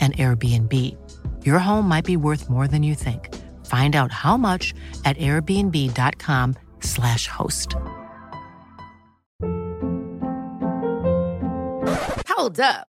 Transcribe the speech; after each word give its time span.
an 0.00 0.12
Airbnb. 0.12 0.96
Your 1.44 1.58
home 1.58 1.86
might 1.86 2.06
be 2.06 2.16
worth 2.16 2.48
more 2.48 2.66
than 2.66 2.82
you 2.82 2.94
think. 2.94 3.36
Find 3.66 3.94
out 3.94 4.10
how 4.10 4.38
much 4.38 4.72
at 5.04 5.18
airbnb.com/slash 5.18 7.26
host. 7.26 7.74
Hold 12.26 12.60
up. 12.60 12.89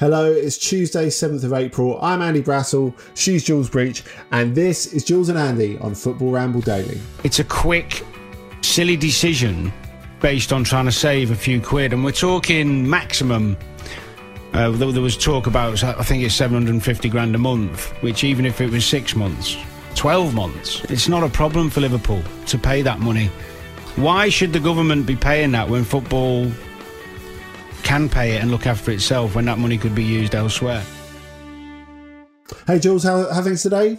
Hello, 0.00 0.32
it's 0.32 0.56
Tuesday, 0.56 1.08
7th 1.08 1.44
of 1.44 1.52
April. 1.52 1.98
I'm 2.00 2.22
Andy 2.22 2.42
Brassell, 2.42 2.94
she's 3.14 3.44
Jules 3.44 3.68
Breach, 3.68 4.02
and 4.30 4.54
this 4.54 4.94
is 4.94 5.04
Jules 5.04 5.28
and 5.28 5.36
Andy 5.38 5.76
on 5.76 5.94
Football 5.94 6.30
Ramble 6.30 6.62
Daily. 6.62 6.98
It's 7.22 7.38
a 7.38 7.44
quick, 7.44 8.02
silly 8.62 8.96
decision 8.96 9.70
based 10.20 10.54
on 10.54 10.64
trying 10.64 10.86
to 10.86 10.90
save 10.90 11.30
a 11.32 11.34
few 11.34 11.60
quid, 11.60 11.92
and 11.92 12.02
we're 12.02 12.12
talking 12.12 12.88
maximum. 12.88 13.58
Uh, 14.54 14.70
there, 14.70 14.90
there 14.90 15.02
was 15.02 15.18
talk 15.18 15.46
about, 15.46 15.84
I 15.84 16.02
think 16.02 16.22
it's 16.22 16.34
750 16.34 17.10
grand 17.10 17.34
a 17.34 17.38
month, 17.38 17.90
which 18.02 18.24
even 18.24 18.46
if 18.46 18.62
it 18.62 18.70
was 18.70 18.86
six 18.86 19.14
months, 19.14 19.58
12 19.96 20.34
months, 20.34 20.82
it's 20.84 21.08
not 21.08 21.22
a 21.22 21.28
problem 21.28 21.68
for 21.68 21.82
Liverpool 21.82 22.22
to 22.46 22.56
pay 22.56 22.80
that 22.80 23.00
money. 23.00 23.26
Why 23.96 24.30
should 24.30 24.54
the 24.54 24.60
government 24.60 25.04
be 25.04 25.14
paying 25.14 25.50
that 25.50 25.68
when 25.68 25.84
football 25.84 26.50
can 27.82 28.08
pay 28.08 28.36
it 28.36 28.42
and 28.42 28.50
look 28.50 28.66
after 28.66 28.90
itself 28.90 29.34
when 29.34 29.44
that 29.46 29.58
money 29.58 29.78
could 29.78 29.94
be 29.94 30.04
used 30.04 30.34
elsewhere. 30.34 30.82
Hey, 32.66 32.78
Jules, 32.78 33.04
how, 33.04 33.32
how 33.32 33.42
things 33.42 33.62
today? 33.62 33.98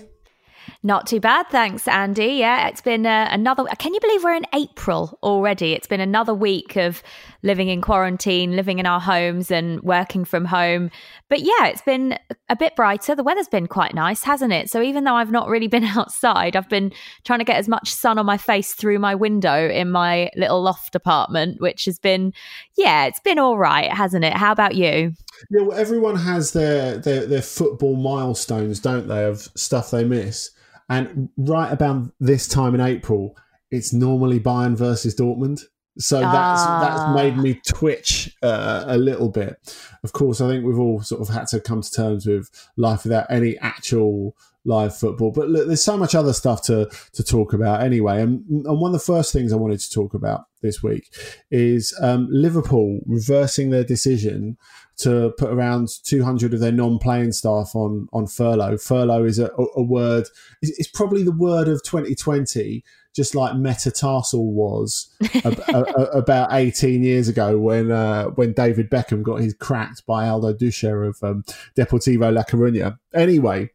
Not 0.84 1.06
too 1.06 1.20
bad, 1.20 1.48
thanks, 1.50 1.88
Andy. 1.88 2.26
Yeah, 2.26 2.68
it's 2.68 2.82
been 2.82 3.06
uh, 3.06 3.28
another. 3.32 3.66
Can 3.78 3.94
you 3.94 4.00
believe 4.00 4.24
we're 4.24 4.36
in 4.36 4.46
April 4.54 5.18
already? 5.22 5.74
It's 5.74 5.88
been 5.88 6.02
another 6.02 6.34
week 6.34 6.76
of 6.76 7.04
living 7.44 7.70
in 7.70 7.82
quarantine, 7.82 8.56
living 8.56 8.80
in 8.80 8.86
our 8.86 9.00
homes, 9.00 9.52
and 9.52 9.82
working 9.82 10.26
from 10.26 10.46
home. 10.46 10.90
But 11.30 11.42
yeah, 11.42 11.68
it's 11.68 11.82
been 11.84 12.18
a 12.50 12.56
bit 12.56 12.76
brighter. 12.76 13.16
The 13.16 13.24
weather's 13.24 13.48
been 13.48 13.68
quite 13.68 13.94
nice, 13.94 14.24
hasn't 14.24 14.54
it? 14.54 14.70
So 14.70 14.82
even 14.82 15.04
though 15.04 15.16
I've 15.16 15.32
not 15.32 15.50
really 15.50 15.68
been 15.68 15.84
outside, 15.98 16.56
I've 16.56 16.70
been 16.70 16.92
trying 17.26 17.40
to 17.40 17.46
get 17.46 17.58
as 17.58 17.68
much 17.68 17.94
sun 17.94 18.18
on 18.18 18.26
my 18.26 18.38
face 18.38 18.74
through 18.74 19.00
my 19.00 19.14
window 19.14 19.70
in 19.70 19.92
my 19.92 20.30
little 20.36 20.62
loft 20.62 20.96
apartment, 20.96 21.62
which 21.62 21.86
has 21.86 22.00
been, 22.00 22.34
yeah, 22.76 23.06
it's 23.06 23.20
been 23.20 23.40
all 23.40 23.58
right, 23.58 23.92
hasn't 23.92 24.26
it? 24.26 24.34
How 24.34 24.52
about 24.52 24.76
you? 24.76 25.14
Yeah, 25.50 25.62
well, 25.62 25.78
everyone 25.78 26.16
has 26.18 26.52
their, 26.52 26.98
their 26.98 27.26
their 27.26 27.42
football 27.42 27.96
milestones, 27.96 28.80
don't 28.80 29.08
they, 29.08 29.26
of 29.26 29.50
stuff 29.56 29.92
they 29.92 30.04
miss. 30.04 30.52
And 30.90 31.30
right 31.38 31.72
about 31.72 32.12
this 32.20 32.48
time 32.48 32.76
in 32.76 32.82
April, 32.82 33.38
it's 33.72 33.94
normally 33.94 34.40
Bayern 34.40 34.76
versus 34.76 35.16
Dortmund. 35.16 35.62
So 35.98 36.20
that's 36.22 36.64
that's 36.64 37.00
Ah. 37.02 37.14
made 37.14 37.38
me 37.38 37.60
twitch 37.68 38.36
uh, 38.42 38.86
a 38.88 38.98
little 38.98 39.30
bit. 39.30 39.58
Of 40.04 40.14
course, 40.14 40.40
I 40.42 40.48
think 40.48 40.66
we've 40.66 40.80
all 40.80 41.02
sort 41.02 41.22
of 41.22 41.30
had 41.30 41.48
to 41.48 41.60
come 41.60 41.82
to 41.82 41.92
terms 41.92 42.26
with 42.26 42.50
life 42.78 43.04
without 43.04 43.26
any 43.30 43.58
actual 43.60 44.36
live 44.64 44.96
football. 44.96 45.32
But 45.32 45.50
look, 45.50 45.68
there's 45.68 45.84
so 45.84 45.98
much 45.98 46.16
other 46.16 46.34
stuff 46.34 46.62
to 46.64 46.90
to 47.14 47.24
talk 47.24 47.52
about 47.54 47.84
anyway. 47.84 48.22
And, 48.22 48.46
and 48.50 48.80
one 48.80 48.90
of 48.90 49.00
the 49.00 49.06
first 49.06 49.34
things 49.34 49.52
I 49.52 49.58
wanted 49.58 49.80
to 49.82 49.90
talk 49.92 50.14
about 50.14 50.46
this 50.62 50.82
week 50.82 51.10
is 51.50 51.94
um, 52.02 52.28
Liverpool 52.32 53.00
reversing 53.06 53.70
their 53.70 53.84
decision 53.84 54.58
to 55.02 55.34
put 55.38 55.52
around 55.52 55.90
200 56.04 56.54
of 56.54 56.60
their 56.60 56.72
non-playing 56.72 57.32
staff 57.32 57.76
on 57.76 58.08
on 58.14 58.28
furlough. 58.28 58.78
Furlough 58.78 59.26
is 59.26 59.40
a, 59.40 59.52
a 59.76 59.84
word. 59.84 60.28
It's 60.62 60.90
probably 60.90 61.24
the 61.24 61.32
word 61.32 61.68
of 61.68 61.84
2020 61.84 62.84
just 63.14 63.36
like 63.36 63.56
metatarsal 63.56 64.54
was 64.54 65.14
ab- 65.44 65.62
a- 65.68 66.12
about 66.14 66.54
18 66.54 67.04
years 67.04 67.28
ago 67.28 67.58
when 67.58 67.92
uh, 67.92 68.26
when 68.28 68.54
David 68.54 68.90
Beckham 68.90 69.22
got 69.22 69.42
his 69.42 69.54
cracked 69.54 70.06
by 70.06 70.28
Aldo 70.28 70.54
Duscher 70.54 71.08
of 71.08 71.18
um, 71.22 71.44
Deportivo 71.76 72.34
La 72.34 72.44
Coruña. 72.44 72.98
Anyway, 73.14 73.70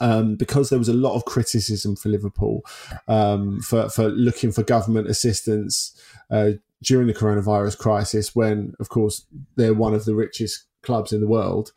um, 0.00 0.34
because 0.34 0.70
there 0.70 0.78
was 0.78 0.88
a 0.88 0.94
lot 0.94 1.14
of 1.14 1.24
criticism 1.24 1.94
for 1.94 2.08
Liverpool 2.08 2.64
um, 3.06 3.60
for, 3.60 3.88
for 3.88 4.08
looking 4.08 4.50
for 4.50 4.62
government 4.62 5.08
assistance 5.08 5.96
uh, 6.30 6.52
during 6.82 7.06
the 7.06 7.14
coronavirus 7.14 7.78
crisis, 7.78 8.34
when, 8.34 8.74
of 8.80 8.88
course, 8.88 9.26
they're 9.56 9.74
one 9.74 9.94
of 9.94 10.04
the 10.04 10.14
richest 10.14 10.64
clubs 10.82 11.12
in 11.12 11.20
the 11.20 11.28
world. 11.28 11.72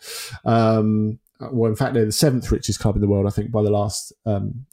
Um, 0.46 1.20
well, 1.40 1.70
in 1.70 1.76
fact, 1.76 1.94
they're 1.94 2.06
the 2.06 2.12
seventh 2.12 2.52
richest 2.52 2.80
club 2.80 2.96
in 2.96 3.02
the 3.02 3.08
world, 3.08 3.28
I 3.28 3.32
think, 3.32 3.52
by 3.52 3.64
the 3.64 3.70
last 3.70 4.14
um, 4.26 4.66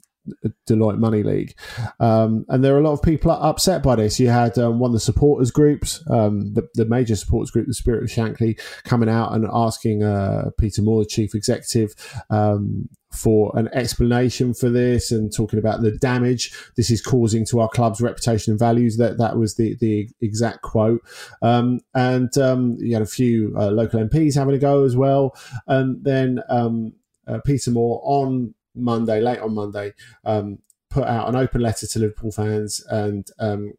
Deloitte 0.69 0.99
Money 0.99 1.23
League. 1.23 1.55
Um, 1.99 2.45
and 2.47 2.63
there 2.63 2.75
are 2.75 2.79
a 2.79 2.83
lot 2.83 2.93
of 2.93 3.01
people 3.01 3.31
upset 3.31 3.83
by 3.83 3.95
this. 3.95 4.19
You 4.19 4.29
had 4.29 4.57
um, 4.57 4.79
one 4.79 4.89
of 4.89 4.93
the 4.93 4.99
supporters 4.99 5.51
groups, 5.51 6.03
um, 6.09 6.53
the, 6.53 6.67
the 6.75 6.85
major 6.85 7.15
supporters 7.15 7.51
group, 7.51 7.67
the 7.67 7.73
Spirit 7.73 8.03
of 8.03 8.09
Shankly, 8.09 8.59
coming 8.83 9.09
out 9.09 9.33
and 9.33 9.47
asking 9.51 10.03
uh, 10.03 10.51
Peter 10.57 10.81
Moore, 10.81 11.03
the 11.03 11.09
chief 11.09 11.35
executive, 11.35 11.93
um, 12.29 12.87
for 13.11 13.51
an 13.55 13.69
explanation 13.73 14.53
for 14.53 14.69
this 14.69 15.11
and 15.11 15.35
talking 15.35 15.59
about 15.59 15.81
the 15.81 15.91
damage 15.91 16.53
this 16.77 16.89
is 16.89 17.01
causing 17.01 17.45
to 17.45 17.59
our 17.59 17.69
club's 17.69 18.01
reputation 18.01 18.51
and 18.51 18.59
values. 18.59 18.97
That 18.97 19.17
that 19.17 19.37
was 19.37 19.55
the 19.55 19.75
the 19.79 20.09
exact 20.21 20.61
quote. 20.61 21.01
Um, 21.41 21.81
and 21.93 22.35
um, 22.37 22.77
you 22.79 22.93
had 22.93 23.01
a 23.01 23.07
few 23.07 23.53
uh, 23.57 23.69
local 23.71 23.99
MPs 23.99 24.35
having 24.35 24.55
a 24.55 24.59
go 24.59 24.83
as 24.83 24.95
well. 24.95 25.35
And 25.67 26.03
then 26.03 26.41
um, 26.49 26.93
uh, 27.27 27.39
Peter 27.45 27.71
Moore 27.71 28.01
on 28.03 28.53
Monday, 28.75 29.21
late 29.21 29.39
on 29.39 29.53
Monday, 29.53 29.93
um, 30.23 30.59
put 30.89 31.05
out 31.05 31.29
an 31.29 31.35
open 31.35 31.61
letter 31.61 31.87
to 31.87 31.99
Liverpool 31.99 32.31
fans, 32.31 32.83
and 32.89 33.27
um, 33.39 33.73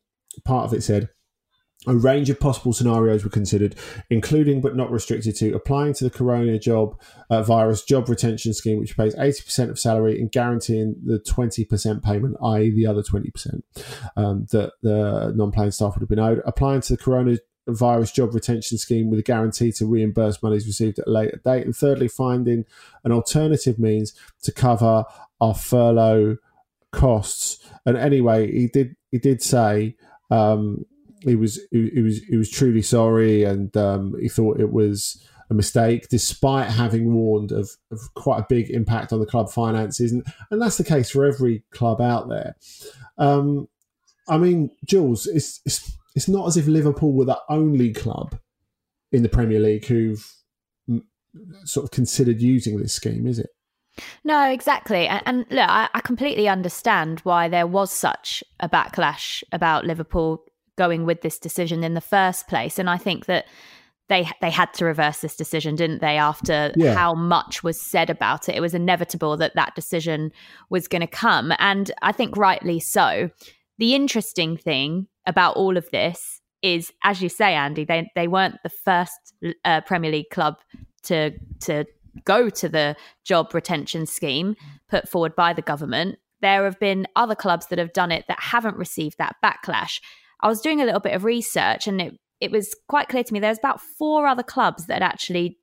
part 0.44 0.64
of 0.64 0.74
it 0.74 0.82
said. 0.82 1.08
A 1.86 1.96
range 1.96 2.30
of 2.30 2.38
possible 2.38 2.72
scenarios 2.72 3.24
were 3.24 3.30
considered, 3.30 3.74
including 4.08 4.60
but 4.60 4.76
not 4.76 4.90
restricted 4.90 5.34
to 5.36 5.52
applying 5.54 5.94
to 5.94 6.04
the 6.04 6.10
Corona 6.10 6.58
job 6.58 6.96
uh, 7.28 7.42
virus 7.42 7.82
job 7.82 8.08
retention 8.08 8.54
scheme, 8.54 8.78
which 8.78 8.96
pays 8.96 9.16
80% 9.16 9.70
of 9.70 9.78
salary 9.80 10.20
and 10.20 10.30
guaranteeing 10.30 10.94
the 11.04 11.18
20% 11.18 12.02
payment, 12.02 12.36
i.e., 12.40 12.70
the 12.70 12.86
other 12.86 13.02
20% 13.02 13.62
um, 14.16 14.46
that 14.52 14.72
the 14.82 15.32
non 15.34 15.50
playing 15.50 15.72
staff 15.72 15.94
would 15.94 16.02
have 16.02 16.08
been 16.08 16.20
owed. 16.20 16.40
Applying 16.44 16.82
to 16.82 16.96
the 16.96 17.02
Corona 17.02 17.38
virus 17.66 18.10
job 18.10 18.34
retention 18.34 18.76
scheme 18.78 19.10
with 19.10 19.20
a 19.20 19.22
guarantee 19.22 19.72
to 19.72 19.86
reimburse 19.86 20.42
monies 20.42 20.66
received 20.66 20.98
at 20.98 21.06
a 21.06 21.10
later 21.10 21.40
date. 21.44 21.64
And 21.64 21.74
thirdly, 21.74 22.08
finding 22.08 22.64
an 23.04 23.12
alternative 23.12 23.78
means 23.78 24.14
to 24.42 24.52
cover 24.52 25.04
our 25.40 25.54
furlough 25.54 26.38
costs. 26.92 27.58
And 27.86 27.96
anyway, 27.96 28.50
he 28.52 28.68
did 28.68 28.96
he 29.10 29.18
did 29.18 29.42
say 29.42 29.96
um, 30.30 30.86
he 31.24 31.36
was 31.36 31.60
he, 31.70 31.90
he, 31.90 32.00
was 32.00 32.18
he 32.22 32.36
was 32.36 32.50
truly 32.50 32.82
sorry, 32.82 33.44
and 33.44 33.76
um, 33.76 34.14
he 34.20 34.28
thought 34.28 34.60
it 34.60 34.72
was 34.72 35.24
a 35.50 35.54
mistake, 35.54 36.08
despite 36.08 36.70
having 36.70 37.12
warned 37.12 37.52
of, 37.52 37.70
of, 37.90 38.00
quite 38.14 38.40
a 38.40 38.46
big 38.48 38.70
impact 38.70 39.12
on 39.12 39.20
the 39.20 39.26
club 39.26 39.50
finances, 39.50 40.12
and 40.12 40.24
and 40.50 40.60
that's 40.60 40.78
the 40.78 40.84
case 40.84 41.10
for 41.10 41.24
every 41.24 41.64
club 41.70 42.00
out 42.00 42.28
there. 42.28 42.56
Um, 43.18 43.68
I 44.28 44.38
mean, 44.38 44.70
Jules, 44.84 45.26
it's, 45.26 45.60
it's 45.64 45.96
it's 46.14 46.28
not 46.28 46.46
as 46.46 46.56
if 46.56 46.66
Liverpool 46.66 47.12
were 47.12 47.24
the 47.24 47.40
only 47.48 47.92
club 47.92 48.36
in 49.10 49.22
the 49.22 49.28
Premier 49.28 49.60
League 49.60 49.86
who've 49.86 50.26
sort 51.64 51.84
of 51.84 51.90
considered 51.90 52.40
using 52.40 52.78
this 52.78 52.92
scheme, 52.92 53.26
is 53.26 53.38
it? 53.38 53.50
No, 54.24 54.50
exactly. 54.50 55.06
And, 55.06 55.22
and 55.26 55.38
look, 55.50 55.68
I, 55.68 55.88
I, 55.92 56.00
completely 56.00 56.48
understand 56.48 57.20
why 57.20 57.48
there 57.48 57.66
was 57.66 57.92
such 57.92 58.42
a 58.60 58.68
backlash 58.68 59.42
about 59.52 59.84
Liverpool 59.84 60.44
going 60.76 61.04
with 61.04 61.20
this 61.22 61.38
decision 61.38 61.84
in 61.84 61.94
the 61.94 62.00
first 62.00 62.48
place. 62.48 62.78
And 62.78 62.88
I 62.88 62.96
think 62.96 63.26
that 63.26 63.46
they 64.08 64.28
they 64.40 64.50
had 64.50 64.72
to 64.74 64.84
reverse 64.84 65.18
this 65.18 65.36
decision, 65.36 65.74
didn't 65.74 66.00
they? 66.00 66.18
After 66.18 66.72
yeah. 66.76 66.94
how 66.94 67.14
much 67.14 67.62
was 67.62 67.80
said 67.80 68.10
about 68.10 68.48
it, 68.48 68.56
it 68.56 68.60
was 68.60 68.74
inevitable 68.74 69.36
that 69.38 69.54
that 69.54 69.74
decision 69.74 70.32
was 70.70 70.88
going 70.88 71.00
to 71.00 71.06
come, 71.06 71.52
and 71.58 71.90
I 72.02 72.12
think 72.12 72.36
rightly 72.36 72.80
so. 72.80 73.30
The 73.78 73.94
interesting 73.94 74.56
thing 74.56 75.08
about 75.26 75.56
all 75.56 75.76
of 75.76 75.88
this 75.90 76.40
is, 76.62 76.92
as 77.04 77.22
you 77.22 77.28
say, 77.28 77.54
Andy, 77.54 77.84
they 77.84 78.10
they 78.14 78.28
weren't 78.28 78.56
the 78.62 78.70
first 78.70 79.34
uh, 79.64 79.80
Premier 79.82 80.10
League 80.10 80.30
club 80.30 80.56
to 81.04 81.32
to 81.60 81.84
go 82.24 82.50
to 82.50 82.68
the 82.68 82.96
job 83.24 83.54
retention 83.54 84.04
scheme 84.06 84.54
put 84.88 85.08
forward 85.08 85.34
by 85.34 85.52
the 85.52 85.62
government. 85.62 86.18
There 86.42 86.64
have 86.64 86.78
been 86.78 87.06
other 87.16 87.34
clubs 87.34 87.66
that 87.68 87.78
have 87.78 87.92
done 87.92 88.12
it 88.12 88.26
that 88.28 88.40
haven't 88.40 88.76
received 88.76 89.16
that 89.18 89.36
backlash. 89.42 90.00
I 90.42 90.48
was 90.48 90.60
doing 90.60 90.80
a 90.80 90.84
little 90.84 91.00
bit 91.00 91.14
of 91.14 91.24
research 91.24 91.86
and 91.86 92.00
it, 92.00 92.14
it 92.40 92.50
was 92.50 92.74
quite 92.88 93.08
clear 93.08 93.24
to 93.24 93.32
me 93.32 93.40
there's 93.40 93.58
about 93.58 93.80
four 93.80 94.26
other 94.26 94.42
clubs 94.42 94.86
that 94.86 94.94
had 94.94 95.02
actually 95.02 95.58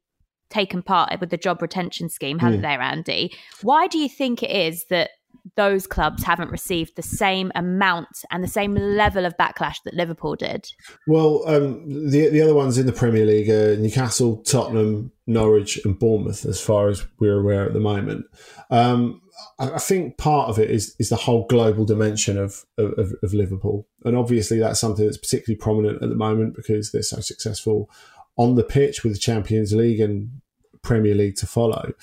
taken 0.50 0.82
part 0.82 1.20
with 1.20 1.30
the 1.30 1.38
job 1.38 1.62
retention 1.62 2.10
scheme, 2.10 2.40
haven't 2.40 2.60
mm. 2.60 2.64
they, 2.64 2.84
Andy? 2.84 3.34
Why 3.62 3.88
do 3.88 3.98
you 3.98 4.10
think 4.10 4.42
it 4.42 4.52
is 4.52 4.86
that 4.90 5.12
those 5.56 5.88
clubs 5.88 6.24
haven't 6.24 6.52
received 6.52 6.96
the 6.96 7.02
same 7.02 7.52
amount 7.56 8.08
and 8.32 8.44
the 8.44 8.48
same 8.48 8.76
level 8.76 9.26
of 9.26 9.38
backlash 9.38 9.78
that 9.86 9.94
Liverpool 9.94 10.36
did? 10.36 10.68
Well, 11.08 11.44
um, 11.48 12.10
the 12.10 12.30
the 12.30 12.42
other 12.42 12.54
ones 12.54 12.78
in 12.78 12.86
the 12.86 12.94
Premier 12.94 13.26
League 13.26 13.50
are 13.50 13.76
Newcastle, 13.78 14.38
Tottenham, 14.44 15.12
Norwich, 15.28 15.80
and 15.86 15.98
Bournemouth, 15.98 16.46
as 16.46 16.60
far 16.62 16.90
as 16.90 17.06
we're 17.20 17.40
aware 17.40 17.66
at 17.66 17.74
the 17.74 17.80
moment. 17.80 18.26
Um, 18.70 19.22
I 19.60 19.80
think 19.80 20.18
part 20.18 20.50
of 20.50 20.58
it 20.60 20.70
is 20.70 20.96
is 21.00 21.10
the 21.10 21.16
whole 21.16 21.46
global 21.48 21.86
dimension 21.86 22.38
of, 22.38 22.66
of, 22.78 23.14
of 23.22 23.34
Liverpool, 23.34 23.88
and 24.06 24.16
obviously 24.16 24.60
that's 24.60 24.80
something 24.80 25.06
that's 25.06 25.18
particularly 25.18 25.58
prominent 25.58 26.02
at 26.02 26.10
the 26.10 26.16
moment 26.16 26.56
because 26.56 26.92
they're 26.92 27.02
so 27.02 27.20
successful 27.20 27.90
on 28.38 28.56
the 28.56 28.64
pitch 28.64 29.04
with 29.04 29.14
the 29.14 29.20
Champions 29.20 29.74
League 29.74 30.00
and 30.00 30.42
Premier 30.82 31.14
League 31.14 31.36
to 31.36 31.48
follow. 31.48 31.94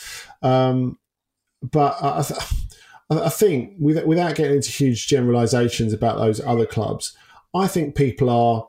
Um, 0.43 0.99
but 1.62 1.97
I, 2.03 2.25
I 3.11 3.29
think 3.31 3.75
without 3.79 4.35
getting 4.35 4.56
into 4.56 4.71
huge 4.71 5.06
generalizations 5.06 5.93
about 5.93 6.19
those 6.19 6.41
other 6.41 6.67
clubs, 6.67 7.17
I 7.55 7.69
think 7.69 7.94
people 7.94 8.29
are 8.29 8.69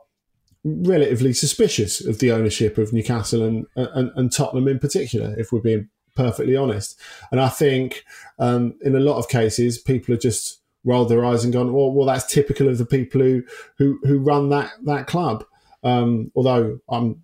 relatively 0.64 1.32
suspicious 1.32 2.04
of 2.04 2.18
the 2.18 2.32
ownership 2.32 2.78
of 2.78 2.92
Newcastle 2.92 3.42
and, 3.42 3.66
and, 3.76 4.10
and 4.14 4.32
Tottenham 4.32 4.68
in 4.68 4.78
particular, 4.78 5.34
if 5.38 5.52
we're 5.52 5.60
being 5.60 5.88
perfectly 6.22 6.56
honest. 6.56 7.00
And 7.30 7.40
I 7.40 7.48
think 7.48 8.04
um, 8.38 8.74
in 8.82 8.94
a 8.96 9.06
lot 9.08 9.18
of 9.18 9.28
cases, 9.28 9.78
people 9.78 10.14
are 10.14 10.24
just 10.28 10.60
rolled 10.84 11.08
their 11.08 11.24
eyes 11.24 11.44
and 11.44 11.52
gone, 11.52 11.72
well, 11.72 11.92
well, 11.92 12.06
that's 12.06 12.32
typical 12.32 12.68
of 12.68 12.78
the 12.78 12.86
people 12.96 13.20
who 13.20 13.42
who, 13.78 13.98
who 14.06 14.18
run 14.30 14.48
that 14.50 14.70
that 14.84 15.06
club. 15.06 15.44
Um, 15.82 16.32
although 16.34 16.80
I'm, 16.88 17.22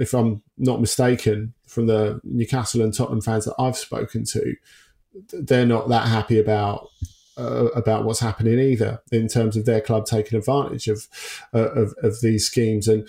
if 0.00 0.14
I'm 0.14 0.42
not 0.56 0.80
mistaken, 0.80 1.54
from 1.68 1.86
the 1.86 2.20
Newcastle 2.24 2.82
and 2.82 2.94
Tottenham 2.94 3.20
fans 3.20 3.44
that 3.44 3.54
I've 3.58 3.76
spoken 3.76 4.24
to, 4.24 4.54
they're 5.32 5.66
not 5.66 5.88
that 5.88 6.08
happy 6.08 6.38
about 6.38 6.88
uh, 7.36 7.66
about 7.74 8.04
what's 8.04 8.20
happening 8.20 8.58
either 8.58 9.00
in 9.12 9.28
terms 9.28 9.56
of 9.56 9.64
their 9.64 9.80
club 9.80 10.06
taking 10.06 10.38
advantage 10.38 10.88
of, 10.88 11.06
uh, 11.54 11.70
of 11.72 11.94
of 12.02 12.20
these 12.20 12.46
schemes. 12.46 12.88
And 12.88 13.08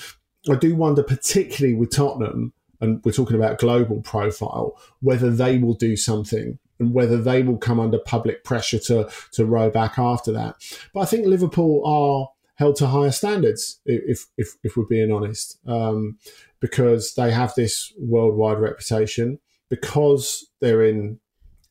I 0.50 0.56
do 0.56 0.76
wonder, 0.76 1.04
particularly 1.04 1.76
with 1.76 1.92
Tottenham, 1.92 2.54
and 2.82 3.02
we're 3.04 3.12
talking 3.12 3.36
about 3.36 3.60
global 3.60 4.02
profile, 4.02 4.80
whether 5.02 5.30
they 5.30 5.58
will 5.58 5.74
do 5.74 5.96
something 5.96 6.60
and 6.80 6.94
whether 6.94 7.22
they 7.22 7.44
will 7.44 7.58
come 7.58 7.80
under 7.80 8.00
public 8.00 8.44
pressure 8.44 8.80
to 8.80 9.10
to 9.34 9.46
row 9.46 9.70
back 9.70 10.00
after 10.00 10.32
that. 10.32 10.56
But 10.94 11.02
I 11.02 11.06
think 11.06 11.26
Liverpool 11.26 11.86
are 11.86 12.30
held 12.56 12.76
to 12.78 12.88
higher 12.88 13.12
standards, 13.12 13.80
if 13.86 14.28
if, 14.38 14.56
if 14.64 14.76
we're 14.78 14.86
being 14.86 15.12
honest, 15.12 15.58
um, 15.68 16.18
because 16.60 17.14
they 17.16 17.32
have 17.32 17.54
this 17.56 17.94
worldwide 17.98 18.60
reputation, 18.60 19.40
because 19.70 20.50
they're 20.62 20.84
in 20.84 21.20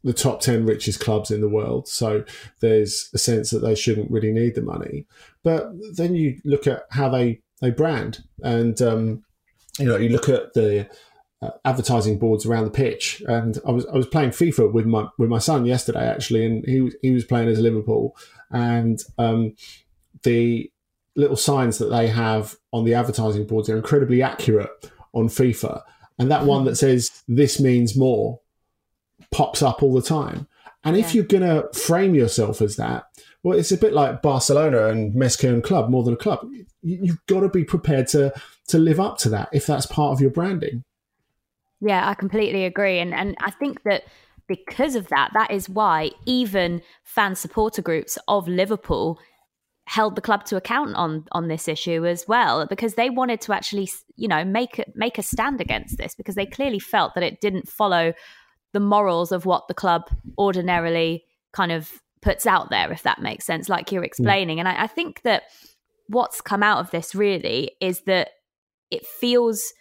the 0.05 0.13
top 0.13 0.41
10 0.41 0.65
richest 0.65 1.01
clubs 1.01 1.31
in 1.31 1.41
the 1.41 1.49
world. 1.49 1.89
So 1.89 2.25
there's 2.61 3.11
a 3.15 3.19
sense 3.19 3.51
that 3.51 3.59
they 3.61 3.75
shouldn't 3.75 4.11
really 4.11 4.33
need 4.33 4.55
the 4.55 4.63
money. 4.63 5.07
But 5.43 5.71
then 5.97 6.15
you 6.15 6.41
look 6.45 6.67
at 6.67 6.85
how 6.91 7.09
they, 7.09 7.41
they 7.61 7.71
brand 7.71 8.23
and, 8.43 8.81
um, 8.81 9.25
you 9.79 9.87
know, 9.87 9.97
you 9.97 10.09
look 10.09 10.29
at 10.29 10.55
the 10.55 10.89
uh, 11.41 11.51
advertising 11.65 12.19
boards 12.19 12.47
around 12.47 12.65
the 12.65 12.71
pitch. 12.71 13.23
And 13.27 13.59
I 13.67 13.71
was, 13.71 13.87
I 13.87 13.97
was 13.97 14.07
playing 14.07 14.31
FIFA 14.31 14.73
with 14.73 14.87
my, 14.87 15.09
with 15.19 15.29
my 15.29 15.39
son 15.39 15.67
yesterday, 15.67 16.07
actually, 16.07 16.45
and 16.45 16.65
he, 16.65 16.91
he 17.03 17.11
was 17.13 17.25
playing 17.25 17.49
as 17.49 17.61
Liverpool. 17.61 18.17
And 18.51 19.03
um, 19.19 19.55
the 20.23 20.71
little 21.15 21.37
signs 21.37 21.79
that 21.79 21.91
they 21.91 22.09
have 22.09 22.57
on 22.73 22.85
the 22.85 22.95
advertising 22.95 23.47
boards 23.47 23.69
are 23.69 23.77
incredibly 23.77 24.23
accurate 24.23 24.71
on 25.13 25.29
FIFA. 25.29 25.83
And 26.19 26.31
that 26.31 26.45
one 26.45 26.65
that 26.65 26.77
says, 26.77 27.23
this 27.29 27.61
means 27.61 27.97
more 27.97 28.41
pops 29.31 29.63
up 29.63 29.83
all 29.83 29.95
the 29.95 30.03
time. 30.03 30.49
And 30.85 30.97
yeah. 30.97 31.05
if 31.05 31.15
you're 31.15 31.25
going 31.25 31.43
to 31.43 31.69
frame 31.79 32.15
yourself 32.15 32.63
as 32.63 32.77
that, 32.77 33.05
well, 33.43 33.59
it's 33.59 33.73
a 33.73 33.79
bit 33.79 33.93
like 33.93 34.23
Barcelona 34.23 34.89
and 34.89 35.15
Més 35.15 35.37
que 35.37 35.49
un 35.49 35.63
club 35.63 35.91
more 35.91 36.03
than 36.03 36.15
a 36.15 36.17
club. 36.17 36.47
You've 36.83 37.25
got 37.27 37.41
to 37.41 37.49
be 37.49 37.65
prepared 37.65 38.09
to 38.09 38.33
to 38.69 38.79
live 38.79 39.01
up 39.01 39.19
to 39.19 39.29
that 39.31 39.49
if 39.53 39.67
that's 39.67 39.87
part 39.87 40.13
of 40.13 40.21
your 40.21 40.31
branding. 40.31 40.85
Yeah, 41.81 42.09
I 42.09 42.15
completely 42.15 42.65
agree, 42.65 42.99
and 42.99 43.15
and 43.15 43.37
I 43.41 43.51
think 43.51 43.83
that 43.85 44.05
because 44.49 44.97
of 44.97 45.09
that, 45.09 45.31
that 45.35 45.51
is 45.51 45.69
why 45.69 46.11
even 46.27 46.83
fan 47.05 47.37
supporter 47.37 47.83
groups 47.83 48.19
of 48.27 48.49
Liverpool 48.49 49.19
held 49.87 50.17
the 50.17 50.21
club 50.21 50.45
to 50.45 50.57
account 50.57 50.95
on 50.97 51.25
on 51.33 51.49
this 51.49 51.67
issue 51.67 52.05
as 52.05 52.27
well 52.29 52.67
because 52.67 52.95
they 52.95 53.09
wanted 53.09 53.41
to 53.41 53.55
actually 53.55 53.89
you 54.17 54.29
know 54.29 54.45
make 54.45 54.85
make 54.95 55.17
a 55.17 55.23
stand 55.23 55.63
against 55.63 55.97
this 55.97 56.15
because 56.15 56.35
they 56.35 56.45
clearly 56.45 56.79
felt 56.79 57.15
that 57.15 57.25
it 57.25 57.41
didn't 57.41 57.67
follow 57.67 58.13
the 58.75 58.81
morals 58.81 59.33
of 59.33 59.47
what 59.47 59.67
the 59.67 59.73
club 59.73 60.03
ordinarily 60.37 61.25
kind 61.55 61.73
of 61.73 62.03
puts 62.29 62.47
out 62.47 62.69
there, 62.69 62.93
if 62.93 63.05
that 63.05 63.23
makes 63.23 63.47
sense, 63.47 63.71
like 63.71 63.91
you're 63.91 64.05
explaining. 64.05 64.59
Mm. 64.59 64.61
And 64.61 64.69
I, 64.69 64.83
I 64.83 64.87
think 64.87 65.23
that 65.23 65.45
what's 66.09 66.43
come 66.43 66.63
out 66.63 66.79
of 66.79 66.91
this 66.91 67.15
really 67.15 67.71
is 67.81 68.03
that 68.03 68.33
it 68.91 69.07
feels 69.07 69.73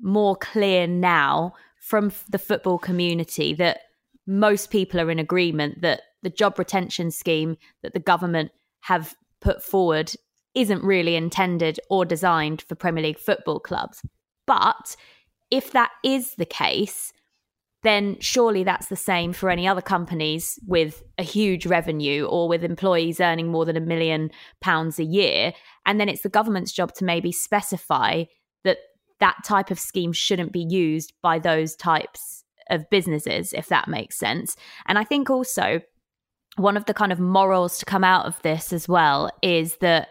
more 0.00 0.34
clear 0.34 0.86
now 0.86 1.52
from 1.78 2.10
the 2.30 2.38
football 2.38 2.78
community 2.78 3.52
that 3.52 3.80
most 4.26 4.70
people 4.70 4.98
are 4.98 5.10
in 5.10 5.18
agreement 5.18 5.82
that 5.82 6.00
the 6.22 6.30
job 6.30 6.58
retention 6.58 7.10
scheme 7.10 7.58
that 7.82 7.92
the 7.92 8.00
government 8.00 8.50
have 8.80 9.14
put 9.42 9.62
forward 9.62 10.10
isn't 10.54 10.82
really 10.82 11.16
intended 11.16 11.78
or 11.90 12.06
designed 12.06 12.62
for 12.62 12.76
Premier 12.76 13.02
League 13.02 13.18
football 13.18 13.60
clubs. 13.60 14.00
But 14.46 14.96
if 15.50 15.72
that 15.72 15.90
is 16.02 16.36
the 16.36 16.46
case, 16.46 17.12
then 17.82 18.16
surely 18.20 18.62
that's 18.62 18.88
the 18.88 18.96
same 18.96 19.32
for 19.32 19.48
any 19.48 19.66
other 19.66 19.80
companies 19.80 20.58
with 20.66 21.02
a 21.18 21.22
huge 21.22 21.66
revenue 21.66 22.24
or 22.24 22.48
with 22.48 22.62
employees 22.62 23.20
earning 23.20 23.48
more 23.48 23.64
than 23.64 23.76
a 23.76 23.80
million 23.80 24.30
pounds 24.60 24.98
a 24.98 25.04
year. 25.04 25.52
And 25.86 25.98
then 25.98 26.08
it's 26.08 26.22
the 26.22 26.28
government's 26.28 26.72
job 26.72 26.92
to 26.94 27.04
maybe 27.04 27.32
specify 27.32 28.24
that 28.64 28.78
that 29.20 29.36
type 29.44 29.70
of 29.70 29.78
scheme 29.78 30.12
shouldn't 30.12 30.52
be 30.52 30.66
used 30.68 31.14
by 31.22 31.38
those 31.38 31.74
types 31.74 32.44
of 32.68 32.88
businesses, 32.90 33.52
if 33.52 33.68
that 33.68 33.88
makes 33.88 34.18
sense. 34.18 34.56
And 34.86 34.98
I 34.98 35.04
think 35.04 35.30
also 35.30 35.80
one 36.56 36.76
of 36.76 36.84
the 36.84 36.94
kind 36.94 37.12
of 37.12 37.20
morals 37.20 37.78
to 37.78 37.86
come 37.86 38.04
out 38.04 38.26
of 38.26 38.40
this 38.42 38.72
as 38.72 38.88
well 38.88 39.30
is 39.42 39.76
that 39.76 40.08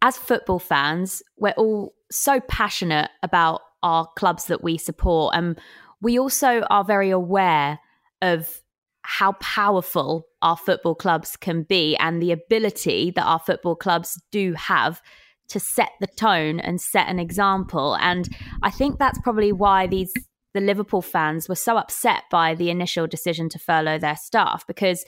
as 0.00 0.16
football 0.16 0.58
fans, 0.58 1.22
we're 1.36 1.52
all 1.52 1.94
so 2.10 2.40
passionate 2.40 3.10
about 3.22 3.60
our 3.82 4.06
clubs 4.16 4.46
that 4.46 4.62
we 4.62 4.78
support. 4.78 5.34
And 5.36 5.58
we 6.04 6.18
also 6.18 6.60
are 6.70 6.84
very 6.84 7.10
aware 7.10 7.80
of 8.20 8.60
how 9.02 9.32
powerful 9.32 10.26
our 10.42 10.56
football 10.56 10.94
clubs 10.94 11.36
can 11.36 11.62
be 11.62 11.96
and 11.96 12.22
the 12.22 12.30
ability 12.30 13.10
that 13.16 13.24
our 13.24 13.38
football 13.38 13.74
clubs 13.74 14.20
do 14.30 14.52
have 14.52 15.00
to 15.48 15.58
set 15.58 15.90
the 16.00 16.06
tone 16.06 16.60
and 16.60 16.80
set 16.80 17.08
an 17.08 17.18
example. 17.18 17.96
And 18.00 18.28
I 18.62 18.70
think 18.70 18.98
that's 18.98 19.18
probably 19.20 19.50
why 19.50 19.86
these 19.86 20.12
the 20.52 20.60
Liverpool 20.60 21.02
fans 21.02 21.48
were 21.48 21.56
so 21.56 21.76
upset 21.76 22.22
by 22.30 22.54
the 22.54 22.70
initial 22.70 23.08
decision 23.08 23.48
to 23.48 23.58
furlough 23.58 23.98
their 23.98 24.14
staff 24.14 24.64
because 24.68 25.04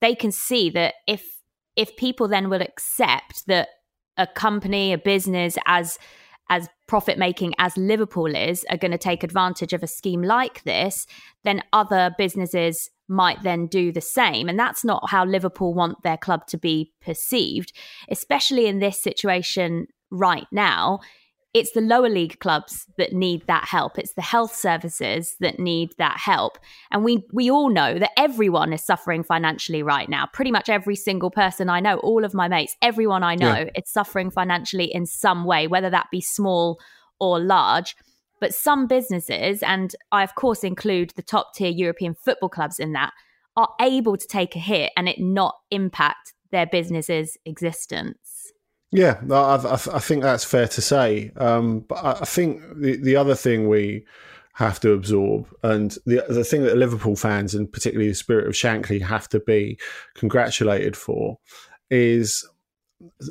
they 0.00 0.14
can 0.16 0.32
see 0.32 0.68
that 0.70 0.94
if 1.06 1.22
if 1.76 1.96
people 1.96 2.28
then 2.28 2.50
will 2.50 2.60
accept 2.60 3.46
that 3.46 3.68
a 4.16 4.26
company, 4.26 4.92
a 4.92 4.98
business 4.98 5.56
as 5.66 5.98
as 6.50 6.68
profit 6.86 7.16
making 7.16 7.54
as 7.58 7.76
Liverpool 7.76 8.34
is 8.34 8.66
are 8.68 8.76
going 8.76 8.90
to 8.90 8.98
take 8.98 9.22
advantage 9.22 9.72
of 9.72 9.82
a 9.82 9.86
scheme 9.86 10.22
like 10.22 10.62
this, 10.64 11.06
then 11.44 11.62
other 11.72 12.14
businesses 12.18 12.90
might 13.08 13.42
then 13.42 13.66
do 13.66 13.90
the 13.92 14.00
same. 14.00 14.48
And 14.48 14.58
that's 14.58 14.84
not 14.84 15.08
how 15.08 15.24
Liverpool 15.24 15.72
want 15.72 16.02
their 16.02 16.18
club 16.18 16.46
to 16.48 16.58
be 16.58 16.92
perceived, 17.00 17.72
especially 18.10 18.66
in 18.66 18.80
this 18.80 19.00
situation 19.00 19.86
right 20.10 20.46
now 20.50 21.00
it's 21.52 21.72
the 21.72 21.80
lower 21.80 22.08
league 22.08 22.38
clubs 22.38 22.86
that 22.96 23.12
need 23.12 23.46
that 23.48 23.64
help. 23.64 23.98
It's 23.98 24.12
the 24.12 24.22
health 24.22 24.54
services 24.54 25.34
that 25.40 25.58
need 25.58 25.92
that 25.98 26.18
help. 26.18 26.58
And 26.92 27.02
we 27.02 27.24
we 27.32 27.50
all 27.50 27.70
know 27.70 27.98
that 27.98 28.12
everyone 28.16 28.72
is 28.72 28.84
suffering 28.84 29.24
financially 29.24 29.82
right 29.82 30.08
now. 30.08 30.26
Pretty 30.32 30.52
much 30.52 30.68
every 30.68 30.94
single 30.94 31.30
person 31.30 31.68
I 31.68 31.80
know, 31.80 31.96
all 31.98 32.24
of 32.24 32.34
my 32.34 32.46
mates, 32.46 32.76
everyone 32.82 33.24
I 33.24 33.34
know, 33.34 33.54
yeah. 33.54 33.70
is 33.74 33.90
suffering 33.90 34.30
financially 34.30 34.92
in 34.92 35.06
some 35.06 35.44
way, 35.44 35.66
whether 35.66 35.90
that 35.90 36.06
be 36.12 36.20
small 36.20 36.78
or 37.18 37.40
large. 37.40 37.96
But 38.40 38.54
some 38.54 38.86
businesses, 38.86 39.62
and 39.62 39.94
I 40.12 40.22
of 40.22 40.34
course 40.34 40.62
include 40.62 41.10
the 41.16 41.22
top 41.22 41.54
tier 41.54 41.70
European 41.70 42.14
football 42.14 42.48
clubs 42.48 42.78
in 42.78 42.92
that, 42.92 43.12
are 43.56 43.68
able 43.80 44.16
to 44.16 44.26
take 44.26 44.54
a 44.54 44.60
hit 44.60 44.92
and 44.96 45.08
it 45.08 45.18
not 45.18 45.56
impact 45.70 46.32
their 46.52 46.66
business's 46.66 47.36
existence. 47.44 48.29
Yeah, 48.92 49.20
I, 49.30 49.34
I, 49.34 49.74
I, 49.74 49.98
think 50.00 50.22
that's 50.22 50.44
fair 50.44 50.66
to 50.66 50.82
say. 50.82 51.30
Um, 51.36 51.80
but 51.80 51.96
I, 51.96 52.12
I 52.12 52.24
think 52.24 52.62
the, 52.74 52.96
the 52.96 53.16
other 53.16 53.36
thing 53.36 53.68
we 53.68 54.04
have 54.54 54.80
to 54.80 54.92
absorb, 54.92 55.46
and 55.62 55.96
the 56.06 56.24
the 56.28 56.44
thing 56.44 56.64
that 56.64 56.76
Liverpool 56.76 57.14
fans 57.14 57.54
and 57.54 57.72
particularly 57.72 58.08
the 58.08 58.16
spirit 58.16 58.48
of 58.48 58.54
Shankly 58.54 59.00
have 59.00 59.28
to 59.28 59.40
be 59.40 59.78
congratulated 60.14 60.96
for, 60.96 61.38
is 61.88 62.44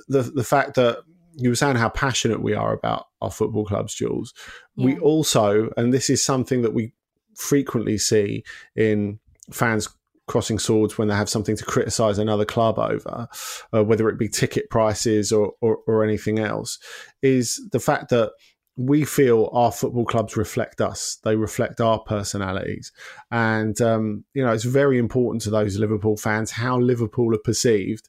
the 0.07 0.21
the 0.23 0.45
fact 0.45 0.75
that 0.75 0.99
you 1.35 1.49
were 1.49 1.55
saying 1.55 1.75
how 1.75 1.89
passionate 1.89 2.41
we 2.41 2.53
are 2.53 2.73
about 2.73 3.07
our 3.21 3.31
football 3.31 3.65
clubs, 3.65 3.93
Jules. 3.93 4.33
Yeah. 4.75 4.85
We 4.85 4.99
also, 4.99 5.71
and 5.77 5.93
this 5.93 6.09
is 6.09 6.23
something 6.23 6.61
that 6.63 6.73
we 6.73 6.93
frequently 7.35 7.97
see 7.97 8.43
in 8.75 9.19
fans 9.51 9.89
crossing 10.29 10.59
swords 10.59 10.97
when 10.97 11.07
they 11.07 11.15
have 11.15 11.29
something 11.29 11.57
to 11.57 11.65
criticize 11.65 12.19
another 12.19 12.45
club 12.45 12.77
over, 12.77 13.27
uh, 13.73 13.83
whether 13.83 14.07
it 14.07 14.19
be 14.19 14.29
ticket 14.29 14.69
prices 14.69 15.31
or, 15.31 15.53
or, 15.59 15.79
or 15.87 16.03
anything 16.03 16.39
else, 16.39 16.79
is 17.21 17.59
the 17.71 17.79
fact 17.79 18.09
that 18.09 18.31
we 18.77 19.03
feel 19.03 19.49
our 19.51 19.71
football 19.71 20.05
clubs 20.05 20.37
reflect 20.37 20.79
us. 20.79 21.17
They 21.23 21.35
reflect 21.35 21.81
our 21.81 21.99
personalities. 21.99 22.93
And, 23.31 23.81
um, 23.81 24.23
you 24.33 24.41
know, 24.41 24.53
it's 24.53 24.63
very 24.63 24.97
important 24.97 25.41
to 25.41 25.49
those 25.49 25.77
Liverpool 25.77 26.15
fans 26.15 26.51
how 26.51 26.79
Liverpool 26.79 27.35
are 27.35 27.39
perceived 27.39 28.07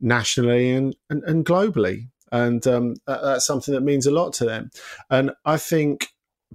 nationally 0.00 0.70
and, 0.70 0.94
and, 1.10 1.24
and 1.24 1.44
globally. 1.44 2.08
And 2.30 2.64
um, 2.66 2.94
that's 3.06 3.46
something 3.46 3.74
that 3.74 3.80
means 3.80 4.06
a 4.06 4.12
lot 4.12 4.32
to 4.34 4.44
them. 4.44 4.70
And 5.10 5.32
I 5.44 5.56
think 5.56 6.08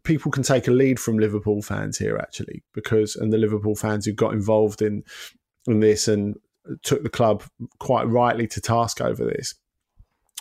people 0.04 0.32
can 0.32 0.44
take 0.44 0.68
a 0.68 0.72
lead 0.72 1.00
from 1.00 1.20
Liverpool 1.20 1.62
fans 1.62 1.98
here 1.98 2.18
actually 2.18 2.64
because 2.74 3.16
and 3.16 3.32
the 3.32 3.38
Liverpool 3.38 3.76
fans 3.76 4.06
who 4.06 4.14
got 4.14 4.34
involved 4.34 4.82
in 4.82 5.04
in 5.68 5.80
this 5.80 6.08
and 6.08 6.36
took 6.84 7.04
the 7.04 7.10
club 7.10 7.44
quite 7.80 8.08
rightly 8.08 8.48
to 8.48 8.62
task 8.62 9.02
over 9.02 9.26
this 9.26 9.56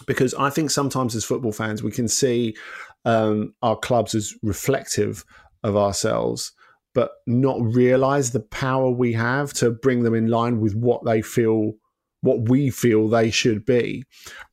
because 0.06 0.34
I 0.34 0.50
think 0.50 0.70
sometimes 0.70 1.14
as 1.14 1.24
football 1.24 1.52
fans 1.52 1.82
we 1.82 1.90
can 1.90 2.08
see 2.08 2.56
um, 3.04 3.54
our 3.62 3.76
clubs 3.76 4.14
as 4.14 4.34
reflective 4.42 5.24
of 5.62 5.76
ourselves 5.76 6.52
but 6.94 7.10
not 7.26 7.60
realize 7.60 8.30
the 8.30 8.40
power 8.40 8.90
we 8.90 9.12
have 9.12 9.52
to 9.52 9.70
bring 9.70 10.02
them 10.02 10.14
in 10.14 10.28
line 10.28 10.60
with 10.60 10.74
what 10.74 11.04
they 11.04 11.22
feel 11.22 11.74
what 12.22 12.48
we 12.48 12.70
feel 12.70 13.08
they 13.08 13.30
should 13.30 13.64
be. 13.64 14.04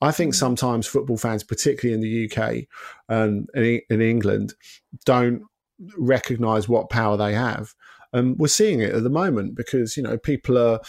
I 0.02 0.12
think 0.12 0.34
sometimes 0.34 0.86
football 0.86 1.18
fans, 1.18 1.44
particularly 1.44 1.96
in 1.96 2.02
the 2.02 2.30
UK 2.30 2.66
and 3.10 3.50
in, 3.56 3.82
in 3.90 4.02
England, 4.02 4.54
don't 5.06 5.44
recognise 5.98 6.70
what 6.70 6.90
power 6.90 7.18
they 7.18 7.34
have. 7.34 7.74
And 8.12 8.38
we're 8.38 8.48
seeing 8.48 8.80
it 8.80 8.94
at 8.94 9.04
the 9.04 9.10
moment 9.10 9.56
because 9.56 9.98
you 9.98 10.04
know 10.04 10.18
people 10.18 10.58
are 10.58 10.80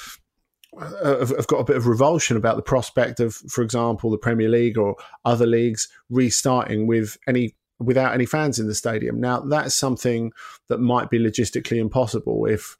uh, 0.80 1.18
have, 1.26 1.46
got 1.46 1.58
a 1.58 1.64
bit 1.64 1.76
of 1.76 1.86
revulsion 1.86 2.36
about 2.36 2.56
the 2.56 2.62
prospect 2.62 3.20
of, 3.20 3.34
for 3.34 3.62
example, 3.62 4.10
the 4.10 4.18
Premier 4.18 4.48
League 4.48 4.76
or 4.76 4.96
other 5.24 5.46
leagues 5.46 5.88
restarting 6.10 6.86
with 6.86 7.16
any 7.28 7.54
without 7.80 8.14
any 8.14 8.26
fans 8.26 8.58
in 8.58 8.66
the 8.66 8.74
stadium. 8.74 9.20
Now 9.20 9.40
that's 9.40 9.74
something 9.74 10.32
that 10.68 10.78
might 10.78 11.10
be 11.10 11.18
logistically 11.18 11.78
impossible 11.78 12.46
if 12.46 12.76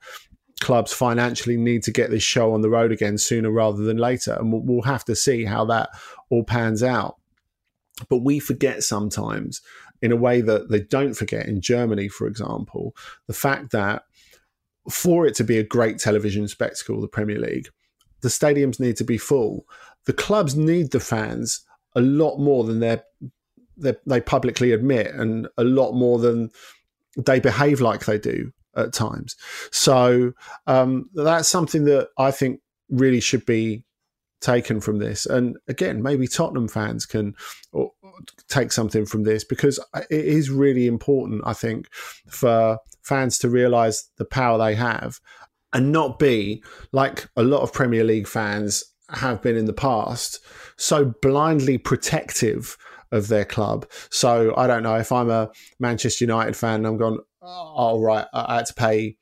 clubs 0.61 0.93
financially 0.93 1.57
need 1.57 1.83
to 1.83 1.90
get 1.90 2.11
this 2.11 2.23
show 2.23 2.54
on 2.54 2.62
the 2.62 2.71
road 2.71 2.93
again 2.93 3.19
sooner 3.19 3.50
rather 3.50 3.83
than 3.83 3.97
later. 3.97 4.35
And 4.35 4.52
we'll 4.52 4.83
have 4.83 5.04
to 5.07 5.16
see 5.16 5.45
how 5.45 5.64
that 5.66 5.90
all 6.31 6.45
pans 6.45 6.83
out. 6.83 7.16
But 8.09 8.19
we 8.19 8.38
forget 8.38 8.83
sometimes, 8.83 9.61
in 10.04 10.12
a 10.12 10.16
way 10.16 10.42
that 10.42 10.68
they 10.68 10.80
don't 10.80 11.14
forget 11.14 11.46
in 11.46 11.62
Germany, 11.62 12.08
for 12.08 12.26
example, 12.26 12.94
the 13.26 13.32
fact 13.32 13.73
that 13.73 14.02
for 14.90 15.26
it 15.26 15.34
to 15.37 15.44
be 15.44 15.56
a 15.56 15.62
great 15.62 15.99
television 15.99 16.46
spectacle, 16.46 17.00
the 17.00 17.08
Premier 17.08 17.38
League, 17.38 17.68
the 18.20 18.28
stadiums 18.28 18.78
need 18.78 18.99
to 18.99 19.04
be 19.04 19.16
full. 19.16 19.64
The 20.04 20.12
clubs 20.12 20.56
need 20.56 20.90
the 20.90 21.00
fans 21.00 21.64
a 21.96 22.02
lot 22.02 22.37
more 22.37 22.64
than 22.64 22.80
they 22.80 23.00
they 24.06 24.20
publicly 24.20 24.73
admit, 24.73 25.06
and 25.14 25.49
a 25.56 25.64
lot 25.64 25.92
more 25.92 26.18
than 26.18 26.50
they 27.16 27.40
behave 27.40 27.80
like 27.80 28.04
they 28.04 28.18
do 28.18 28.52
at 28.76 28.92
times. 28.92 29.37
So 29.73 30.32
um, 30.66 31.08
that's 31.14 31.49
something 31.49 31.87
that 31.87 32.11
I 32.18 32.30
think 32.30 32.61
really 32.90 33.20
should 33.20 33.46
be 33.46 33.84
taken 34.44 34.80
from 34.80 34.98
this. 34.98 35.26
And 35.26 35.56
again, 35.68 36.02
maybe 36.02 36.28
Tottenham 36.28 36.68
fans 36.68 37.06
can 37.06 37.34
take 38.48 38.70
something 38.70 39.06
from 39.06 39.24
this 39.24 39.42
because 39.44 39.80
it 40.10 40.24
is 40.24 40.50
really 40.50 40.86
important, 40.86 41.42
I 41.44 41.54
think, 41.54 41.88
for 42.28 42.78
fans 43.02 43.38
to 43.38 43.48
realize 43.48 44.10
the 44.18 44.24
power 44.24 44.58
they 44.58 44.74
have 44.74 45.20
and 45.72 45.90
not 45.90 46.18
be 46.18 46.62
like 46.92 47.28
a 47.36 47.42
lot 47.42 47.62
of 47.62 47.72
Premier 47.72 48.04
League 48.04 48.28
fans 48.28 48.84
have 49.10 49.42
been 49.42 49.56
in 49.56 49.66
the 49.66 49.72
past, 49.72 50.40
so 50.76 51.12
blindly 51.20 51.78
protective 51.78 52.76
of 53.12 53.28
their 53.28 53.44
club. 53.44 53.86
So 54.10 54.54
I 54.56 54.66
don't 54.66 54.82
know 54.82 54.96
if 54.96 55.12
I'm 55.12 55.30
a 55.30 55.50
Manchester 55.78 56.24
United 56.24 56.56
fan, 56.56 56.84
I'm 56.84 56.96
going, 56.96 57.18
oh, 57.42 58.00
right, 58.00 58.26
I 58.32 58.56
had 58.56 58.66
to 58.66 58.74
pay 58.74 59.16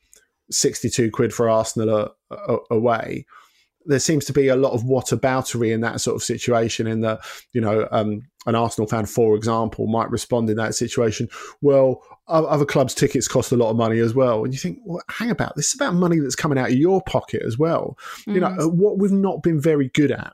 62 0.50 1.10
quid 1.10 1.32
for 1.32 1.48
Arsenal 1.48 2.12
a, 2.30 2.34
a, 2.34 2.58
away. 2.70 3.26
There 3.86 3.98
seems 3.98 4.24
to 4.26 4.32
be 4.32 4.48
a 4.48 4.56
lot 4.56 4.72
of 4.72 4.82
whataboutery 4.82 5.72
in 5.72 5.80
that 5.80 6.00
sort 6.00 6.16
of 6.16 6.22
situation. 6.22 6.86
In 6.86 7.00
that, 7.00 7.20
you 7.52 7.60
know, 7.60 7.88
um, 7.90 8.22
an 8.46 8.54
Arsenal 8.54 8.88
fan, 8.88 9.06
for 9.06 9.36
example, 9.36 9.86
might 9.86 10.10
respond 10.10 10.50
in 10.50 10.56
that 10.56 10.74
situation. 10.74 11.28
Well, 11.60 12.02
other 12.28 12.64
clubs' 12.64 12.94
tickets 12.94 13.28
cost 13.28 13.52
a 13.52 13.56
lot 13.56 13.70
of 13.70 13.76
money 13.76 13.98
as 13.98 14.14
well, 14.14 14.44
and 14.44 14.52
you 14.52 14.58
think, 14.58 14.78
well, 14.84 15.02
hang 15.10 15.30
about. 15.30 15.56
This 15.56 15.68
is 15.68 15.74
about 15.74 15.94
money 15.94 16.18
that's 16.18 16.36
coming 16.36 16.58
out 16.58 16.70
of 16.70 16.76
your 16.76 17.02
pocket 17.02 17.42
as 17.44 17.58
well. 17.58 17.98
Mm. 18.26 18.34
You 18.34 18.40
know, 18.40 18.48
mm. 18.48 18.74
what 18.74 18.98
we've 18.98 19.12
not 19.12 19.42
been 19.42 19.60
very 19.60 19.88
good 19.88 20.12
at, 20.12 20.32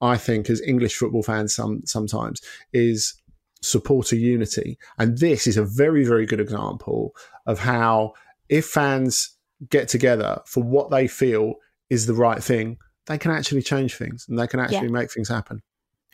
I 0.00 0.16
think, 0.16 0.50
as 0.50 0.60
English 0.60 0.96
football 0.96 1.22
fans, 1.22 1.54
some 1.54 1.82
sometimes 1.84 2.40
is 2.72 3.14
supporter 3.62 4.16
unity. 4.16 4.78
And 4.98 5.18
this 5.18 5.46
is 5.46 5.56
a 5.56 5.64
very, 5.64 6.04
very 6.04 6.26
good 6.26 6.40
example 6.40 7.14
of 7.46 7.60
how 7.60 8.14
if 8.48 8.66
fans 8.66 9.36
get 9.70 9.88
together 9.88 10.40
for 10.46 10.62
what 10.62 10.90
they 10.90 11.08
feel 11.08 11.54
is 11.90 12.06
the 12.06 12.14
right 12.14 12.42
thing, 12.42 12.78
they 13.06 13.18
can 13.18 13.30
actually 13.30 13.62
change 13.62 13.94
things 13.94 14.26
and 14.28 14.38
they 14.38 14.46
can 14.46 14.60
actually 14.60 14.86
yeah. 14.86 14.92
make 14.92 15.12
things 15.12 15.28
happen. 15.28 15.62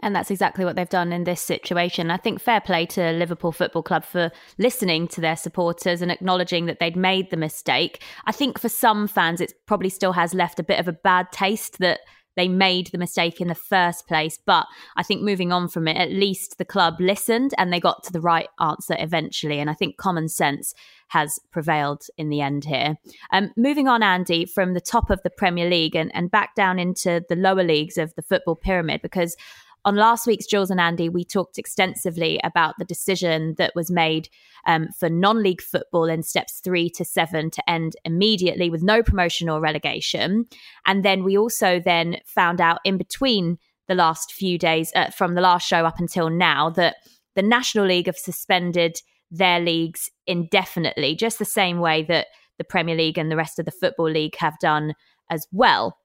And 0.04 0.16
that's 0.16 0.32
exactly 0.32 0.64
what 0.64 0.74
they've 0.74 0.88
done 0.88 1.12
in 1.12 1.24
this 1.24 1.40
situation. 1.40 2.10
I 2.10 2.16
think 2.16 2.40
fair 2.40 2.60
play 2.60 2.86
to 2.86 3.12
Liverpool 3.12 3.52
Football 3.52 3.84
Club 3.84 4.04
for 4.04 4.32
listening 4.58 5.06
to 5.08 5.20
their 5.20 5.36
supporters 5.36 6.02
and 6.02 6.10
acknowledging 6.10 6.66
that 6.66 6.80
they'd 6.80 6.96
made 6.96 7.30
the 7.30 7.36
mistake. 7.36 8.02
I 8.26 8.32
think 8.32 8.58
for 8.58 8.68
some 8.68 9.06
fans, 9.06 9.40
it 9.40 9.54
probably 9.66 9.90
still 9.90 10.12
has 10.12 10.34
left 10.34 10.58
a 10.58 10.64
bit 10.64 10.80
of 10.80 10.88
a 10.88 10.92
bad 10.92 11.30
taste 11.30 11.78
that 11.78 12.00
they 12.36 12.48
made 12.48 12.88
the 12.88 12.98
mistake 12.98 13.40
in 13.40 13.48
the 13.48 13.54
first 13.54 14.06
place. 14.06 14.38
But 14.44 14.66
I 14.96 15.02
think 15.02 15.22
moving 15.22 15.52
on 15.52 15.68
from 15.68 15.88
it, 15.88 15.96
at 15.96 16.10
least 16.10 16.58
the 16.58 16.64
club 16.64 17.00
listened 17.00 17.52
and 17.58 17.72
they 17.72 17.80
got 17.80 18.02
to 18.04 18.12
the 18.12 18.20
right 18.20 18.48
answer 18.60 18.96
eventually. 18.98 19.58
And 19.58 19.68
I 19.68 19.74
think 19.74 19.96
common 19.96 20.28
sense 20.28 20.74
has 21.08 21.38
prevailed 21.50 22.04
in 22.16 22.30
the 22.30 22.40
end 22.40 22.64
here. 22.64 22.96
Um, 23.32 23.52
moving 23.56 23.86
on, 23.86 24.02
Andy, 24.02 24.46
from 24.46 24.72
the 24.72 24.80
top 24.80 25.10
of 25.10 25.22
the 25.22 25.30
Premier 25.30 25.68
League 25.68 25.94
and, 25.94 26.10
and 26.14 26.30
back 26.30 26.54
down 26.54 26.78
into 26.78 27.22
the 27.28 27.36
lower 27.36 27.62
leagues 27.62 27.98
of 27.98 28.14
the 28.14 28.22
football 28.22 28.56
pyramid, 28.56 29.02
because 29.02 29.36
on 29.84 29.96
last 29.96 30.26
week's 30.26 30.46
Jules 30.46 30.70
and 30.70 30.80
Andy, 30.80 31.08
we 31.08 31.24
talked 31.24 31.58
extensively 31.58 32.38
about 32.44 32.74
the 32.78 32.84
decision 32.84 33.54
that 33.58 33.72
was 33.74 33.90
made 33.90 34.28
um, 34.66 34.88
for 34.98 35.08
non 35.08 35.42
league 35.42 35.62
football 35.62 36.04
in 36.04 36.22
steps 36.22 36.60
three 36.62 36.88
to 36.90 37.04
seven 37.04 37.50
to 37.50 37.70
end 37.70 37.94
immediately 38.04 38.70
with 38.70 38.82
no 38.82 39.02
promotion 39.02 39.48
or 39.48 39.60
relegation. 39.60 40.46
And 40.86 41.04
then 41.04 41.24
we 41.24 41.36
also 41.36 41.80
then 41.80 42.18
found 42.26 42.60
out 42.60 42.78
in 42.84 42.96
between 42.96 43.58
the 43.88 43.94
last 43.94 44.32
few 44.32 44.58
days 44.58 44.92
uh, 44.94 45.10
from 45.10 45.34
the 45.34 45.40
last 45.40 45.66
show 45.66 45.84
up 45.84 45.98
until 45.98 46.30
now 46.30 46.70
that 46.70 46.96
the 47.34 47.42
National 47.42 47.86
League 47.86 48.06
have 48.06 48.16
suspended 48.16 48.96
their 49.30 49.58
leagues 49.58 50.10
indefinitely, 50.26 51.16
just 51.16 51.38
the 51.38 51.44
same 51.44 51.80
way 51.80 52.02
that 52.04 52.28
the 52.58 52.64
Premier 52.64 52.94
League 52.94 53.18
and 53.18 53.30
the 53.30 53.36
rest 53.36 53.58
of 53.58 53.64
the 53.64 53.72
Football 53.72 54.10
League 54.10 54.36
have 54.36 54.58
done 54.60 54.94
as 55.30 55.46
well. 55.50 55.98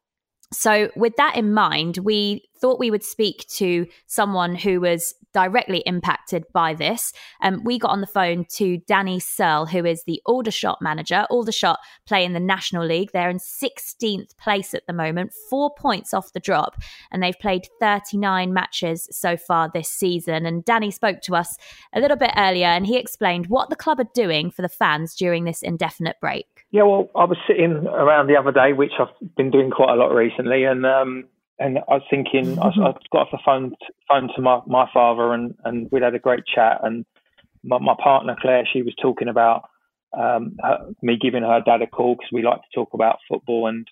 So, 0.54 0.90
with 0.96 1.14
that 1.18 1.36
in 1.36 1.54
mind, 1.54 1.98
we 1.98 2.48
thought 2.60 2.80
we 2.80 2.92
would 2.92 3.04
speak 3.04 3.46
to 3.56 3.88
someone 4.06 4.56
who 4.56 4.82
was 4.82 5.14
directly 5.34 5.84
impacted 5.86 6.44
by 6.52 6.74
this. 6.74 7.14
Um, 7.42 7.64
we 7.64 7.78
got 7.78 7.92
on 7.92 8.02
the 8.02 8.08
phone 8.08 8.46
to 8.54 8.80
Danny 8.88 9.20
Searle, 9.20 9.68
who 9.68 9.86
is 9.86 10.04
the 10.04 10.22
Aldershot 10.26 10.82
manager. 10.82 11.28
Aldershot 11.30 11.78
play 12.08 12.26
in 12.26 12.34
the 12.34 12.40
National 12.40 12.86
League. 12.86 13.12
They're 13.12 13.30
in 13.30 13.38
16th 13.38 14.36
place 14.38 14.74
at 14.74 14.88
the 14.88 14.94
moment, 14.94 15.34
four 15.50 15.72
points 15.78 16.14
off 16.14 16.34
the 16.34 16.40
drop, 16.40 16.82
and 17.12 17.22
they've 17.22 17.38
played 17.38 17.68
39 17.80 18.52
matches 18.52 19.08
so 19.12 19.38
far 19.38 19.70
this 19.72 19.90
season. 19.90 20.46
And 20.46 20.66
Danny 20.66 20.90
spoke 20.90 21.22
to 21.22 21.36
us 21.36 21.56
a 21.94 22.00
little 22.00 22.18
bit 22.18 22.32
earlier 22.36 22.68
and 22.68 22.88
he 22.88 22.98
explained 22.98 23.48
what 23.48 23.70
the 23.70 23.76
club 23.76 24.00
are 24.00 24.10
doing 24.16 24.50
for 24.50 24.64
the 24.64 24.70
fans 24.70 25.14
during 25.14 25.44
this 25.44 25.62
indefinite 25.62 26.16
break. 26.20 26.48
Yeah, 26.72 26.84
well, 26.84 27.10
I 27.16 27.26
was 27.26 27.38
sitting 27.48 27.88
around 27.88 28.28
the 28.28 28.36
other 28.36 28.52
day, 28.52 28.74
which 28.74 28.94
I've 29.00 29.36
been 29.36 29.52
doing 29.52 29.70
quite 29.70 29.94
a 29.94 29.96
lot 29.96 30.14
recently, 30.14 30.64
and 30.64 30.86
um, 30.86 31.26
and 31.60 31.80
I 31.80 31.96
was 31.96 32.04
thinking, 32.10 32.60
I, 32.60 32.68
I 32.68 32.94
got 33.12 33.22
off 33.22 33.32
the 33.32 33.40
phone 33.44 33.72
to, 33.72 33.94
phone 34.08 34.30
to 34.36 34.42
my, 34.42 34.62
my 34.68 34.90
father, 34.94 35.34
and 35.34 35.56
and 35.66 35.90
we'd 35.92 36.04
had 36.04 36.16
a 36.16 36.20
great 36.20 36.44
chat, 36.46 36.80
and 36.84 37.06
my, 37.64 37.80
my 37.80 37.96
partner 38.02 38.36
Claire, 38.40 38.68
she 38.72 38.82
was 38.82 38.96
talking 39.02 39.28
about 39.28 39.64
um, 40.18 40.56
her, 40.62 40.90
me 41.02 41.18
giving 41.22 41.44
her 41.44 41.62
dad 41.66 41.82
a 41.82 41.88
call 41.88 42.16
because 42.16 42.32
we 42.32 42.44
like 42.44 42.62
to 42.62 42.76
talk 42.76 42.90
about 42.94 43.20
football, 43.30 43.68
and 43.68 43.88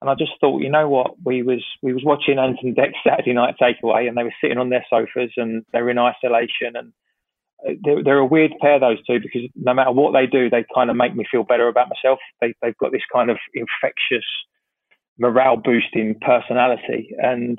and 0.00 0.10
I 0.10 0.14
just 0.14 0.32
thought, 0.40 0.62
you 0.62 0.70
know 0.70 0.88
what, 0.88 1.14
we 1.24 1.42
was 1.42 1.64
we 1.82 1.92
was 1.92 2.02
watching 2.04 2.38
Ant 2.38 2.58
and 2.62 2.76
Dec 2.76 2.92
Saturday 3.06 3.32
Night 3.32 3.56
Takeaway, 3.60 4.08
and 4.08 4.16
they 4.16 4.24
were 4.24 4.34
sitting 4.40 4.58
on 4.58 4.70
their 4.70 4.84
sofas, 4.90 5.32
and 5.36 5.64
they 5.72 5.82
were 5.82 5.90
in 5.90 5.98
isolation, 5.98 6.74
and 6.74 6.92
they're, 7.84 8.02
they're, 8.02 8.18
a 8.18 8.26
weird 8.26 8.52
pair, 8.60 8.80
those 8.80 9.04
two, 9.06 9.20
because 9.20 9.42
no 9.54 9.74
matter 9.74 9.92
what 9.92 10.12
they 10.12 10.26
do, 10.26 10.50
they 10.50 10.64
kind 10.74 10.90
of 10.90 10.96
make 10.96 11.14
me 11.14 11.24
feel 11.30 11.44
better 11.44 11.68
about 11.68 11.88
myself. 11.88 12.18
They, 12.40 12.54
they've 12.60 12.76
got 12.78 12.92
this 12.92 13.02
kind 13.12 13.30
of 13.30 13.38
infectious, 13.54 14.26
morale 15.22 15.56
boosting 15.56 16.16
personality. 16.20 17.10
And, 17.16 17.58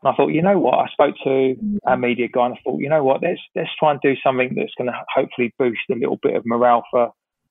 and 0.00 0.04
I 0.04 0.12
thought, 0.14 0.28
you 0.28 0.42
know 0.42 0.58
what? 0.58 0.74
I 0.74 0.86
spoke 0.92 1.16
to 1.24 1.30
mm-hmm. 1.30 1.76
a 1.86 1.96
media 1.96 2.28
guy 2.32 2.46
and 2.46 2.54
I 2.54 2.60
thought, 2.62 2.80
you 2.80 2.88
know 2.88 3.02
what? 3.02 3.22
Let's, 3.22 3.40
let's 3.56 3.70
try 3.78 3.90
and 3.90 4.00
do 4.00 4.14
something 4.22 4.52
that's 4.54 4.74
going 4.76 4.90
to 4.92 4.98
hopefully 5.12 5.52
boost 5.58 5.80
a 5.90 5.94
little 5.94 6.18
bit 6.22 6.36
of 6.36 6.44
morale 6.46 6.84
for, 6.90 7.10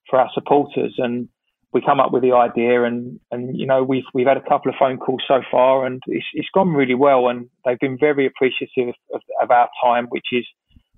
for 0.10 0.20
our 0.20 0.30
supporters. 0.34 0.96
And 1.00 1.28
we 1.74 1.82
come 1.82 2.00
up 2.00 2.14
with 2.14 2.22
the 2.22 2.34
idea 2.34 2.84
and, 2.84 3.20
and, 3.32 3.58
you 3.58 3.66
know, 3.66 3.84
we've, 3.84 4.06
we've 4.14 4.28
had 4.28 4.38
a 4.38 4.50
couple 4.50 4.72
of 4.72 4.78
phone 4.80 4.98
calls 4.98 5.24
so 5.28 5.42
far 5.52 5.86
and 5.86 6.02
it's, 6.08 6.26
it's 6.34 6.48
gone 6.54 6.70
really 6.70 6.96
well. 6.96 7.28
And 7.28 7.50
they've 7.66 7.80
been 7.80 7.98
very 8.00 8.26
appreciative 8.28 8.94
of, 9.14 9.22
of 9.42 9.52
our 9.52 9.68
time, 9.84 10.06
which 10.10 10.28
is 10.32 10.46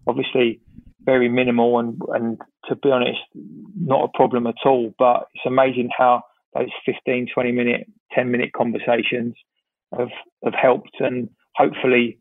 obviously 0.06 0.60
very 1.04 1.30
minimal 1.30 1.80
and, 1.80 2.00
and 2.10 2.38
to 2.68 2.76
be 2.76 2.92
honest, 2.92 3.20
not 3.34 4.04
a 4.04 4.18
problem 4.18 4.46
at 4.46 4.66
all. 4.66 4.94
But 5.00 5.28
it's 5.34 5.46
amazing 5.48 5.90
how 5.98 6.24
those 6.56 6.70
15, 6.86 7.28
20 7.34 7.52
minute, 7.52 7.88
10 8.14 8.32
minute 8.32 8.52
conversations 8.54 9.36
have, 9.98 10.10
have 10.44 10.54
helped 10.54 10.96
and 11.00 11.30
hopefully 11.56 12.18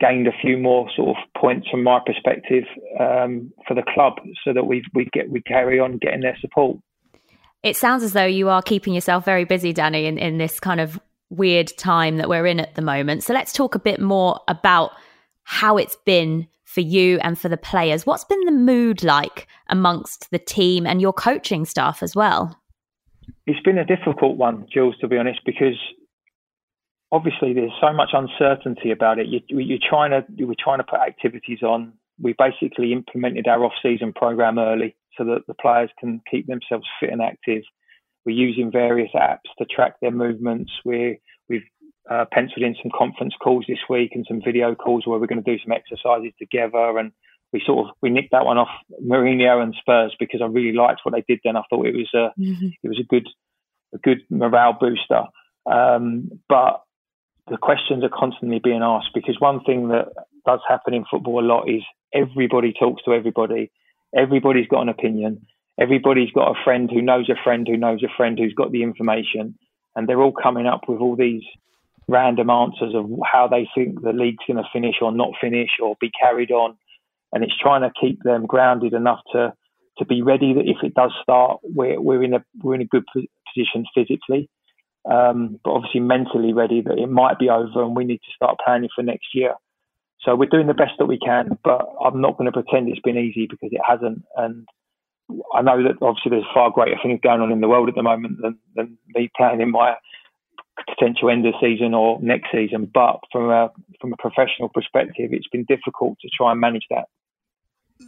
gained 0.00 0.26
a 0.26 0.32
few 0.42 0.58
more 0.58 0.88
sort 0.94 1.10
of 1.10 1.16
points 1.40 1.68
from 1.68 1.84
my 1.84 2.00
perspective 2.04 2.64
um, 2.98 3.52
for 3.66 3.74
the 3.74 3.84
club 3.94 4.14
so 4.44 4.52
that 4.52 4.64
we 4.64 4.82
we 4.94 5.08
get 5.12 5.30
we 5.30 5.40
carry 5.42 5.78
on 5.78 5.98
getting 5.98 6.20
their 6.20 6.36
support. 6.40 6.76
It 7.62 7.76
sounds 7.76 8.02
as 8.02 8.12
though 8.12 8.26
you 8.26 8.48
are 8.48 8.60
keeping 8.60 8.94
yourself 8.94 9.24
very 9.24 9.44
busy, 9.44 9.72
Danny, 9.72 10.06
in, 10.06 10.18
in 10.18 10.38
this 10.38 10.58
kind 10.58 10.80
of 10.80 10.98
weird 11.30 11.72
time 11.78 12.16
that 12.16 12.28
we're 12.28 12.46
in 12.46 12.58
at 12.58 12.74
the 12.74 12.82
moment. 12.82 13.22
So 13.22 13.32
let's 13.32 13.52
talk 13.52 13.76
a 13.76 13.78
bit 13.78 14.00
more 14.00 14.40
about 14.48 14.90
how 15.44 15.76
it's 15.76 15.96
been 16.04 16.48
for 16.64 16.80
you 16.80 17.20
and 17.22 17.38
for 17.38 17.48
the 17.48 17.56
players. 17.56 18.04
What's 18.04 18.24
been 18.24 18.44
the 18.44 18.52
mood 18.52 19.04
like 19.04 19.46
amongst 19.68 20.30
the 20.32 20.38
team 20.38 20.86
and 20.86 21.00
your 21.00 21.12
coaching 21.12 21.64
staff 21.64 22.02
as 22.02 22.16
well? 22.16 22.58
It's 23.46 23.60
been 23.60 23.78
a 23.78 23.84
difficult 23.84 24.36
one, 24.36 24.66
Jules, 24.72 24.96
to 25.00 25.08
be 25.08 25.18
honest, 25.18 25.40
because 25.44 25.78
obviously 27.10 27.52
there's 27.52 27.72
so 27.80 27.92
much 27.92 28.10
uncertainty 28.12 28.90
about 28.90 29.18
it. 29.18 29.26
You, 29.26 29.74
are 29.74 29.88
trying 29.88 30.10
to 30.10 30.44
we're 30.44 30.54
trying 30.58 30.78
to 30.78 30.84
put 30.84 31.00
activities 31.00 31.62
on. 31.62 31.92
We 32.20 32.34
basically 32.38 32.92
implemented 32.92 33.48
our 33.48 33.64
off-season 33.64 34.12
program 34.14 34.58
early 34.58 34.96
so 35.18 35.24
that 35.24 35.46
the 35.46 35.54
players 35.54 35.90
can 35.98 36.20
keep 36.30 36.46
themselves 36.46 36.86
fit 37.00 37.10
and 37.10 37.22
active. 37.22 37.62
We're 38.24 38.36
using 38.36 38.70
various 38.70 39.10
apps 39.14 39.50
to 39.58 39.64
track 39.64 39.96
their 40.00 40.10
movements. 40.10 40.70
We're 40.84 41.16
we've 41.48 41.64
uh, 42.10 42.24
penciled 42.32 42.64
in 42.64 42.76
some 42.82 42.92
conference 42.96 43.34
calls 43.42 43.64
this 43.68 43.78
week 43.88 44.12
and 44.14 44.24
some 44.26 44.40
video 44.44 44.74
calls 44.74 45.06
where 45.06 45.18
we're 45.18 45.26
going 45.26 45.42
to 45.42 45.56
do 45.56 45.62
some 45.62 45.72
exercises 45.72 46.32
together. 46.38 46.98
And 46.98 47.12
we 47.52 47.62
sort 47.64 47.86
of 47.86 47.94
we 48.00 48.10
nicked 48.10 48.32
that 48.32 48.44
one 48.44 48.58
off 48.58 48.70
Mourinho 49.02 49.62
and 49.62 49.74
Spurs 49.78 50.14
because 50.18 50.40
I 50.42 50.46
really 50.46 50.76
liked 50.76 51.00
what 51.02 51.14
they 51.14 51.24
did 51.26 51.40
then. 51.44 51.56
I 51.56 51.62
thought 51.68 51.86
it 51.86 51.94
was 51.94 52.10
a 52.14 52.40
mm-hmm. 52.40 52.68
it 52.82 52.88
was 52.88 52.98
a 52.98 53.04
good 53.04 53.28
a 53.94 53.98
good 53.98 54.20
morale 54.30 54.76
booster. 54.78 55.24
Um, 55.70 56.30
but 56.48 56.82
the 57.48 57.56
questions 57.56 58.04
are 58.04 58.08
constantly 58.08 58.60
being 58.62 58.82
asked 58.82 59.10
because 59.14 59.36
one 59.38 59.62
thing 59.64 59.88
that 59.88 60.08
does 60.46 60.60
happen 60.68 60.94
in 60.94 61.04
football 61.10 61.40
a 61.40 61.46
lot 61.46 61.68
is 61.68 61.82
everybody 62.12 62.72
talks 62.72 63.02
to 63.04 63.12
everybody. 63.12 63.70
Everybody's 64.16 64.68
got 64.68 64.82
an 64.82 64.88
opinion. 64.88 65.46
Everybody's 65.80 66.30
got 66.32 66.50
a 66.50 66.64
friend 66.64 66.90
who 66.90 67.00
knows 67.00 67.28
a 67.28 67.42
friend 67.42 67.66
who 67.66 67.76
knows 67.76 68.02
a 68.02 68.14
friend 68.16 68.38
who's 68.38 68.54
got 68.54 68.72
the 68.72 68.82
information, 68.82 69.58
and 69.96 70.08
they're 70.08 70.20
all 70.20 70.32
coming 70.32 70.66
up 70.66 70.82
with 70.88 71.00
all 71.00 71.16
these 71.16 71.42
random 72.08 72.50
answers 72.50 72.94
of 72.94 73.08
how 73.24 73.48
they 73.48 73.68
think 73.74 74.02
the 74.02 74.12
league's 74.12 74.44
going 74.46 74.58
to 74.58 74.68
finish 74.72 74.96
or 75.00 75.12
not 75.12 75.30
finish 75.40 75.70
or 75.82 75.96
be 76.00 76.10
carried 76.10 76.50
on. 76.50 76.76
And 77.32 77.42
it's 77.42 77.56
trying 77.58 77.82
to 77.82 77.92
keep 78.00 78.22
them 78.22 78.46
grounded 78.46 78.92
enough 78.92 79.20
to 79.32 79.52
to 79.98 80.06
be 80.06 80.22
ready 80.22 80.54
that 80.54 80.66
if 80.66 80.78
it 80.82 80.94
does 80.94 81.12
start, 81.22 81.60
we're 81.62 82.00
we're 82.00 82.22
in 82.22 82.34
a 82.34 82.44
we're 82.62 82.74
in 82.74 82.80
a 82.82 82.86
good 82.86 83.04
position 83.14 83.84
physically, 83.94 84.48
um, 85.10 85.58
but 85.64 85.72
obviously 85.72 86.00
mentally 86.00 86.52
ready 86.52 86.80
that 86.80 86.98
it 86.98 87.08
might 87.08 87.38
be 87.38 87.50
over 87.50 87.82
and 87.82 87.96
we 87.96 88.04
need 88.04 88.18
to 88.18 88.32
start 88.34 88.58
planning 88.64 88.88
for 88.94 89.02
next 89.02 89.28
year. 89.34 89.54
So 90.20 90.36
we're 90.36 90.48
doing 90.48 90.68
the 90.68 90.74
best 90.74 90.92
that 90.98 91.06
we 91.06 91.18
can, 91.18 91.58
but 91.64 91.84
I'm 92.04 92.20
not 92.20 92.38
going 92.38 92.50
to 92.50 92.52
pretend 92.52 92.88
it's 92.88 93.00
been 93.00 93.18
easy 93.18 93.48
because 93.50 93.70
it 93.72 93.80
hasn't. 93.86 94.22
And 94.36 94.66
I 95.52 95.62
know 95.62 95.82
that 95.82 95.96
obviously 96.00 96.30
there's 96.30 96.44
far 96.54 96.70
greater 96.70 96.96
things 97.02 97.20
going 97.22 97.40
on 97.40 97.50
in 97.50 97.60
the 97.60 97.68
world 97.68 97.88
at 97.88 97.96
the 97.96 98.02
moment 98.02 98.38
than, 98.40 98.58
than 98.76 98.98
me 99.14 99.30
planning 99.36 99.70
my 99.70 99.94
potential 100.88 101.28
end 101.30 101.46
of 101.46 101.54
season 101.60 101.92
or 101.92 102.20
next 102.22 102.50
season. 102.52 102.90
But 102.92 103.18
from 103.32 103.50
a 103.50 103.70
from 104.00 104.12
a 104.12 104.16
professional 104.16 104.68
perspective, 104.68 105.30
it's 105.32 105.48
been 105.48 105.64
difficult 105.64 106.18
to 106.20 106.28
try 106.34 106.52
and 106.52 106.60
manage 106.60 106.86
that. 106.90 107.06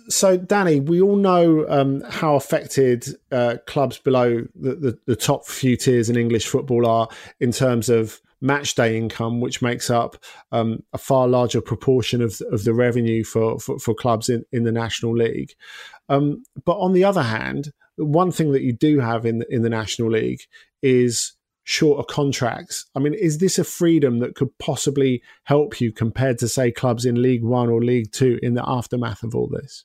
So, 0.09 0.37
Danny, 0.37 0.81
we 0.81 1.01
all 1.01 1.17
know 1.17 1.67
um, 1.69 2.03
how 2.09 2.35
affected 2.35 3.07
uh, 3.33 3.57
clubs 3.67 3.99
below 3.99 4.47
the, 4.55 4.75
the, 4.75 4.99
the, 5.07 5.17
top 5.17 5.47
few 5.47 5.77
tiers 5.77 6.11
in 6.11 6.17
English 6.17 6.47
football 6.47 6.87
are 6.87 7.09
in 7.41 7.53
terms 7.53 7.89
of 7.89 8.21
match 8.41 8.75
day 8.75 8.97
income, 8.97 9.41
which 9.41 9.63
makes 9.63 9.91
up 9.91 10.17
um, 10.53 10.83
a 10.93 10.99
far 10.99 11.27
larger 11.27 11.61
proportion 11.61 12.21
of, 12.21 12.41
of 12.53 12.65
the 12.65 12.75
revenue 12.75 13.25
for, 13.25 13.59
for, 13.59 13.79
for 13.79 13.95
clubs 13.95 14.29
in, 14.29 14.45
in 14.53 14.65
the 14.65 14.73
National 14.73 15.17
League. 15.17 15.55
Um, 16.09 16.45
but 16.65 16.79
on 16.79 16.93
the 16.93 17.05
other 17.05 17.23
hand, 17.23 17.73
one 17.97 18.31
thing 18.31 18.53
that 18.53 18.63
you 18.63 18.73
do 18.73 19.01
have 19.01 19.25
in 19.25 19.45
in 19.49 19.63
the 19.63 19.71
National 19.71 20.11
League 20.11 20.41
is 20.83 21.33
shorter 21.65 22.05
contracts. 22.05 22.87
I 22.95 23.01
mean, 23.01 23.15
is 23.15 23.39
this 23.39 23.59
a 23.59 23.65
freedom 23.65 24.19
that 24.21 24.37
could 24.37 24.57
possibly 24.59 25.23
help 25.45 25.81
you 25.81 25.93
compared 25.93 26.39
to, 26.39 26.49
say, 26.49 26.71
clubs 26.71 27.05
in 27.05 27.21
League 27.21 27.43
One 27.43 27.69
or 27.69 27.83
League 27.83 28.13
Two 28.13 28.39
in 28.43 28.55
the 28.55 28.65
aftermath 28.67 29.23
of 29.23 29.35
all 29.35 29.49
this? 29.49 29.85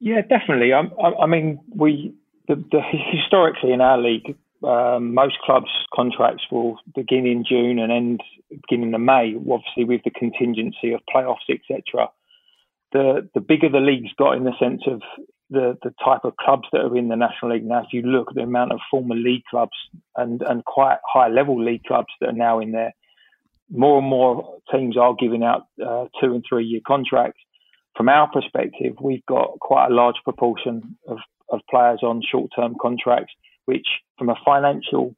Yeah, 0.00 0.20
definitely. 0.22 0.72
I, 0.72 0.80
I, 0.80 1.22
I 1.22 1.26
mean, 1.26 1.60
we 1.74 2.14
the, 2.48 2.56
the, 2.56 2.80
historically 3.12 3.72
in 3.72 3.80
our 3.80 3.98
league, 3.98 4.36
um, 4.64 5.14
most 5.14 5.38
clubs' 5.44 5.70
contracts 5.94 6.44
will 6.50 6.78
begin 6.94 7.26
in 7.26 7.44
June 7.48 7.78
and 7.78 7.92
end 7.92 8.22
beginning 8.50 8.92
in 8.94 9.04
May. 9.04 9.34
Obviously, 9.36 9.84
with 9.84 10.02
the 10.04 10.10
contingency 10.10 10.92
of 10.92 11.00
playoffs, 11.14 11.48
etc. 11.48 12.08
The 12.92 13.28
the 13.34 13.40
bigger 13.40 13.68
the 13.68 13.78
league's 13.78 14.12
got 14.18 14.36
in 14.36 14.44
the 14.44 14.58
sense 14.58 14.82
of 14.86 15.02
the 15.50 15.76
the 15.82 15.94
type 16.04 16.24
of 16.24 16.36
clubs 16.36 16.68
that 16.72 16.82
are 16.82 16.96
in 16.96 17.08
the 17.08 17.16
National 17.16 17.52
League 17.52 17.64
now, 17.64 17.80
if 17.80 17.92
you 17.92 18.02
look 18.02 18.28
at 18.30 18.34
the 18.34 18.42
amount 18.42 18.72
of 18.72 18.80
former 18.90 19.14
league 19.14 19.44
clubs 19.50 19.76
and 20.16 20.42
and 20.42 20.64
quite 20.64 20.98
high 21.06 21.28
level 21.28 21.62
league 21.62 21.84
clubs 21.84 22.08
that 22.20 22.30
are 22.30 22.32
now 22.32 22.60
in 22.60 22.72
there, 22.72 22.92
more 23.70 23.98
and 23.98 24.06
more 24.06 24.58
teams 24.72 24.96
are 24.96 25.14
giving 25.18 25.42
out 25.42 25.66
uh, 25.84 26.06
two 26.20 26.34
and 26.34 26.44
three 26.48 26.64
year 26.64 26.80
contracts. 26.86 27.40
From 27.96 28.08
our 28.08 28.30
perspective, 28.30 28.94
we've 29.00 29.26
got 29.26 29.58
quite 29.60 29.88
a 29.90 29.94
large 29.94 30.16
proportion 30.22 30.96
of, 31.08 31.18
of 31.50 31.60
players 31.68 32.00
on 32.02 32.22
short 32.22 32.50
term 32.54 32.76
contracts, 32.80 33.32
which, 33.64 33.86
from 34.16 34.28
a 34.28 34.36
financial 34.44 35.16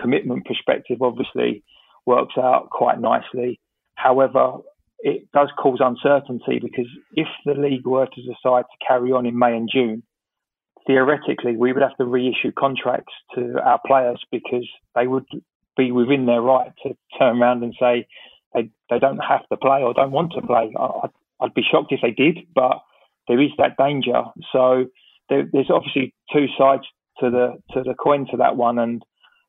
commitment 0.00 0.44
perspective, 0.44 1.02
obviously 1.02 1.62
works 2.04 2.34
out 2.36 2.70
quite 2.70 3.00
nicely. 3.00 3.60
However, 3.94 4.58
it 5.06 5.30
does 5.32 5.48
cause 5.56 5.78
uncertainty 5.80 6.58
because 6.60 6.90
if 7.14 7.28
the 7.44 7.54
league 7.54 7.86
were 7.86 8.06
to 8.06 8.22
decide 8.22 8.64
to 8.64 8.86
carry 8.86 9.12
on 9.12 9.24
in 9.24 9.38
May 9.38 9.56
and 9.56 9.68
June, 9.72 10.02
theoretically 10.84 11.56
we 11.56 11.72
would 11.72 11.82
have 11.82 11.96
to 11.98 12.04
reissue 12.04 12.50
contracts 12.58 13.12
to 13.36 13.54
our 13.64 13.80
players 13.86 14.20
because 14.32 14.68
they 14.96 15.06
would 15.06 15.24
be 15.76 15.92
within 15.92 16.26
their 16.26 16.40
right 16.42 16.72
to 16.82 16.96
turn 17.20 17.40
around 17.40 17.62
and 17.62 17.72
say 17.78 18.08
they, 18.52 18.68
they 18.90 18.98
don't 18.98 19.18
have 19.18 19.46
to 19.48 19.56
play 19.56 19.82
or 19.82 19.94
don't 19.94 20.10
want 20.10 20.32
to 20.32 20.42
play. 20.42 20.74
I, 20.76 21.08
I'd 21.40 21.54
be 21.54 21.62
shocked 21.62 21.92
if 21.92 22.00
they 22.02 22.10
did, 22.10 22.38
but 22.52 22.80
there 23.28 23.40
is 23.40 23.50
that 23.58 23.76
danger. 23.78 24.24
So 24.50 24.86
there, 25.28 25.48
there's 25.52 25.70
obviously 25.70 26.14
two 26.32 26.46
sides 26.58 26.82
to 27.20 27.30
the 27.30 27.54
to 27.74 27.84
the 27.84 27.94
coin 27.94 28.26
to 28.32 28.38
that 28.38 28.56
one, 28.56 28.80
and 28.80 29.02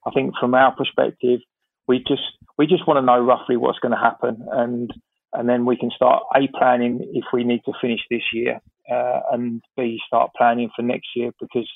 I 0.05 0.11
think 0.11 0.33
from 0.39 0.53
our 0.53 0.75
perspective, 0.75 1.39
we 1.87 1.97
just 2.07 2.21
we 2.59 2.67
just 2.67 2.87
want 2.87 2.99
to 2.99 3.05
know 3.05 3.19
roughly 3.19 3.57
what's 3.57 3.79
going 3.79 3.93
to 3.93 3.97
happen, 3.97 4.45
and 4.51 4.91
and 5.33 5.47
then 5.47 5.65
we 5.65 5.77
can 5.77 5.91
start 5.91 6.23
a 6.35 6.47
planning 6.57 6.99
if 7.13 7.25
we 7.33 7.43
need 7.43 7.61
to 7.65 7.73
finish 7.81 8.01
this 8.09 8.23
year, 8.33 8.59
uh, 8.91 9.19
and 9.31 9.61
b 9.75 9.99
start 10.07 10.31
planning 10.37 10.69
for 10.75 10.81
next 10.81 11.09
year 11.15 11.31
because 11.39 11.67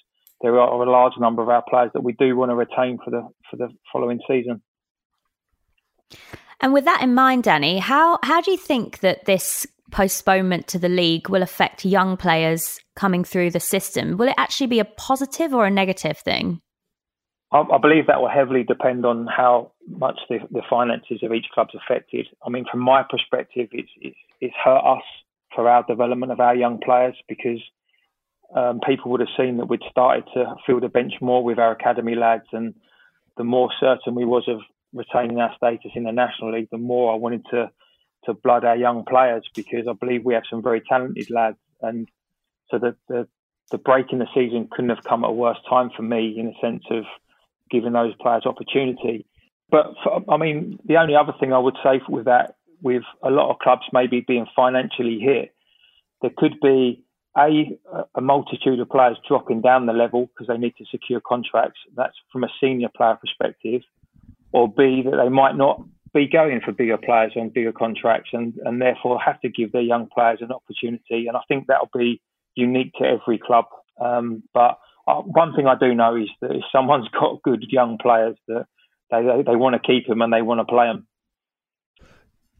there 0.41 0.59
are 0.59 0.83
a 0.83 0.89
large 0.89 1.13
number 1.19 1.41
of 1.41 1.49
our 1.49 1.63
players 1.69 1.91
that 1.93 2.03
we 2.03 2.13
do 2.13 2.35
want 2.35 2.49
to 2.51 2.55
retain 2.55 2.97
for 3.03 3.11
the 3.11 3.27
for 3.49 3.57
the 3.57 3.69
following 3.91 4.19
season. 4.27 4.61
And 6.59 6.73
with 6.73 6.85
that 6.85 7.01
in 7.01 7.13
mind, 7.13 7.43
Danny, 7.43 7.79
how 7.79 8.19
how 8.23 8.41
do 8.41 8.51
you 8.51 8.57
think 8.57 8.99
that 8.99 9.25
this 9.25 9.65
postponement 9.91 10.67
to 10.67 10.79
the 10.79 10.89
league 10.89 11.29
will 11.29 11.43
affect 11.43 11.85
young 11.85 12.17
players 12.17 12.79
coming 12.95 13.23
through 13.23 13.51
the 13.51 13.59
system? 13.59 14.17
Will 14.17 14.29
it 14.29 14.35
actually 14.37 14.67
be 14.67 14.79
a 14.79 14.85
positive 14.85 15.53
or 15.53 15.65
a 15.65 15.71
negative 15.71 16.17
thing? 16.17 16.61
I, 17.53 17.77
believe 17.81 18.07
that 18.07 18.21
will 18.21 18.29
heavily 18.29 18.63
depend 18.63 19.05
on 19.05 19.27
how 19.27 19.73
much 19.85 20.19
the, 20.29 20.39
the, 20.51 20.61
finances 20.69 21.19
of 21.21 21.33
each 21.33 21.47
club's 21.53 21.75
affected. 21.75 22.27
I 22.45 22.49
mean, 22.49 22.65
from 22.71 22.79
my 22.79 23.03
perspective, 23.03 23.67
it's, 23.73 23.91
it's, 23.99 24.15
it's 24.39 24.55
hurt 24.63 24.81
us 24.85 25.03
for 25.53 25.67
our 25.67 25.83
development 25.83 26.31
of 26.31 26.39
our 26.39 26.55
young 26.55 26.79
players 26.79 27.15
because 27.27 27.59
um, 28.55 28.79
people 28.87 29.11
would 29.11 29.19
have 29.19 29.29
seen 29.37 29.57
that 29.57 29.65
we'd 29.65 29.81
started 29.89 30.23
to 30.33 30.55
fill 30.65 30.79
the 30.79 30.87
bench 30.87 31.13
more 31.19 31.43
with 31.43 31.59
our 31.59 31.71
academy 31.71 32.15
lads, 32.15 32.47
and 32.53 32.73
the 33.37 33.43
more 33.43 33.69
certain 33.79 34.15
we 34.15 34.25
was 34.25 34.47
of 34.47 34.59
retaining 34.93 35.39
our 35.39 35.53
status 35.55 35.91
in 35.95 36.03
the 36.03 36.11
National 36.11 36.53
League, 36.53 36.69
the 36.71 36.77
more 36.77 37.11
I 37.11 37.15
wanted 37.15 37.45
to 37.51 37.71
to 38.25 38.35
blood 38.35 38.63
our 38.63 38.77
young 38.77 39.03
players 39.03 39.43
because 39.55 39.87
I 39.89 39.93
believe 39.93 40.23
we 40.23 40.35
have 40.35 40.43
some 40.47 40.61
very 40.61 40.81
talented 40.81 41.31
lads, 41.31 41.57
and 41.81 42.07
so 42.69 42.77
the 42.77 42.95
the, 43.07 43.27
the 43.71 43.77
break 43.77 44.11
in 44.11 44.19
the 44.19 44.27
season 44.33 44.67
couldn't 44.69 44.89
have 44.89 45.03
come 45.03 45.23
at 45.23 45.29
a 45.29 45.33
worse 45.33 45.57
time 45.69 45.89
for 45.95 46.03
me 46.03 46.35
in 46.37 46.47
the 46.47 46.53
sense 46.61 46.83
of 46.91 47.05
giving 47.71 47.93
those 47.93 48.13
players 48.21 48.45
opportunity. 48.45 49.25
But 49.69 49.93
for, 50.03 50.23
I 50.29 50.37
mean, 50.37 50.79
the 50.85 50.97
only 50.97 51.15
other 51.15 51.33
thing 51.39 51.53
I 51.53 51.59
would 51.59 51.77
say 51.83 52.01
with 52.07 52.25
that, 52.25 52.55
with 52.81 53.03
a 53.23 53.29
lot 53.29 53.49
of 53.49 53.59
clubs 53.59 53.83
maybe 53.93 54.23
being 54.27 54.45
financially 54.55 55.19
hit, 55.19 55.53
there 56.21 56.31
could 56.35 56.59
be 56.61 57.03
a 57.37 57.79
a 58.15 58.21
multitude 58.21 58.79
of 58.79 58.89
players 58.89 59.17
dropping 59.27 59.61
down 59.61 59.85
the 59.85 59.93
level 59.93 60.27
because 60.27 60.47
they 60.47 60.57
need 60.57 60.75
to 60.77 60.85
secure 60.91 61.21
contracts. 61.21 61.79
That's 61.95 62.15
from 62.31 62.43
a 62.43 62.49
senior 62.59 62.89
player 62.95 63.17
perspective, 63.19 63.81
or 64.51 64.67
B 64.67 65.03
that 65.05 65.17
they 65.17 65.29
might 65.29 65.55
not 65.55 65.81
be 66.13 66.27
going 66.27 66.59
for 66.59 66.73
bigger 66.73 66.97
players 66.97 67.31
on 67.37 67.49
bigger 67.49 67.71
contracts 67.71 68.31
and, 68.33 68.53
and 68.65 68.81
therefore 68.81 69.19
have 69.19 69.39
to 69.41 69.49
give 69.49 69.71
their 69.71 69.81
young 69.81 70.07
players 70.13 70.39
an 70.41 70.51
opportunity. 70.51 71.27
And 71.27 71.37
I 71.37 71.41
think 71.47 71.67
that'll 71.67 71.89
be 71.93 72.21
unique 72.55 72.91
to 72.99 73.05
every 73.05 73.37
club. 73.37 73.65
Um, 73.99 74.43
but 74.53 74.77
one 75.19 75.55
thing 75.55 75.67
I 75.67 75.75
do 75.75 75.93
know 75.93 76.15
is 76.15 76.29
that 76.41 76.51
if 76.51 76.63
someone's 76.71 77.07
got 77.19 77.41
good 77.43 77.65
young 77.69 77.97
players, 78.01 78.37
that 78.47 78.65
they, 79.09 79.23
they, 79.23 79.43
they 79.43 79.55
want 79.55 79.75
to 79.75 79.79
keep 79.79 80.07
them 80.07 80.21
and 80.21 80.31
they 80.31 80.41
want 80.41 80.59
to 80.59 80.65
play 80.65 80.87
them. 80.87 81.07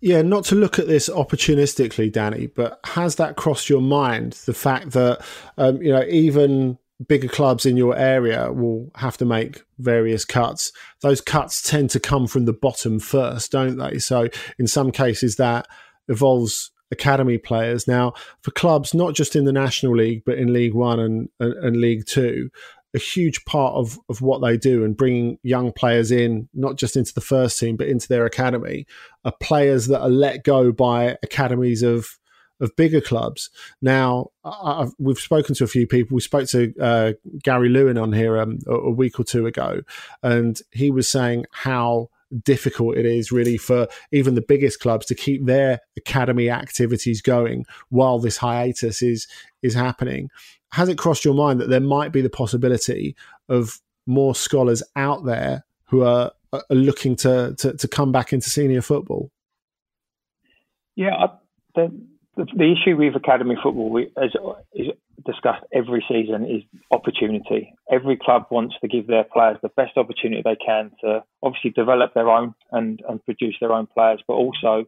Yeah, 0.02 0.24
not 0.24 0.46
to 0.46 0.56
look 0.56 0.80
at 0.80 0.88
this 0.88 1.10
opportunistically, 1.10 2.12
Danny, 2.12 2.48
but 2.48 2.80
has 2.86 3.18
that 3.18 3.36
crossed 3.36 3.70
your 3.70 3.82
mind? 3.82 4.34
The 4.34 4.54
fact 4.54 4.92
that 4.92 5.24
um, 5.58 5.80
you 5.80 5.92
know 5.92 6.04
even 6.06 6.80
bigger 7.08 7.28
clubs 7.28 7.66
in 7.66 7.78
your 7.78 7.96
area 7.96 8.52
will 8.52 8.92
have 8.96 9.18
to 9.18 9.26
make 9.26 9.64
various 9.78 10.26
cuts. 10.26 10.72
Those 11.02 11.22
cuts 11.22 11.62
tend 11.62 11.92
to 11.92 12.00
come 12.00 12.28
from 12.28 12.46
the 12.46 12.54
bottom 12.54 13.00
first, 13.00 13.52
don't 13.52 13.78
they? 13.78 14.00
So 14.00 14.28
in 14.58 14.68
some 14.68 14.92
cases 14.92 15.36
that 15.36 15.68
involves 16.08 16.72
academy 16.92 17.38
players. 17.38 17.88
Now, 17.88 18.14
for 18.42 18.52
clubs 18.52 18.94
not 18.94 19.16
just 19.16 19.36
in 19.36 19.46
the 19.46 19.54
National 19.54 19.96
League 19.96 20.24
but 20.26 20.38
in 20.38 20.54
League 20.54 20.74
One 20.74 21.00
and, 21.00 21.30
and, 21.40 21.54
and 21.64 21.78
League 21.78 22.06
Two, 22.06 22.50
a 22.94 23.00
huge 23.00 23.46
part 23.46 23.76
of, 23.76 23.98
of 24.10 24.22
what 24.22 24.42
they 24.42 24.58
do 24.58 24.84
and 24.84 24.98
bringing 24.98 25.40
young 25.44 25.72
players 25.72 26.12
in, 26.12 26.50
not 26.54 26.76
just 26.76 26.98
into 26.98 27.14
the 27.14 27.22
first 27.22 27.58
team, 27.58 27.78
but 27.78 27.88
into 27.88 28.08
their 28.08 28.26
academy, 28.26 28.86
are 29.24 29.34
players 29.40 29.88
that 29.88 30.02
are 30.02 30.10
let 30.10 30.44
go 30.44 30.72
by 30.72 31.18
academies 31.24 31.84
of 31.84 32.18
of 32.60 32.76
bigger 32.76 33.02
clubs. 33.02 33.50
Now, 33.82 34.28
I've, 34.46 34.94
we've 35.00 35.18
spoken 35.18 35.56
to 35.56 35.64
a 35.64 35.68
few 35.68 35.88
people. 35.88 36.14
We 36.14 36.22
spoke 36.22 36.48
to 36.50 36.72
uh, 36.80 37.14
Gary 37.42 37.70
Lewin 37.70 37.98
on 37.98 38.14
here 38.14 38.38
um, 38.38 38.60
a, 38.68 38.76
a 38.76 38.92
week 38.92 39.20
or 39.20 39.24
two 39.24 39.48
ago, 39.48 39.82
and 40.22 40.60
he 40.72 40.92
was 40.92 41.10
saying 41.10 41.46
how 41.52 42.10
difficult 42.44 42.98
it 42.98 43.06
is 43.06 43.32
really 43.32 43.58
for 43.58 43.88
even 44.12 44.36
the 44.36 44.42
biggest 44.42 44.80
clubs 44.80 45.06
to 45.06 45.16
keep 45.16 45.46
their 45.46 45.80
academy 45.98 46.50
activities 46.50 47.22
going 47.22 47.66
while 47.90 48.20
this 48.20 48.38
hiatus 48.38 49.02
is 49.02 49.28
is 49.62 49.74
happening. 49.74 50.30
Has 50.72 50.90
it 50.90 50.98
crossed 50.98 51.26
your 51.26 51.34
mind 51.34 51.60
that 51.60 51.70
there 51.70 51.82
might 51.82 52.12
be 52.12 52.22
the 52.22 52.30
possibility 52.30 53.16
of 53.50 53.80
more 54.06 54.34
scholars 54.34 54.82
out 54.96 55.26
there 55.26 55.66
who 55.86 56.04
are, 56.04 56.32
are 56.54 56.64
looking 56.70 57.16
to, 57.18 57.54
to, 57.58 57.76
to 57.76 57.88
come 57.88 58.12
back 58.12 58.32
into 58.34 58.50
senior 58.50 58.82
football? 58.82 59.30
Yeah, 60.96 61.16
I, 61.16 61.28
the, 61.76 61.92
the, 62.38 62.46
the 62.56 62.72
issue 62.72 62.98
with 62.98 63.16
academy 63.16 63.56
football 63.62 63.90
we, 63.90 64.04
is, 64.04 64.36
is 64.74 64.88
discussed 65.26 65.64
every 65.74 66.04
season 66.08 66.46
is 66.46 66.64
opportunity. 66.92 67.74
Every 67.92 68.16
club 68.16 68.46
wants 68.50 68.76
to 68.82 68.88
give 68.88 69.08
their 69.08 69.26
players 69.26 69.58
the 69.62 69.70
best 69.70 69.98
opportunity 69.98 70.42
they 70.44 70.56
can 70.56 70.92
to 71.02 71.24
obviously 71.44 71.72
develop 71.72 72.14
their 72.14 72.30
own 72.30 72.56
and, 72.72 73.02
and 73.08 73.24
produce 73.26 73.58
their 73.60 73.74
own 73.74 73.88
players, 73.88 74.22
but 74.28 74.36
also 74.36 74.86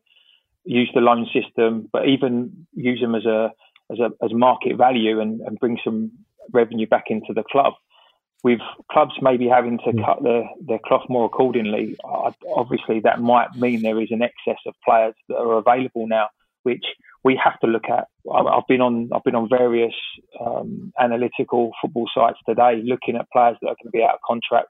use 0.63 0.89
the 0.94 1.02
loan 1.02 1.28
system, 1.34 1.89
but 1.92 2.08
even 2.08 2.66
use 2.74 3.02
them 3.02 3.16
as 3.16 3.26
a 3.26 3.52
as 3.92 4.00
a 4.00 4.12
as 4.24 4.34
market 4.34 4.78
value 4.78 5.20
and, 5.20 5.42
and 5.42 5.60
bring 5.60 5.78
some 5.84 6.12
revenue 6.52 6.88
back 6.88 7.06
into 7.10 7.34
the 7.34 7.44
club. 7.44 7.74
With 8.44 8.60
clubs 8.92 9.13
maybe 9.22 9.48
having 9.48 9.78
to 9.80 9.92
mm. 9.92 10.06
cut 10.06 10.22
their, 10.22 10.50
their 10.62 10.80
cloth 10.80 11.04
more 11.10 11.26
accordingly, 11.26 11.96
obviously 12.56 13.00
that 13.02 13.22
might 13.22 13.56
mean 13.56 13.82
there 13.82 14.02
is 14.02 14.12
an 14.12 14.22
excess 14.22 14.60
of 14.66 14.74
players 14.84 15.16
that 15.30 15.38
are 15.38 15.58
available 15.58 16.08
now, 16.08 16.28
which 16.63 16.86
we 17.24 17.40
have 17.42 17.60
to 17.62 17.68
look 17.68 17.86
at. 17.90 18.08
I've 18.34 18.68
been 18.68 18.82
on 18.82 19.10
I've 19.14 19.24
been 19.24 19.36
on 19.36 19.48
various 19.50 19.94
um, 20.40 20.92
analytical 21.00 21.72
football 21.82 22.10
sites 22.14 22.40
today, 22.48 22.82
looking 22.84 23.16
at 23.16 23.30
players 23.32 23.58
that 23.62 23.68
are 23.68 23.76
going 23.82 23.86
to 23.86 23.92
be 23.92 24.04
out 24.04 24.16
of 24.16 24.20
contract, 24.26 24.70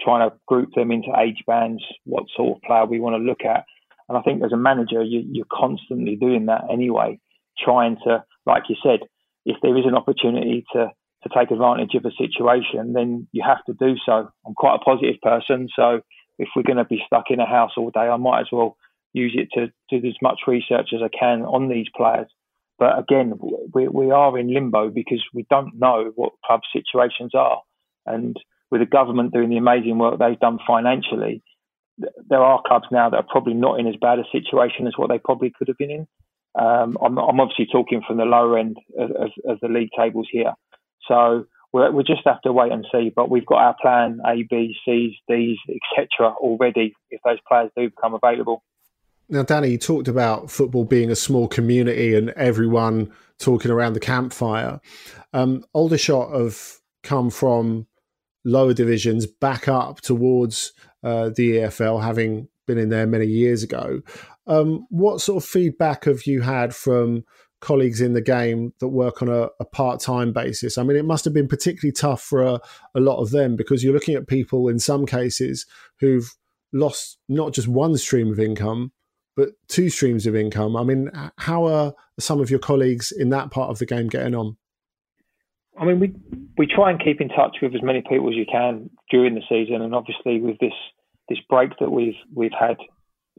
trying 0.00 0.28
to 0.28 0.36
group 0.46 0.70
them 0.74 0.90
into 0.90 1.08
age 1.18 1.42
bands, 1.46 1.82
what 2.04 2.24
sort 2.36 2.56
of 2.56 2.62
player 2.62 2.84
we 2.84 3.00
want 3.00 3.14
to 3.14 3.18
look 3.18 3.44
at. 3.44 3.64
And 4.08 4.18
I 4.18 4.22
think 4.22 4.42
as 4.42 4.52
a 4.52 4.56
manager, 4.56 5.02
you, 5.02 5.24
you're 5.30 5.46
constantly 5.52 6.16
doing 6.16 6.46
that 6.46 6.64
anyway, 6.70 7.20
trying 7.62 7.96
to, 8.04 8.24
like 8.46 8.64
you 8.68 8.76
said, 8.82 9.00
if 9.44 9.56
there 9.62 9.76
is 9.76 9.84
an 9.86 9.94
opportunity 9.94 10.64
to 10.72 10.90
to 11.24 11.28
take 11.36 11.50
advantage 11.50 11.94
of 11.94 12.04
a 12.04 12.12
situation, 12.12 12.92
then 12.92 13.26
you 13.32 13.42
have 13.44 13.64
to 13.64 13.72
do 13.72 13.96
so. 14.06 14.30
I'm 14.46 14.54
quite 14.54 14.76
a 14.76 14.78
positive 14.78 15.20
person, 15.20 15.68
so 15.74 16.00
if 16.38 16.48
we're 16.54 16.62
going 16.62 16.76
to 16.78 16.84
be 16.84 17.02
stuck 17.06 17.24
in 17.30 17.40
a 17.40 17.46
house 17.46 17.72
all 17.76 17.90
day, 17.90 18.08
I 18.08 18.16
might 18.16 18.40
as 18.40 18.46
well 18.52 18.76
use 19.12 19.36
it 19.36 19.48
to 19.54 19.72
do 19.90 20.06
as 20.06 20.14
much 20.22 20.40
research 20.46 20.90
as 20.94 21.00
I 21.02 21.08
can 21.08 21.42
on 21.42 21.68
these 21.68 21.86
players. 21.96 22.28
But 22.78 22.98
again, 22.98 23.34
we, 23.74 23.88
we 23.88 24.10
are 24.10 24.38
in 24.38 24.52
limbo 24.52 24.90
because 24.90 25.22
we 25.34 25.46
don't 25.50 25.78
know 25.78 26.12
what 26.14 26.32
club 26.44 26.60
situations 26.72 27.32
are. 27.34 27.60
And 28.06 28.36
with 28.70 28.80
the 28.80 28.86
government 28.86 29.32
doing 29.32 29.50
the 29.50 29.56
amazing 29.56 29.98
work 29.98 30.18
they've 30.18 30.38
done 30.38 30.58
financially, 30.66 31.42
there 32.28 32.42
are 32.42 32.62
clubs 32.66 32.86
now 32.92 33.10
that 33.10 33.16
are 33.16 33.26
probably 33.28 33.54
not 33.54 33.80
in 33.80 33.88
as 33.88 33.96
bad 34.00 34.20
a 34.20 34.24
situation 34.30 34.86
as 34.86 34.94
what 34.96 35.08
they 35.08 35.18
probably 35.18 35.52
could 35.56 35.68
have 35.68 35.78
been 35.78 35.90
in. 35.90 36.06
Um, 36.58 36.96
I'm, 37.04 37.18
I'm, 37.18 37.40
obviously 37.40 37.66
talking 37.70 38.02
from 38.06 38.16
the 38.16 38.24
lower 38.24 38.58
end 38.58 38.76
of, 38.98 39.10
of, 39.10 39.30
of 39.44 39.60
the 39.60 39.68
league 39.68 39.90
tables 39.96 40.28
here. 40.30 40.52
So 41.06 41.46
we 41.72 42.02
just 42.04 42.22
have 42.24 42.40
to 42.42 42.52
wait 42.52 42.72
and 42.72 42.86
see. 42.92 43.12
But 43.14 43.30
we've 43.30 43.46
got 43.46 43.58
our 43.58 43.76
plan 43.80 44.20
A, 44.26 44.44
B, 44.48 44.74
C's, 44.84 45.14
D's, 45.28 45.58
etc. 45.68 46.32
already 46.34 46.94
if 47.10 47.20
those 47.24 47.38
players 47.46 47.70
do 47.76 47.90
become 47.90 48.14
available. 48.14 48.62
Now, 49.30 49.42
Danny, 49.42 49.72
you 49.72 49.78
talked 49.78 50.08
about 50.08 50.50
football 50.50 50.84
being 50.84 51.10
a 51.10 51.16
small 51.16 51.48
community 51.48 52.14
and 52.14 52.30
everyone 52.30 53.12
talking 53.38 53.70
around 53.70 53.92
the 53.92 54.00
campfire. 54.00 54.80
Um, 55.32 55.64
Aldershot 55.74 56.32
have 56.32 56.78
come 57.02 57.30
from 57.30 57.86
lower 58.44 58.72
divisions 58.72 59.26
back 59.26 59.68
up 59.68 60.00
towards 60.00 60.72
uh, 61.02 61.30
the 61.36 61.58
EFL, 61.58 62.02
having 62.02 62.48
been 62.66 62.78
in 62.78 62.88
there 62.88 63.06
many 63.06 63.26
years 63.26 63.62
ago. 63.62 64.00
Um, 64.46 64.86
what 64.88 65.20
sort 65.20 65.42
of 65.42 65.48
feedback 65.48 66.04
have 66.06 66.24
you 66.24 66.40
had 66.40 66.74
from 66.74 67.24
colleagues 67.60 68.00
in 68.00 68.14
the 68.14 68.22
game 68.22 68.72
that 68.78 68.88
work 68.88 69.20
on 69.20 69.28
a, 69.28 69.48
a 69.60 69.64
part 69.64 70.00
time 70.00 70.32
basis? 70.32 70.78
I 70.78 70.84
mean, 70.84 70.96
it 70.96 71.04
must 71.04 71.26
have 71.26 71.34
been 71.34 71.48
particularly 71.48 71.92
tough 71.92 72.22
for 72.22 72.42
a, 72.42 72.60
a 72.94 73.00
lot 73.00 73.20
of 73.20 73.30
them 73.30 73.56
because 73.56 73.84
you're 73.84 73.92
looking 73.92 74.14
at 74.14 74.26
people 74.26 74.68
in 74.68 74.78
some 74.78 75.04
cases 75.04 75.66
who've 76.00 76.34
lost 76.72 77.18
not 77.28 77.52
just 77.52 77.68
one 77.68 77.96
stream 77.98 78.32
of 78.32 78.40
income, 78.40 78.92
but 79.38 79.50
two 79.68 79.88
streams 79.88 80.26
of 80.26 80.34
income. 80.34 80.76
I 80.76 80.82
mean, 80.82 81.12
how 81.36 81.64
are 81.64 81.94
some 82.18 82.40
of 82.40 82.50
your 82.50 82.58
colleagues 82.58 83.12
in 83.12 83.30
that 83.30 83.52
part 83.52 83.70
of 83.70 83.78
the 83.78 83.86
game 83.86 84.08
getting 84.08 84.34
on? 84.34 84.56
I 85.78 85.84
mean, 85.84 86.00
we 86.00 86.12
we 86.58 86.66
try 86.66 86.90
and 86.90 87.00
keep 87.00 87.20
in 87.20 87.28
touch 87.28 87.58
with 87.62 87.72
as 87.72 87.82
many 87.82 88.02
people 88.02 88.28
as 88.28 88.34
you 88.34 88.46
can 88.50 88.90
during 89.12 89.36
the 89.36 89.42
season, 89.48 89.80
and 89.80 89.94
obviously 89.94 90.40
with 90.40 90.58
this 90.58 90.72
this 91.28 91.38
break 91.48 91.70
that 91.78 91.92
we've 91.92 92.16
we've 92.34 92.58
had 92.58 92.78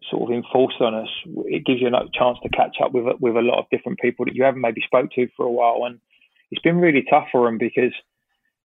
sort 0.09 0.31
of 0.31 0.37
enforced 0.37 0.79
on 0.79 0.95
us, 0.95 1.09
it 1.47 1.65
gives 1.65 1.81
you 1.81 1.89
a 1.89 2.17
chance 2.17 2.37
to 2.43 2.49
catch 2.49 2.77
up 2.81 2.93
with 2.93 3.03
with 3.19 3.35
a 3.35 3.41
lot 3.41 3.59
of 3.59 3.65
different 3.69 3.99
people 3.99 4.23
that 4.23 4.35
you 4.35 4.45
haven't 4.45 4.61
maybe 4.61 4.81
spoke 4.85 5.11
to 5.15 5.27
for 5.35 5.45
a 5.45 5.51
while, 5.51 5.83
and 5.85 5.99
it's 6.49 6.61
been 6.61 6.77
really 6.77 7.03
tough 7.09 7.27
for 7.29 7.45
them 7.45 7.57
because 7.57 7.91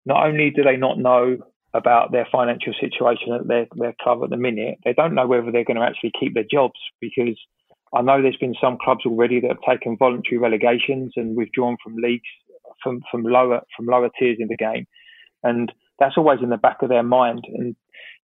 not 0.05 0.23
only 0.27 0.51
do 0.51 0.61
they 0.61 0.77
not 0.77 0.99
know 0.99 1.39
about 1.73 2.11
their 2.11 2.27
financial 2.31 2.73
situation 2.79 3.33
at 3.33 3.47
their, 3.47 3.65
their 3.75 3.95
club 4.01 4.23
at 4.23 4.29
the 4.29 4.37
minute, 4.37 4.77
they 4.83 4.93
don't 4.93 5.15
know 5.15 5.27
whether 5.27 5.51
they're 5.51 5.63
going 5.63 5.77
to 5.77 5.83
actually 5.83 6.11
keep 6.19 6.33
their 6.33 6.45
jobs 6.49 6.79
because 7.01 7.37
I 7.93 8.01
know 8.01 8.21
there's 8.21 8.37
been 8.37 8.55
some 8.59 8.77
clubs 8.83 9.05
already 9.05 9.39
that 9.41 9.49
have 9.49 9.77
taken 9.77 9.97
voluntary 9.97 10.37
relegations 10.37 11.13
and 11.15 11.35
withdrawn 11.35 11.77
from 11.83 11.95
leagues 11.95 12.29
from, 12.81 13.01
from 13.09 13.23
lower 13.23 13.61
from 13.75 13.85
lower 13.85 14.09
tiers 14.19 14.37
in 14.39 14.47
the 14.47 14.57
game, 14.57 14.85
and 15.43 15.71
that's 15.99 16.17
always 16.17 16.39
in 16.41 16.49
the 16.49 16.57
back 16.57 16.81
of 16.81 16.89
their 16.89 17.03
mind. 17.03 17.43
And 17.47 17.75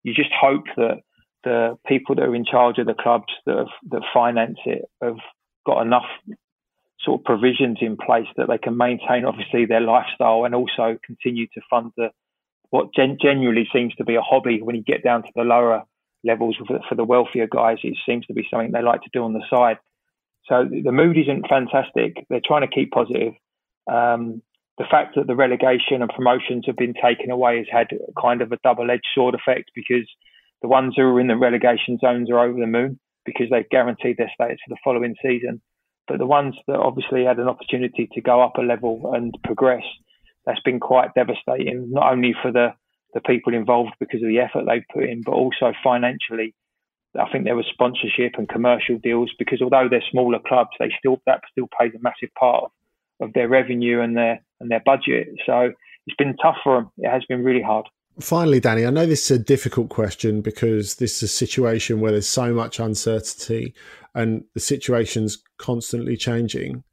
you 0.02 0.12
just 0.12 0.30
hope 0.38 0.64
that 0.76 0.98
the 1.44 1.76
people 1.86 2.14
that 2.16 2.24
are 2.24 2.34
in 2.34 2.44
charge 2.44 2.78
of 2.78 2.86
the 2.86 2.94
clubs 2.94 3.32
that 3.46 3.56
have, 3.56 3.66
that 3.90 4.02
finance 4.12 4.58
it 4.66 4.82
have 5.02 5.16
got 5.66 5.82
enough 5.82 6.06
sort 7.00 7.20
of 7.20 7.24
provisions 7.24 7.78
in 7.80 7.96
place 7.96 8.26
that 8.36 8.48
they 8.48 8.58
can 8.58 8.76
maintain 8.76 9.24
obviously 9.24 9.64
their 9.64 9.80
lifestyle 9.80 10.44
and 10.44 10.54
also 10.54 10.98
continue 11.04 11.46
to 11.46 11.60
fund 11.70 11.92
the 11.96 12.10
what 12.70 12.94
gen- 12.94 13.18
genuinely 13.20 13.68
seems 13.72 13.94
to 13.96 14.04
be 14.04 14.14
a 14.14 14.20
hobby 14.20 14.62
when 14.62 14.76
you 14.76 14.82
get 14.82 15.04
down 15.04 15.22
to 15.22 15.28
the 15.34 15.42
lower 15.42 15.84
levels 16.24 16.56
for, 16.66 16.80
for 16.88 16.94
the 16.94 17.04
wealthier 17.04 17.46
guys 17.46 17.78
it 17.82 17.96
seems 18.06 18.26
to 18.26 18.34
be 18.34 18.46
something 18.50 18.72
they 18.72 18.82
like 18.82 19.02
to 19.02 19.10
do 19.12 19.24
on 19.24 19.32
the 19.32 19.44
side. 19.50 19.78
So 20.46 20.64
the 20.64 20.92
mood 20.92 21.16
isn't 21.16 21.48
fantastic. 21.48 22.26
They're 22.28 22.40
trying 22.44 22.62
to 22.62 22.74
keep 22.74 22.90
positive. 22.90 23.34
Um, 23.90 24.42
the 24.78 24.86
fact 24.90 25.14
that 25.16 25.26
the 25.26 25.36
relegation 25.36 26.00
and 26.00 26.10
promotions 26.10 26.64
have 26.66 26.76
been 26.76 26.94
taken 26.94 27.30
away 27.30 27.58
has 27.58 27.66
had 27.70 27.88
kind 28.20 28.40
of 28.40 28.50
a 28.50 28.58
double-edged 28.64 29.06
sword 29.14 29.34
effect 29.34 29.70
because 29.74 30.08
the 30.62 30.68
ones 30.68 30.94
who 30.96 31.02
are 31.02 31.20
in 31.20 31.26
the 31.26 31.36
relegation 31.36 31.98
zones 31.98 32.30
are 32.30 32.40
over 32.40 32.58
the 32.58 32.66
moon 32.66 32.98
because 33.24 33.48
they've 33.50 33.68
guaranteed 33.68 34.16
their 34.16 34.30
status 34.34 34.58
for 34.66 34.74
the 34.74 34.80
following 34.82 35.14
season. 35.22 35.60
But 36.08 36.18
the 36.18 36.26
ones 36.26 36.54
that 36.66 36.76
obviously 36.76 37.24
had 37.24 37.38
an 37.38 37.48
opportunity 37.48 38.08
to 38.12 38.20
go 38.20 38.42
up 38.42 38.56
a 38.56 38.62
level 38.62 39.12
and 39.14 39.34
progress, 39.44 39.84
that's 40.46 40.60
been 40.60 40.80
quite 40.80 41.14
devastating, 41.14 41.90
not 41.90 42.12
only 42.12 42.34
for 42.40 42.50
the, 42.52 42.68
the 43.14 43.20
people 43.20 43.54
involved 43.54 43.92
because 44.00 44.22
of 44.22 44.28
the 44.28 44.38
effort 44.38 44.64
they've 44.66 44.84
put 44.92 45.04
in, 45.04 45.22
but 45.22 45.32
also 45.32 45.72
financially. 45.82 46.54
I 47.18 47.30
think 47.30 47.44
there 47.44 47.56
was 47.56 47.66
sponsorship 47.72 48.34
and 48.38 48.48
commercial 48.48 48.98
deals 48.98 49.32
because 49.38 49.60
although 49.60 49.88
they're 49.90 50.02
smaller 50.10 50.38
clubs, 50.46 50.70
they 50.78 50.92
still 50.98 51.20
that 51.26 51.40
still 51.50 51.66
plays 51.76 51.92
a 51.94 51.98
massive 52.00 52.32
part 52.38 52.64
of, 52.64 53.28
of 53.28 53.32
their 53.32 53.48
revenue 53.48 54.00
and 54.00 54.16
their 54.16 54.40
and 54.60 54.70
their 54.70 54.82
budget. 54.84 55.28
So 55.44 55.72
it's 56.06 56.16
been 56.16 56.36
tough 56.36 56.58
for 56.62 56.76
them. 56.76 56.90
It 56.98 57.10
has 57.10 57.24
been 57.24 57.42
really 57.42 57.62
hard. 57.62 57.86
Finally, 58.20 58.60
Danny, 58.60 58.84
I 58.84 58.90
know 58.90 59.06
this 59.06 59.30
is 59.30 59.40
a 59.40 59.42
difficult 59.42 59.88
question 59.88 60.40
because 60.40 60.96
this 60.96 61.16
is 61.16 61.22
a 61.24 61.28
situation 61.28 62.00
where 62.00 62.12
there's 62.12 62.28
so 62.28 62.52
much 62.52 62.78
uncertainty 62.78 63.74
and 64.14 64.44
the 64.54 64.60
situation's 64.60 65.42
constantly 65.58 66.16
changing. 66.16 66.84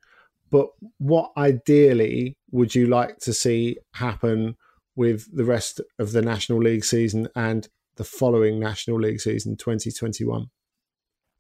But 0.50 0.68
what 0.98 1.32
ideally 1.38 2.38
would 2.52 2.76
you 2.76 2.88
like 2.88 3.18
to 3.20 3.34
see 3.34 3.78
happen 3.94 4.56
with 4.96 5.28
the 5.36 5.44
rest 5.44 5.82
of 6.00 6.12
the 6.12 6.22
National 6.22 6.60
League 6.60 6.86
season 6.86 7.28
and 7.36 7.68
the 7.98 8.04
following 8.04 8.60
National 8.60 9.00
League 9.00 9.20
season 9.20 9.58
2021? 9.58 10.50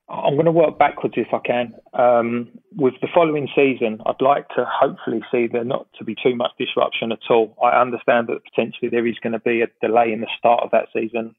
I'm 0.10 0.36
going 0.36 0.46
to 0.46 0.52
work 0.52 0.80
backwards 0.80 1.16
if 1.18 1.34
I 1.34 1.40
can. 1.40 1.74
Um, 1.94 2.50
with 2.76 2.94
the 3.02 3.10
following 3.14 3.50
season, 3.54 4.00
I'd 4.06 4.22
like 4.22 4.48
to 4.50 4.66
hopefully 4.66 5.22
see 5.32 5.48
there 5.52 5.66
not 5.66 5.88
to 6.00 6.06
be 6.06 6.16
too 6.16 6.34
much 6.34 6.52
disruption 6.58 7.12
at 7.12 7.20
all. 7.30 7.58
I 7.62 7.80
understand 7.82 8.28
that 8.28 8.44
potentially 8.44 8.90
there 8.90 9.06
is 9.06 9.20
going 9.22 9.34
to 9.34 9.40
be 9.40 9.62
a 9.62 9.68
delay 9.86 10.14
in 10.14 10.22
the 10.22 10.30
start 10.38 10.64
of 10.64 10.72
that 10.72 10.88
season, 10.94 11.36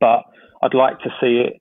but 0.00 0.24
I'd 0.60 0.74
like 0.74 0.98
to 1.00 1.10
see 1.20 1.44
it 1.46 1.60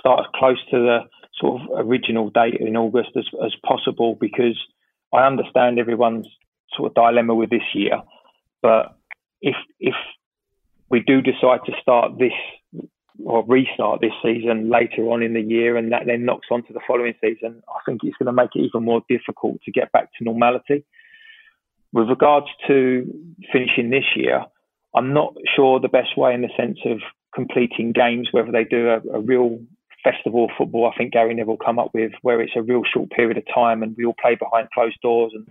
start 0.00 0.20
as 0.20 0.26
close 0.34 0.58
to 0.70 0.78
the 0.78 0.98
sort 1.38 1.62
of 1.62 1.86
original 1.86 2.30
date 2.30 2.60
in 2.60 2.76
August 2.76 3.10
as, 3.16 3.26
as 3.44 3.52
possible 3.66 4.16
because 4.20 4.58
I 5.12 5.26
understand 5.26 5.78
everyone's 5.78 6.28
sort 6.76 6.90
of 6.90 6.94
dilemma 6.94 7.34
with 7.34 7.50
this 7.50 7.74
year. 7.74 8.02
But 8.62 8.96
if 9.40 9.56
if 9.78 9.94
we 10.90 11.00
do 11.00 11.20
decide 11.20 11.60
to 11.66 11.72
start 11.80 12.18
this 12.18 12.32
or 13.24 13.44
restart 13.46 14.00
this 14.00 14.12
season 14.22 14.70
later 14.70 15.02
on 15.10 15.22
in 15.22 15.34
the 15.34 15.40
year 15.40 15.76
and 15.76 15.92
that 15.92 16.02
then 16.06 16.24
knocks 16.24 16.48
on 16.50 16.64
to 16.64 16.72
the 16.72 16.80
following 16.86 17.14
season, 17.20 17.62
I 17.68 17.78
think 17.86 18.00
it's 18.02 18.16
going 18.16 18.26
to 18.26 18.32
make 18.32 18.50
it 18.54 18.60
even 18.60 18.84
more 18.84 19.02
difficult 19.08 19.60
to 19.64 19.70
get 19.70 19.92
back 19.92 20.10
to 20.18 20.24
normality. 20.24 20.84
With 21.92 22.08
regards 22.08 22.46
to 22.66 23.06
finishing 23.52 23.90
this 23.90 24.04
year, 24.16 24.44
I'm 24.96 25.12
not 25.12 25.34
sure 25.54 25.78
the 25.78 25.88
best 25.88 26.16
way 26.16 26.34
in 26.34 26.42
the 26.42 26.50
sense 26.56 26.78
of 26.86 26.98
completing 27.34 27.92
games, 27.92 28.28
whether 28.32 28.50
they 28.50 28.64
do 28.64 28.88
a, 28.88 29.16
a 29.16 29.20
real 29.20 29.60
festival 30.04 30.50
football, 30.56 30.90
I 30.92 30.96
think 30.96 31.12
Gary 31.12 31.34
Neville 31.34 31.56
come 31.56 31.78
up 31.78 31.90
with, 31.94 32.12
where 32.22 32.40
it's 32.40 32.56
a 32.56 32.62
real 32.62 32.82
short 32.84 33.10
period 33.10 33.38
of 33.38 33.44
time 33.52 33.82
and 33.82 33.94
we 33.96 34.04
all 34.04 34.14
play 34.20 34.36
behind 34.36 34.68
closed 34.72 35.00
doors. 35.02 35.32
And 35.34 35.48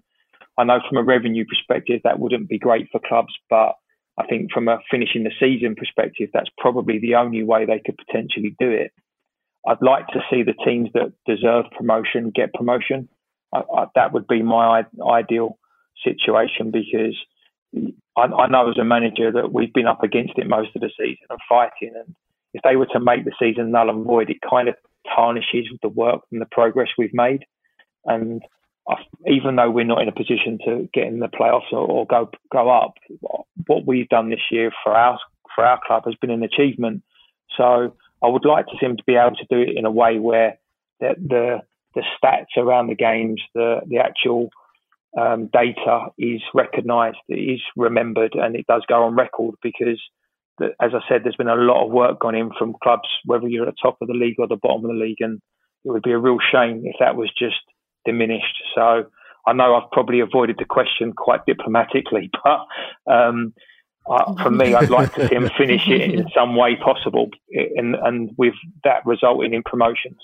I 0.58 0.64
know 0.64 0.80
from 0.88 0.98
a 0.98 1.04
revenue 1.04 1.46
perspective, 1.46 2.02
that 2.04 2.20
wouldn't 2.20 2.48
be 2.48 2.60
great 2.60 2.88
for 2.92 3.02
clubs, 3.06 3.34
but 3.50 3.74
I 4.18 4.26
think 4.28 4.52
from 4.52 4.68
a 4.68 4.78
finishing 4.92 5.24
the 5.24 5.32
season 5.40 5.76
perspective, 5.76 6.30
that's 6.34 6.50
probably 6.58 7.00
the 7.00 7.16
only 7.16 7.44
way 7.44 7.66
they 7.66 7.82
could 7.84 7.98
potentially 7.98 8.56
do 8.60 8.70
it. 8.70 8.92
I'd 9.68 9.82
like 9.82 10.08
to 10.08 10.22
see 10.30 10.44
the 10.44 10.54
teams 10.66 10.90
that 10.94 11.14
deserve 11.26 11.66
promotion 11.76 12.32
get 12.34 12.54
promotion. 12.54 13.10
I, 13.54 13.62
I, 13.76 13.86
that 13.96 14.14
would 14.14 14.28
be 14.28 14.44
my 14.44 14.84
ideal 15.02 15.58
situation 16.04 16.72
because 16.72 17.16
I, 18.18 18.22
I, 18.24 18.48
know 18.48 18.70
as 18.70 18.78
a 18.78 18.84
manager 18.84 19.32
that 19.32 19.52
we've 19.52 19.74
been 19.74 19.88
up 19.88 20.04
against 20.04 20.34
it 20.38 20.48
most 20.48 20.76
of 20.76 20.82
the 20.82 20.92
season 20.98 21.26
and 21.30 21.40
fighting. 21.48 21.94
And 21.96 22.16
if 22.54 22.62
they 22.64 22.76
were 22.76 22.88
to 22.88 23.00
make 23.00 23.26
the 23.26 23.34
season 23.40 23.72
null 23.72 23.90
and 23.90 24.06
void, 24.06 24.30
it 24.30 24.38
kind 24.48 24.68
of 24.68 24.76
tarnishes 25.16 25.68
the 25.82 25.90
work 25.90 26.22
and 26.32 26.42
the 26.42 26.48
progress 26.52 26.90
we've 26.98 27.14
made. 27.14 27.44
And 28.06 28.42
even 29.28 29.56
though 29.56 29.72
we're 29.72 29.86
not 29.86 30.02
in 30.02 30.10
a 30.10 30.14
position 30.14 30.60
to 30.66 30.90
get 30.94 31.08
in 31.08 31.20
the 31.20 31.28
playoffs 31.28 31.72
or, 31.72 31.80
or, 31.80 32.06
go 32.06 32.30
go 32.52 32.70
up, 32.70 32.96
what 33.68 33.86
we've 33.86 34.10
done 34.10 34.30
this 34.30 34.52
year 34.52 34.72
for 34.84 34.94
our 34.94 35.18
for 35.56 35.66
our 35.66 35.80
club 35.86 36.04
has 36.06 36.16
been 36.16 36.32
an 36.32 36.44
achievement. 36.44 37.04
So 37.58 37.96
I 38.22 38.28
would 38.28 38.46
like 38.46 38.66
to 38.68 38.74
see 38.80 38.86
him 38.86 38.98
to 38.98 39.04
be 39.06 39.16
able 39.16 39.36
to 39.38 39.46
do 39.50 39.62
it 39.62 39.78
in 39.78 39.86
a 39.86 39.92
way 39.92 40.20
where 40.20 40.58
the 41.00 41.16
the, 41.18 41.60
the 41.96 42.04
stats 42.22 42.58
around 42.58 42.88
the 42.88 42.96
games, 42.96 43.42
the 43.56 43.82
the 43.88 44.00
actual 44.00 44.50
um, 45.18 45.50
data 45.54 46.08
is 46.18 46.42
recognised, 46.54 47.18
is 47.30 47.62
remembered, 47.78 48.34
and 48.34 48.56
it 48.56 48.68
does 48.68 48.84
go 48.88 49.04
on 49.04 49.16
record 49.16 49.56
because. 49.62 50.02
The, 50.60 50.70
as 50.82 50.92
I 50.94 51.00
said, 51.10 51.22
there's 51.24 51.36
been 51.36 51.48
a 51.48 51.56
lot 51.56 51.86
of 51.86 51.92
work 51.92 52.20
gone 52.20 52.36
in 52.36 52.52
from 52.58 52.76
clubs, 52.84 53.10
whether 53.26 53.48
you're 53.48 53.68
at 53.68 53.74
the 53.74 53.82
top 53.82 53.98
of 54.02 54.08
the 54.08 54.14
league 54.14 54.36
or 54.40 54.48
the 54.48 54.56
bottom 54.56 54.86
of 54.86 54.92
the 54.92 54.98
league, 54.98 55.20
and 55.20 55.42
it 55.86 55.92
would 55.92 56.04
be 56.04 56.12
a 56.12 56.18
real 56.18 56.38
shame 56.52 56.84
if 56.86 56.96
that 57.00 57.16
was 57.16 57.32
just 57.38 57.60
diminished. 58.06 58.62
So 58.76 59.06
I 59.46 59.54
know 59.54 59.76
I've 59.76 59.92
probably 59.92 60.20
avoided 60.20 60.58
the 60.60 60.66
question 60.66 61.14
quite 61.14 61.46
diplomatically, 61.46 62.30
but 62.44 63.12
um, 63.12 63.54
uh, 64.10 64.34
for 64.44 64.52
me, 64.52 64.74
I'd 64.74 64.90
like 64.90 65.14
to 65.16 65.28
see 65.28 65.36
him 65.36 65.50
finish 65.58 65.88
it 65.88 66.02
in 66.02 66.28
some 66.36 66.56
way 66.56 66.76
possible, 66.76 67.30
and, 67.52 67.96
and 67.96 68.32
with 68.38 68.54
that 68.84 69.06
resulting 69.06 69.54
in 69.54 69.64
promotions. 69.64 70.20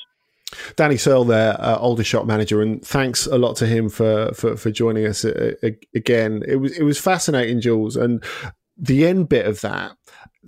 Danny 0.75 0.97
Searle 0.97 1.25
there, 1.25 1.55
uh, 1.61 1.77
Aldershot 1.77 2.25
manager, 2.25 2.61
and 2.61 2.83
thanks 2.85 3.27
a 3.27 3.37
lot 3.37 3.55
to 3.57 3.67
him 3.67 3.89
for 3.89 4.33
for, 4.33 4.57
for 4.57 4.71
joining 4.71 5.05
us 5.05 5.23
uh, 5.23 5.53
again. 5.93 6.43
It 6.47 6.57
was 6.57 6.77
it 6.77 6.83
was 6.83 6.99
fascinating, 6.99 7.61
Jules, 7.61 7.95
and 7.95 8.23
the 8.77 9.05
end 9.05 9.29
bit 9.29 9.45
of 9.45 9.61
that. 9.61 9.91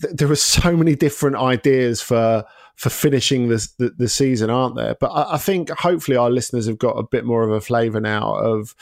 Th- 0.01 0.13
there 0.15 0.31
are 0.31 0.35
so 0.35 0.75
many 0.75 0.95
different 0.95 1.37
ideas 1.37 2.01
for 2.01 2.45
for 2.75 2.89
finishing 2.89 3.49
the, 3.49 3.67
the, 3.77 3.89
the 3.97 4.09
season, 4.09 4.49
aren't 4.49 4.75
there? 4.75 4.95
But 4.99 5.11
I, 5.11 5.35
I, 5.35 5.37
think 5.37 5.69
hopefully 5.69 6.17
our 6.17 6.31
listeners 6.31 6.65
have 6.65 6.79
got 6.79 6.93
a 6.93 7.03
bit 7.03 7.25
more 7.25 7.43
of 7.43 7.51
a 7.51 7.61
flavour 7.61 7.99
now 7.99 8.33
of 8.33 8.73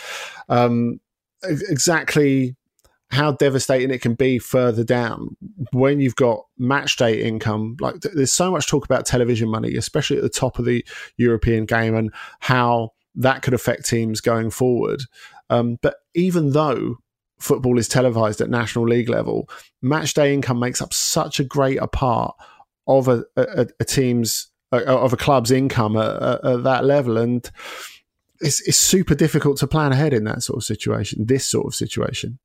um, 0.48 1.02
exactly 1.44 2.56
how 3.12 3.32
devastating 3.32 3.92
it 3.92 4.02
can 4.02 4.14
be 4.14 4.38
further 4.38 4.84
down 4.84 5.36
when 5.74 6.00
you've 6.00 6.16
got 6.16 6.46
match 6.58 6.96
day 6.96 7.22
income. 7.22 7.76
Like 7.80 7.96
there's 8.02 8.32
so 8.32 8.52
much 8.52 8.68
talk 8.68 8.86
about 8.86 9.06
television 9.06 9.50
money, 9.50 9.76
especially 9.76 10.18
at 10.18 10.24
the 10.24 10.30
top 10.30 10.60
of 10.60 10.66
the 10.66 10.86
European 11.18 11.66
game, 11.66 11.96
and 11.96 12.14
how 12.40 12.92
that 13.16 13.42
could 13.42 13.54
affect 13.54 13.86
teams 13.86 14.22
going 14.22 14.52
forward. 14.52 15.02
Um, 15.50 15.80
but 15.82 15.96
even 16.14 16.52
though 16.52 16.98
football 17.40 17.80
is 17.80 17.88
televised 17.88 18.42
at 18.42 18.50
national 18.50 18.88
league 18.88 19.10
level, 19.10 19.50
match 19.82 20.14
day 20.14 20.34
income 20.34 20.60
makes 20.60 20.82
up 20.82 20.94
such 20.94 21.40
a 21.40 21.44
greater 21.44 21.88
part 21.88 22.36
of 22.88 23.08
a, 23.08 23.24
a, 23.38 23.68
a 23.80 23.86
team's 23.86 24.48
of 24.72 25.14
a 25.14 25.18
club's 25.18 25.52
income 25.52 25.98
at, 25.98 26.46
at, 26.46 26.64
that 26.64 26.86
level, 26.86 27.18
and 27.18 27.50
it's, 28.40 28.62
it's 28.68 28.78
super 28.78 29.16
difficult 29.16 29.58
to 29.58 29.68
plan 29.68 29.92
ahead 29.92 30.14
in 30.14 30.26
that 30.26 30.44
sort 30.44 30.58
of 30.58 30.64
situation. 30.64 31.26
This 31.26 31.46
sort 31.48 31.66
of 31.66 31.76
situation. 31.76 32.40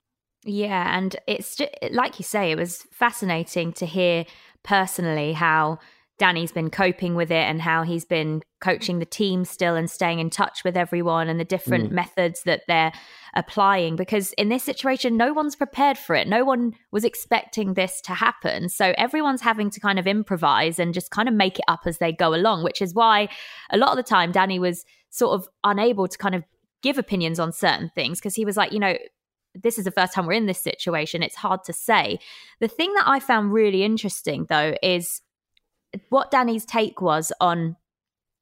Yeah, 0.45 0.97
and 0.97 1.17
it's 1.27 1.57
just, 1.57 1.71
like 1.91 2.19
you 2.19 2.25
say, 2.25 2.51
it 2.51 2.59
was 2.59 2.87
fascinating 2.93 3.73
to 3.75 3.87
hear 3.87 4.27
personally 4.63 5.33
how 5.33 5.79
Danny's 6.19 6.53
been 6.53 6.71
coping 6.71 7.17
with 7.17 7.33
it 7.33 7.45
and 7.45 7.61
how 7.61 7.83
he's 7.83 8.05
been 8.05 8.43
coaching 8.61 9.01
the 9.01 9.05
team 9.05 9.45
still 9.45 9.75
and 9.75 9.91
staying 9.91 10.21
in 10.21 10.31
touch 10.31 10.63
with 10.65 10.77
everyone 10.77 11.29
and 11.29 11.41
the 11.41 11.45
different 11.45 11.91
mm. 11.91 11.93
methods 11.93 12.45
that 12.45 12.63
they're 12.69 12.93
applying. 13.35 13.97
Because 13.97 14.33
in 14.35 14.49
this 14.49 14.63
situation, 14.63 15.17
no 15.17 15.33
one's 15.33 15.57
prepared 15.57 15.99
for 15.99 16.15
it. 16.15 16.29
No 16.29 16.45
one 16.45 16.75
was 16.93 17.05
expecting 17.05 17.75
this 17.75 18.01
to 18.03 18.15
happen. 18.15 18.69
So 18.69 18.95
everyone's 18.97 19.41
having 19.41 19.71
to 19.71 19.81
kind 19.81 19.99
of 19.99 20.07
improvise 20.07 20.79
and 20.79 20.95
just 20.95 21.11
kind 21.11 21.29
of 21.29 21.35
make 21.35 21.59
it 21.59 21.65
up 21.67 21.81
as 21.85 21.99
they 21.99 22.13
go 22.13 22.33
along, 22.33 22.63
which 22.63 22.81
is 22.81 22.95
why 22.95 23.29
a 23.71 23.77
lot 23.77 23.91
of 23.91 23.97
the 23.97 24.05
time 24.05 24.31
Danny 24.31 24.61
was 24.61 24.85
sort 25.11 25.35
of 25.35 25.49
unable 25.65 26.07
to 26.07 26.19
kind 26.19 26.37
of 26.37 26.45
give 26.83 26.97
opinions 26.97 27.41
on 27.41 27.51
certain 27.51 27.91
things 27.95 28.21
because 28.21 28.37
he 28.37 28.45
was 28.45 28.57
like, 28.57 28.73
you 28.73 28.79
know, 28.79 28.97
this 29.55 29.79
is 29.79 29.85
the 29.85 29.91
first 29.91 30.13
time 30.13 30.27
we're 30.27 30.33
in 30.33 30.47
this 30.47 30.61
situation. 30.61 31.23
It's 31.23 31.37
hard 31.37 31.65
to 31.65 31.73
say. 31.73 32.19
The 32.61 32.69
thing 32.69 32.93
that 32.95 33.07
I 33.07 33.21
found 33.21 33.53
really 33.53 33.85
interesting, 33.85 34.47
though, 34.49 34.75
is 34.83 35.21
what 36.11 36.31
Danny's 36.31 36.65
take 36.65 37.01
was 37.01 37.33
on 37.41 37.77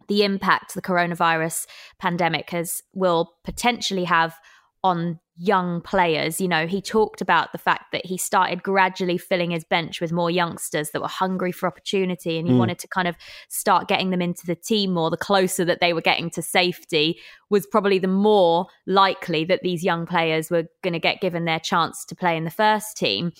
the 0.08 0.24
impact 0.24 0.74
the 0.74 0.82
coronavirus 0.82 1.66
pandemic 1.98 2.50
has 2.50 2.82
will 2.92 3.32
potentially 3.44 4.04
have 4.04 4.38
on 4.84 5.20
young 5.36 5.80
players. 5.80 6.40
You 6.40 6.48
know, 6.48 6.66
he 6.66 6.82
talked 6.82 7.20
about 7.20 7.52
the 7.52 7.58
fact 7.58 7.92
that 7.92 8.04
he 8.04 8.18
started 8.18 8.62
gradually 8.62 9.16
filling 9.16 9.50
his 9.50 9.64
bench 9.64 10.00
with 10.00 10.12
more 10.12 10.30
youngsters 10.30 10.90
that 10.90 11.00
were 11.00 11.08
hungry 11.08 11.52
for 11.52 11.66
opportunity 11.66 12.38
and 12.38 12.46
he 12.46 12.52
mm. 12.52 12.58
wanted 12.58 12.78
to 12.80 12.88
kind 12.88 13.08
of 13.08 13.16
start 13.48 13.88
getting 13.88 14.10
them 14.10 14.20
into 14.20 14.44
the 14.44 14.54
team 14.54 14.92
more. 14.92 15.10
The 15.10 15.16
closer 15.16 15.64
that 15.64 15.80
they 15.80 15.92
were 15.92 16.00
getting 16.00 16.30
to 16.30 16.42
safety 16.42 17.18
was 17.48 17.66
probably 17.66 17.98
the 17.98 18.08
more 18.08 18.66
likely 18.86 19.44
that 19.46 19.62
these 19.62 19.82
young 19.82 20.04
players 20.04 20.50
were 20.50 20.64
going 20.82 20.92
to 20.92 20.98
get 20.98 21.20
given 21.20 21.44
their 21.44 21.60
chance 21.60 22.04
to 22.06 22.16
play 22.16 22.36
in 22.36 22.44
the 22.44 22.50
first 22.50 22.96
team. 22.96 23.32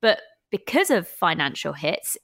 But 0.00 0.20
because 0.50 0.90
of 0.90 1.08
financial 1.08 1.72
hits, 1.72 2.16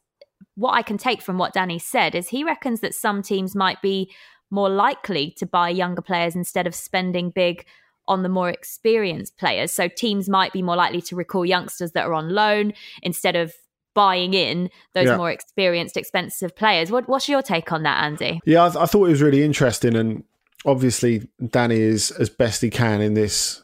what 0.54 0.72
I 0.72 0.82
can 0.82 0.98
take 0.98 1.22
from 1.22 1.38
what 1.38 1.52
Danny 1.52 1.78
said 1.78 2.14
is 2.14 2.28
he 2.28 2.44
reckons 2.44 2.80
that 2.80 2.94
some 2.94 3.22
teams 3.22 3.54
might 3.54 3.80
be 3.80 4.10
more 4.50 4.68
likely 4.68 5.30
to 5.38 5.46
buy 5.46 5.68
younger 5.68 6.02
players 6.02 6.34
instead 6.34 6.66
of 6.66 6.74
spending 6.74 7.30
big 7.30 7.64
on 8.08 8.22
the 8.22 8.28
more 8.28 8.48
experienced 8.48 9.36
players. 9.36 9.70
So 9.70 9.86
teams 9.86 10.28
might 10.28 10.52
be 10.52 10.62
more 10.62 10.76
likely 10.76 11.02
to 11.02 11.16
recall 11.16 11.44
youngsters 11.44 11.92
that 11.92 12.06
are 12.06 12.14
on 12.14 12.30
loan 12.30 12.72
instead 13.02 13.36
of 13.36 13.52
buying 13.94 14.32
in 14.32 14.70
those 14.94 15.06
yeah. 15.06 15.16
more 15.16 15.30
experienced, 15.30 15.96
expensive 15.96 16.56
players. 16.56 16.90
What, 16.90 17.08
what's 17.08 17.28
your 17.28 17.42
take 17.42 17.70
on 17.70 17.82
that, 17.82 18.02
Andy? 18.02 18.40
Yeah, 18.44 18.64
I, 18.64 18.68
th- 18.68 18.82
I 18.82 18.86
thought 18.86 19.06
it 19.06 19.10
was 19.10 19.22
really 19.22 19.42
interesting, 19.42 19.94
and 19.94 20.24
obviously 20.64 21.28
Danny 21.50 21.80
is 21.80 22.10
as 22.12 22.30
best 22.30 22.62
he 22.62 22.70
can 22.70 23.00
in 23.00 23.14
this 23.14 23.62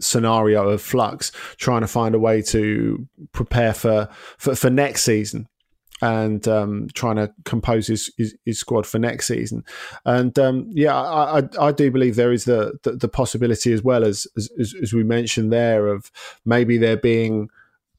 scenario 0.00 0.68
of 0.68 0.80
flux, 0.80 1.32
trying 1.56 1.82
to 1.82 1.88
find 1.88 2.14
a 2.14 2.18
way 2.18 2.40
to 2.40 3.06
prepare 3.32 3.74
for 3.74 4.08
for, 4.38 4.54
for 4.54 4.70
next 4.70 5.02
season 5.02 5.48
and 6.00 6.46
um, 6.46 6.88
trying 6.94 7.16
to 7.16 7.32
compose 7.44 7.86
his, 7.86 8.10
his, 8.16 8.36
his, 8.44 8.58
squad 8.58 8.86
for 8.86 8.98
next 8.98 9.26
season. 9.26 9.64
And 10.04 10.38
um, 10.38 10.68
yeah, 10.70 10.94
I, 10.94 11.40
I, 11.40 11.48
I, 11.60 11.72
do 11.72 11.90
believe 11.90 12.16
there 12.16 12.32
is 12.32 12.44
the, 12.44 12.78
the, 12.82 12.92
the 12.92 13.08
possibility 13.08 13.72
as 13.72 13.82
well 13.82 14.04
as, 14.04 14.26
as, 14.36 14.74
as 14.80 14.92
we 14.92 15.02
mentioned 15.02 15.52
there 15.52 15.88
of 15.88 16.10
maybe 16.44 16.78
there 16.78 16.96
being 16.96 17.50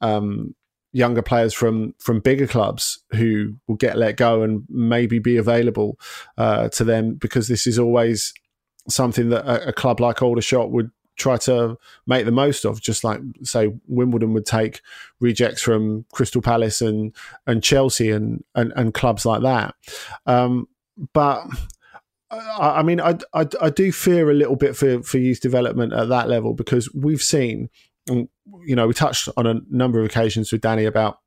um, 0.02 0.56
younger 0.92 1.22
players 1.22 1.54
from 1.54 1.94
from 2.00 2.20
bigger 2.20 2.48
clubs 2.48 3.04
who 3.12 3.54
will 3.68 3.76
get 3.76 3.98
let 3.98 4.18
go 4.18 4.42
and 4.42 4.64
maybe 4.70 5.20
be 5.20 5.38
available 5.38 6.00
uh, 6.38 6.68
to 6.70 6.84
them 6.84 7.14
because 7.14 7.48
this 7.48 7.68
is 7.68 7.78
always 7.78 8.34
something 8.88 9.30
that 9.30 9.46
a, 9.46 9.70
a 9.70 9.74
club 9.74 10.00
like 10.00 10.22
Aldershot 10.22 10.72
would 10.72 10.90
try 11.20 11.38
to 11.38 11.78
make 12.08 12.26
the 12.26 12.32
most 12.32 12.66
of, 12.66 12.82
just 12.82 13.04
like 13.04 13.22
say 13.44 13.74
Wimbledon 13.88 14.34
would 14.34 14.46
take 14.46 14.82
rejects 15.20 15.62
from 15.62 16.06
Crystal 16.12 16.42
Palace 16.42 16.82
and 16.82 17.16
and 17.46 17.62
Chelsea 17.62 18.10
and 18.10 18.44
and, 18.56 18.74
and 18.76 18.94
clubs 18.94 19.26
like 19.26 19.42
that. 19.44 19.76
Um, 20.26 20.68
but 21.14 21.46
I, 22.32 22.80
I 22.80 22.84
mean, 22.84 23.00
I, 23.02 23.18
I, 23.34 23.48
I 23.62 23.70
do 23.70 23.92
fear 23.92 24.32
a 24.32 24.34
little 24.34 24.56
bit 24.56 24.76
for 24.76 25.04
for 25.04 25.18
youth 25.18 25.42
development 25.42 25.94
at 25.94 26.10
that 26.10 26.30
level 26.30 26.54
because 26.54 26.92
we've 26.94 27.22
seen, 27.22 27.70
you 28.08 28.28
know, 28.76 28.88
we 28.88 28.94
touched 28.94 29.30
on 29.38 29.46
a 29.46 29.62
number 29.70 30.00
of 30.00 30.06
occasions 30.06 30.52
with 30.52 30.62
Danny 30.62 30.86
about 30.86 31.20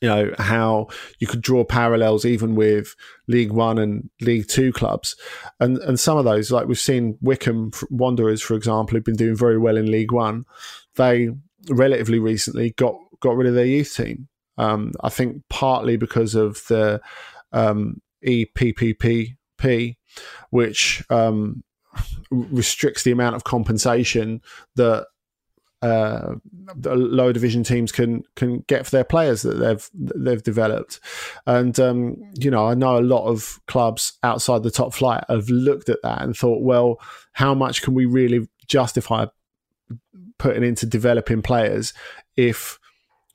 you 0.00 0.08
know 0.08 0.32
how 0.38 0.88
you 1.18 1.26
could 1.26 1.40
draw 1.40 1.64
parallels 1.64 2.24
even 2.24 2.54
with 2.54 2.94
League 3.26 3.52
One 3.52 3.78
and 3.78 4.10
League 4.20 4.48
Two 4.48 4.72
clubs, 4.72 5.16
and 5.60 5.78
and 5.78 5.98
some 5.98 6.18
of 6.18 6.24
those 6.24 6.50
like 6.50 6.66
we've 6.66 6.78
seen 6.78 7.18
Wycombe 7.20 7.72
Wanderers, 7.90 8.42
for 8.42 8.54
example, 8.54 8.94
who've 8.94 9.04
been 9.04 9.16
doing 9.16 9.36
very 9.36 9.58
well 9.58 9.76
in 9.76 9.90
League 9.90 10.12
One. 10.12 10.44
They 10.94 11.30
relatively 11.68 12.18
recently 12.18 12.70
got 12.70 12.96
got 13.20 13.36
rid 13.36 13.48
of 13.48 13.54
their 13.54 13.66
youth 13.66 13.94
team. 13.96 14.28
Um, 14.56 14.92
I 15.00 15.08
think 15.08 15.42
partly 15.48 15.96
because 15.96 16.34
of 16.34 16.62
the 16.68 17.00
um, 17.52 18.00
EPPP, 18.26 19.36
which 20.50 21.04
um, 21.10 21.62
restricts 22.30 23.02
the 23.02 23.12
amount 23.12 23.36
of 23.36 23.44
compensation 23.44 24.42
that 24.76 25.06
uh, 25.80 26.34
lower 26.84 27.32
division 27.32 27.62
teams 27.62 27.92
can 27.92 28.24
can 28.34 28.64
get 28.66 28.84
for 28.84 28.90
their 28.90 29.04
players 29.04 29.42
that 29.42 29.54
they've 29.54 29.90
they've 29.94 30.42
developed. 30.42 31.00
And 31.46 31.78
um, 31.78 32.16
you 32.34 32.50
know, 32.50 32.66
I 32.66 32.74
know 32.74 32.98
a 32.98 33.00
lot 33.00 33.26
of 33.26 33.60
clubs 33.66 34.18
outside 34.22 34.62
the 34.62 34.70
top 34.70 34.92
flight 34.94 35.24
have 35.28 35.48
looked 35.48 35.88
at 35.88 36.02
that 36.02 36.22
and 36.22 36.36
thought, 36.36 36.62
well, 36.62 37.00
how 37.32 37.54
much 37.54 37.82
can 37.82 37.94
we 37.94 38.06
really 38.06 38.48
justify 38.66 39.26
putting 40.38 40.62
into 40.62 40.86
developing 40.86 41.42
players 41.42 41.92
if 42.36 42.78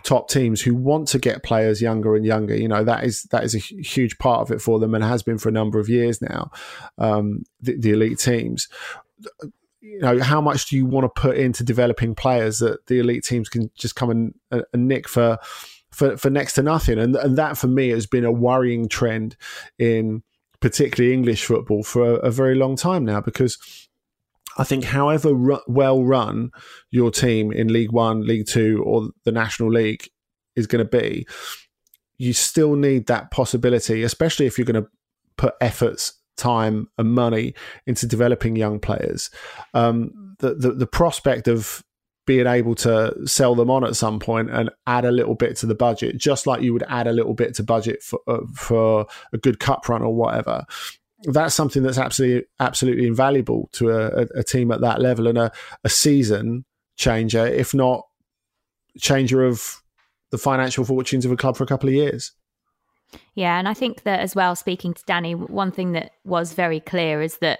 top 0.04 0.30
teams 0.30 0.62
who 0.62 0.76
want 0.76 1.08
to 1.08 1.18
get 1.18 1.44
players 1.44 1.82
younger 1.82 2.16
and 2.16 2.26
younger. 2.26 2.56
You 2.56 2.68
know 2.68 2.84
that 2.84 3.04
is 3.04 3.24
that 3.24 3.44
is 3.44 3.56
a 3.56 3.60
huge 3.60 4.18
part 4.18 4.42
of 4.42 4.52
it 4.52 4.62
for 4.62 4.80
them, 4.80 4.94
and 4.94 5.04
has 5.04 5.24
been 5.24 5.38
for 5.38 5.50
a 5.50 5.54
number 5.54 5.80
of 5.80 5.90
years 5.90 6.22
now. 6.22 6.52
Um, 6.98 7.44
the, 7.62 7.78
the, 7.78 7.92
elite 7.92 8.20
teams 8.20 8.68
you 9.84 10.00
know, 10.00 10.20
how 10.22 10.40
much 10.40 10.70
do 10.70 10.78
you 10.78 10.86
want 10.86 11.04
to 11.04 11.22
put 11.22 11.36
into 11.36 11.64
developing 11.64 12.16
players 12.16 12.60
that 12.60 12.88
the 12.88 13.00
elite 13.00 13.26
teams 13.26 13.50
can 13.50 13.70
just 13.76 13.98
come 13.98 14.10
and, 14.10 14.34
uh, 14.50 14.62
and 14.72 14.88
nick 14.88 15.10
for, 15.10 15.38
for, 15.92 16.16
for 16.16 16.30
next 16.30 16.54
to 16.54 16.64
nothing? 16.64 16.98
And, 16.98 17.18
and 17.18 17.38
that 17.38 17.58
for 17.58 17.68
me 17.68 17.90
has 17.90 18.08
been 18.08 18.24
a 18.24 18.32
worrying 18.32 18.88
trend 18.88 19.36
in 19.78 20.24
particularly 20.62 21.14
English 21.14 21.44
football 21.44 21.84
for 21.84 22.12
a, 22.12 22.14
a 22.16 22.32
very 22.32 22.56
long 22.56 22.78
time 22.78 23.04
now 23.04 23.20
because 23.20 23.58
I 24.58 24.64
think 24.64 24.86
however 24.86 25.34
ru- 25.34 25.60
well 25.68 26.02
run 26.02 26.52
your 26.90 27.12
team 27.12 27.52
in 27.52 27.74
League 27.74 27.92
One, 27.92 28.26
League 28.26 28.48
Two, 28.48 28.82
or 28.86 29.10
the 29.26 29.34
National 29.34 29.70
League 29.70 30.08
is 30.56 30.66
going 30.66 30.86
to 30.86 30.90
be, 30.90 31.28
you 32.18 32.32
still 32.32 32.76
need 32.76 33.08
that 33.08 33.32
possibility, 33.32 34.04
especially 34.04 34.46
if 34.46 34.58
you're 34.58 34.66
going 34.66 34.82
to 34.82 34.90
put 35.36 35.56
efforts 35.60 36.14
time 36.38 36.90
and 36.98 37.12
money 37.12 37.54
into 37.86 38.08
developing 38.08 38.56
young 38.56 38.80
players. 38.80 39.30
Um, 39.74 40.36
the, 40.40 40.56
the, 40.56 40.72
the 40.72 40.88
prospect 40.88 41.48
of 41.48 41.84
being 42.26 42.48
able 42.48 42.76
to 42.76 43.14
sell 43.26 43.54
them 43.56 43.70
on 43.70 43.84
at 43.84 43.96
some 43.96 44.20
point 44.20 44.50
and 44.50 44.70
add 44.88 45.06
a 45.06 45.12
little 45.12 45.36
bit 45.36 45.58
to 45.58 45.66
the 45.66 45.76
budget, 45.76 46.18
just 46.18 46.48
like 46.48 46.62
you 46.62 46.72
would 46.74 46.84
add 46.88 47.08
a 47.08 47.12
little 47.12 47.34
bit 47.34 47.54
to 47.56 47.64
budget 47.64 48.02
for 48.02 48.20
uh, 48.28 48.40
for 48.56 49.06
a 49.34 49.38
good 49.38 49.60
cup 49.60 49.88
run 49.90 50.02
or 50.02 50.16
whatever. 50.16 50.66
That's 51.26 51.56
something 51.56 51.84
that's 51.84 51.98
absolutely 51.98 52.48
absolutely 52.60 53.08
invaluable 53.08 53.70
to 53.74 53.92
a, 53.92 54.28
a 54.36 54.44
team 54.44 54.72
at 54.72 54.82
that 54.82 55.02
level 55.02 55.28
and 55.28 55.38
a, 55.38 55.52
a 55.84 55.90
season 55.90 56.66
changer, 56.98 57.46
if 57.46 57.74
not 57.74 58.06
changer 59.00 59.44
of 59.44 59.82
the 60.32 60.38
financial 60.38 60.86
fortunes 60.86 61.26
of 61.26 61.32
a 61.32 61.38
club 61.38 61.58
for 61.58 61.64
a 61.64 61.68
couple 61.68 61.90
of 61.90 61.96
years. 61.96 62.32
Yeah, 63.36 63.58
and 63.58 63.68
I 63.68 63.74
think 63.74 64.04
that 64.04 64.20
as 64.20 64.36
well, 64.36 64.56
speaking 64.56 64.94
to 64.94 65.04
Danny, 65.06 65.36
one 65.36 65.72
thing 65.72 65.94
that 65.94 66.12
was 66.24 66.54
very 66.54 66.80
clear 66.80 67.22
is 67.22 67.38
that 67.38 67.60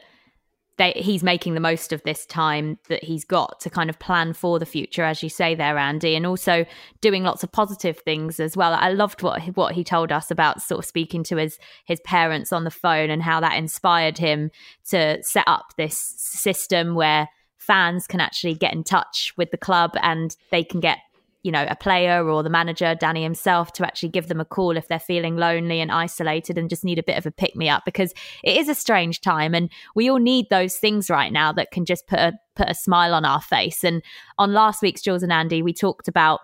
they, 0.78 0.92
he's 0.96 1.24
making 1.24 1.54
the 1.54 1.60
most 1.60 1.94
of 1.94 2.02
this 2.04 2.26
time 2.26 2.80
that 2.90 3.04
he's 3.04 3.26
got 3.26 3.60
to 3.60 3.70
kind 3.70 3.90
of 3.90 4.00
plan 4.00 4.34
for 4.34 4.58
the 4.58 4.66
future, 4.66 5.04
as 5.04 5.22
you 5.22 5.30
say 5.30 5.54
there, 5.54 5.78
Andy, 5.78 6.16
and 6.16 6.26
also 6.26 6.66
doing 7.00 7.24
lots 7.24 7.44
of 7.44 7.52
positive 7.52 8.00
things 8.00 8.40
as 8.40 8.58
well. 8.58 8.74
I 8.74 8.90
loved 8.90 9.22
what 9.22 9.42
what 9.56 9.76
he 9.76 9.84
told 9.84 10.12
us 10.12 10.32
about 10.32 10.62
sort 10.62 10.80
of 10.80 10.86
speaking 10.86 11.24
to 11.26 11.38
his 11.38 11.60
his 11.86 12.00
parents 12.02 12.52
on 12.52 12.64
the 12.64 12.72
phone 12.72 13.12
and 13.12 13.22
how 13.22 13.40
that 13.42 13.58
inspired 13.58 14.18
him 14.18 14.50
to 14.90 15.22
set 15.22 15.48
up 15.48 15.74
this 15.78 15.98
system 16.18 16.96
where 16.96 17.30
fans 17.58 18.08
can 18.08 18.20
actually 18.20 18.56
get 18.56 18.74
in 18.74 18.84
touch 18.84 19.34
with 19.38 19.52
the 19.52 19.58
club 19.58 19.92
and 20.02 20.36
they 20.52 20.64
can 20.64 20.80
get 20.80 20.98
you 21.44 21.52
know, 21.52 21.66
a 21.70 21.76
player 21.76 22.28
or 22.28 22.42
the 22.42 22.50
manager, 22.50 22.96
Danny 22.96 23.22
himself, 23.22 23.74
to 23.74 23.86
actually 23.86 24.10
give 24.10 24.28
them 24.28 24.40
a 24.40 24.46
call 24.46 24.78
if 24.78 24.88
they're 24.88 25.00
feeling 25.00 25.36
lonely 25.36 25.82
and 25.82 25.92
isolated 25.92 26.58
and 26.58 26.70
just 26.70 26.86
need 26.86 26.98
a 26.98 27.04
bit 27.04 27.18
of 27.18 27.26
a 27.26 27.32
pick 27.32 27.56
me 27.56 27.70
up 27.70 27.84
because 27.86 28.14
it 28.44 28.58
is 28.58 28.70
a 28.70 28.76
strange 28.76 29.22
time 29.22 29.54
and 29.54 29.70
we 29.94 30.10
all 30.10 30.20
need 30.20 30.46
those 30.50 30.78
things 30.78 31.10
right 31.10 31.34
now 31.34 31.52
that 31.52 31.72
can 31.72 31.86
just 31.86 32.08
put 32.08 32.20
a 32.20 32.34
put 32.56 32.70
a 32.70 32.76
smile 32.76 33.14
on 33.14 33.26
our 33.26 33.42
face. 33.42 33.84
And 33.84 34.02
on 34.38 34.54
last 34.54 34.82
week's 34.82 35.02
Jules 35.02 35.24
and 35.24 35.34
Andy, 35.34 35.62
we 35.62 35.74
talked 35.74 36.08
about 36.08 36.40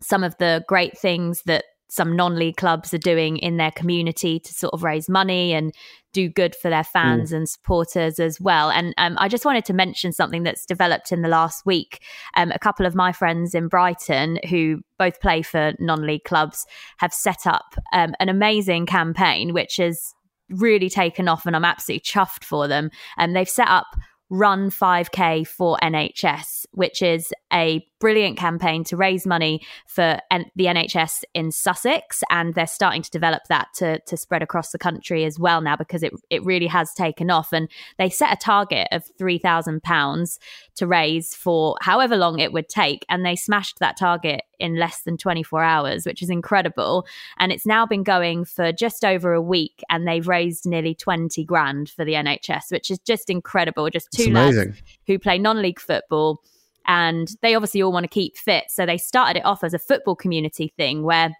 some 0.00 0.24
of 0.24 0.36
the 0.38 0.64
great 0.68 0.96
things 0.96 1.42
that 1.42 1.64
some 1.94 2.16
non-league 2.16 2.56
clubs 2.56 2.92
are 2.92 2.98
doing 2.98 3.36
in 3.36 3.56
their 3.56 3.70
community 3.70 4.40
to 4.40 4.52
sort 4.52 4.74
of 4.74 4.82
raise 4.82 5.08
money 5.08 5.52
and 5.52 5.72
do 6.12 6.28
good 6.28 6.56
for 6.56 6.68
their 6.68 6.82
fans 6.82 7.30
mm. 7.30 7.36
and 7.36 7.48
supporters 7.48 8.18
as 8.18 8.40
well. 8.40 8.68
And 8.68 8.94
um, 8.98 9.16
I 9.18 9.28
just 9.28 9.44
wanted 9.44 9.64
to 9.66 9.72
mention 9.72 10.10
something 10.10 10.42
that's 10.42 10.66
developed 10.66 11.12
in 11.12 11.22
the 11.22 11.28
last 11.28 11.64
week. 11.64 12.02
Um, 12.36 12.50
a 12.50 12.58
couple 12.58 12.84
of 12.84 12.96
my 12.96 13.12
friends 13.12 13.54
in 13.54 13.68
Brighton, 13.68 14.40
who 14.48 14.80
both 14.98 15.20
play 15.20 15.42
for 15.42 15.74
non-league 15.78 16.24
clubs, 16.24 16.66
have 16.98 17.14
set 17.14 17.46
up 17.46 17.76
um, 17.92 18.14
an 18.18 18.28
amazing 18.28 18.86
campaign, 18.86 19.52
which 19.52 19.76
has 19.76 20.14
really 20.50 20.90
taken 20.90 21.28
off, 21.28 21.46
and 21.46 21.54
I'm 21.54 21.64
absolutely 21.64 22.00
chuffed 22.00 22.42
for 22.42 22.66
them. 22.66 22.90
And 23.16 23.30
um, 23.30 23.34
they've 23.34 23.48
set 23.48 23.68
up 23.68 23.86
Run 24.30 24.70
5K 24.70 25.46
for 25.46 25.78
NHS, 25.80 26.66
which 26.72 27.02
is 27.02 27.32
a 27.54 27.86
brilliant 28.00 28.36
campaign 28.36 28.84
to 28.84 28.96
raise 28.96 29.26
money 29.26 29.62
for 29.86 30.18
the 30.56 30.66
NHS 30.66 31.24
in 31.32 31.50
Sussex, 31.50 32.22
and 32.28 32.54
they're 32.54 32.66
starting 32.66 33.00
to 33.02 33.10
develop 33.10 33.44
that 33.48 33.68
to 33.76 34.00
to 34.00 34.16
spread 34.16 34.42
across 34.42 34.72
the 34.72 34.78
country 34.78 35.24
as 35.24 35.38
well 35.38 35.60
now 35.60 35.76
because 35.76 36.02
it 36.02 36.12
it 36.28 36.44
really 36.44 36.66
has 36.66 36.92
taken 36.92 37.30
off. 37.30 37.52
And 37.52 37.68
they 37.98 38.10
set 38.10 38.32
a 38.32 38.36
target 38.36 38.88
of 38.92 39.04
three 39.16 39.38
thousand 39.38 39.82
pounds 39.82 40.38
to 40.76 40.86
raise 40.86 41.34
for 41.34 41.76
however 41.80 42.16
long 42.16 42.40
it 42.40 42.52
would 42.52 42.68
take, 42.68 43.06
and 43.08 43.24
they 43.24 43.36
smashed 43.36 43.78
that 43.78 43.96
target 43.96 44.42
in 44.58 44.76
less 44.76 45.02
than 45.02 45.16
24 45.16 45.62
hours, 45.62 46.06
which 46.06 46.22
is 46.22 46.30
incredible. 46.30 47.06
And 47.38 47.52
it's 47.52 47.66
now 47.66 47.86
been 47.86 48.02
going 48.02 48.44
for 48.44 48.72
just 48.72 49.04
over 49.04 49.32
a 49.32 49.42
week, 49.42 49.82
and 49.90 50.06
they've 50.06 50.26
raised 50.26 50.66
nearly 50.66 50.94
20 50.94 51.44
grand 51.44 51.90
for 51.90 52.04
the 52.04 52.12
NHS, 52.12 52.70
which 52.70 52.90
is 52.90 52.98
just 53.00 53.30
incredible. 53.30 53.88
Just 53.90 54.10
two 54.10 54.30
lads 54.32 54.82
who 55.06 55.18
play 55.18 55.38
non-league 55.38 55.80
football 55.80 56.42
and 56.86 57.28
they 57.42 57.54
obviously 57.54 57.82
all 57.82 57.92
want 57.92 58.04
to 58.04 58.08
keep 58.08 58.36
fit. 58.36 58.64
So 58.68 58.86
they 58.86 58.98
started 58.98 59.38
it 59.38 59.44
off 59.44 59.64
as 59.64 59.74
a 59.74 59.78
football 59.78 60.16
community 60.16 60.72
thing 60.76 61.02
where 61.02 61.34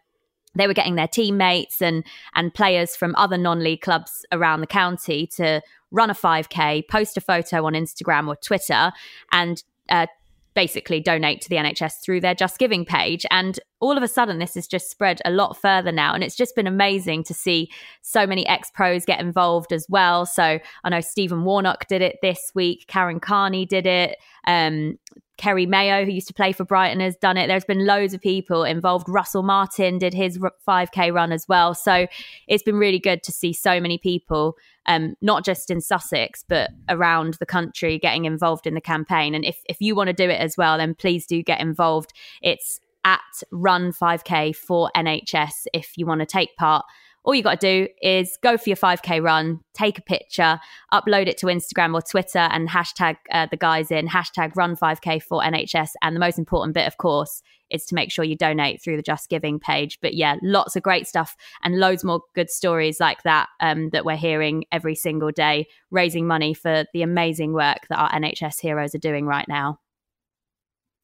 they 0.55 0.67
were 0.67 0.75
getting 0.75 0.95
their 0.95 1.09
teammates 1.09 1.83
and 1.83 2.05
and 2.35 2.55
players 2.55 2.97
from 2.97 3.15
other 3.17 3.37
non-league 3.37 3.81
clubs 3.81 4.25
around 4.33 4.61
the 4.61 4.67
county 4.67 5.27
to 5.37 5.61
run 5.91 6.11
a 6.11 6.15
5k 6.15 6.87
post 6.89 7.17
a 7.17 7.21
photo 7.21 7.67
on 7.67 7.73
instagram 7.73 8.29
or 8.29 8.37
twitter 8.37 8.93
and 9.33 9.65
uh, 9.89 10.07
basically 10.55 11.01
donate 11.01 11.41
to 11.41 11.49
the 11.49 11.57
NHS 11.57 12.01
through 12.01 12.21
their 12.21 12.35
Just 12.35 12.59
Giving 12.59 12.85
page. 12.85 13.27
And 13.31 13.59
all 13.81 13.97
of 13.97 14.03
a 14.03 14.09
sudden, 14.09 14.39
this 14.39 14.55
has 14.55 14.67
just 14.67 14.91
spread 14.91 15.21
a 15.25 15.31
lot 15.31 15.61
further 15.61 15.93
now. 15.93 16.15
And 16.15 16.23
it's 16.23 16.37
just 16.37 16.57
been 16.57 16.67
amazing 16.67 17.25
to 17.25 17.35
see 17.35 17.71
so 18.03 18.27
many 18.27 18.47
ex 18.47 18.71
pros 18.71 19.05
get 19.05 19.21
involved 19.21 19.73
as 19.73 19.87
well. 19.89 20.25
So 20.27 20.59
I 20.85 20.89
know 20.89 21.01
Stephen 21.01 21.45
Warnock 21.45 21.87
did 21.89 22.03
it 22.03 22.19
this 22.23 22.53
week, 22.55 22.85
Karen 22.87 23.21
Carney 23.21 23.67
did 23.67 23.87
it. 23.87 24.17
Um, 24.47 24.99
Kerry 25.37 25.67
Mayo, 25.67 26.05
who 26.05 26.13
used 26.13 26.29
to 26.29 26.35
play 26.35 26.53
for 26.53 26.65
Brighton, 26.65 27.01
has 27.01 27.17
done 27.17 27.37
it. 27.37 27.49
There's 27.49 27.65
been 27.65 27.87
loads 27.87 28.15
of 28.15 28.21
people 28.21 28.65
involved. 28.65 29.09
Russell 29.09 29.43
Martin 29.43 29.99
did 29.99 30.15
his 30.15 30.39
5K 30.39 31.13
run 31.13 31.33
as 31.33 31.49
well. 31.49 31.75
So 31.75 32.07
it's 32.47 32.63
been 32.63 32.79
really 32.79 33.01
good 33.01 33.23
to 33.25 33.33
see 33.33 33.53
so 33.53 33.81
many 33.81 33.99
people, 33.99 34.57
um, 34.87 35.15
not 35.21 35.45
just 35.45 35.71
in 35.71 35.81
Sussex, 35.81 36.45
but 36.49 36.71
around 36.89 37.35
the 37.35 37.47
country 37.47 37.99
getting 37.99 38.25
involved 38.25 38.67
in 38.67 38.75
the 38.75 38.81
campaign. 38.81 39.35
And 39.35 39.45
if, 39.45 39.61
if 39.69 39.81
you 39.81 39.95
want 39.95 40.09
to 40.09 40.13
do 40.13 40.31
it 40.31 40.41
as 40.41 40.57
well, 40.57 40.79
then 40.79 40.95
please 40.95 41.27
do 41.27 41.43
get 41.43 41.61
involved. 41.61 42.13
It's 42.41 42.81
at 43.05 43.21
Run 43.51 43.93
5K 43.93 44.55
for 44.55 44.91
NHS 44.97 45.67
if 45.73 45.99
you 45.99 46.07
want 46.07 46.21
to 46.21 46.27
take 46.27 46.57
part 46.57 46.85
all 47.25 47.35
you 47.35 47.43
got 47.43 47.61
to 47.61 47.87
do 47.87 47.89
is 48.03 48.39
go 48.43 48.57
for 48.59 48.69
your 48.69 48.77
5K 48.77 49.23
run, 49.23 49.61
take 49.73 49.99
a 49.99 50.03
picture, 50.03 50.61
upload 50.93 51.27
it 51.27 51.39
to 51.39 51.47
Instagram 51.47 51.95
or 51.95 52.03
Twitter, 52.03 52.39
and 52.39 52.69
hashtag 52.69 53.17
uh, 53.33 53.47
the 53.51 53.57
guys 53.57 53.91
in 53.91 54.07
hashtag 54.09 54.55
run 54.57 54.77
5K 54.77 55.23
for 55.23 55.41
NHS. 55.41 55.93
And 56.03 56.15
the 56.15 56.21
most 56.21 56.39
important 56.39 56.75
bit, 56.75 56.87
of 56.87 56.99
course, 56.99 57.43
is 57.71 57.87
to 57.87 57.95
make 57.95 58.13
sure 58.13 58.27
you 58.27 58.37
donate 58.37 58.83
through 58.83 58.97
the 58.97 59.03
Just 59.03 59.31
Giving 59.31 59.59
page. 59.59 59.99
But 60.03 60.15
yeah, 60.15 60.37
lots 60.43 60.77
of 60.77 60.83
great 60.83 61.07
stuff 61.07 61.35
and 61.63 61.81
loads 61.81 62.05
more 62.05 62.21
good 62.35 62.51
stories 62.51 63.01
like 63.01 63.23
that 63.23 63.49
um, 63.61 63.89
that 63.91 64.05
we're 64.05 64.17
hearing 64.17 64.65
every 64.71 64.95
single 64.95 65.31
day, 65.31 65.67
raising 65.91 66.27
money 66.27 66.53
for 66.53 66.85
the 66.93 67.03
amazing 67.03 67.55
work 67.55 67.87
that 67.89 67.99
our 67.99 68.11
NHS 68.11 68.61
heroes 68.61 68.95
are 68.95 68.99
doing 68.99 69.25
right 69.25 69.49
now. 69.49 69.79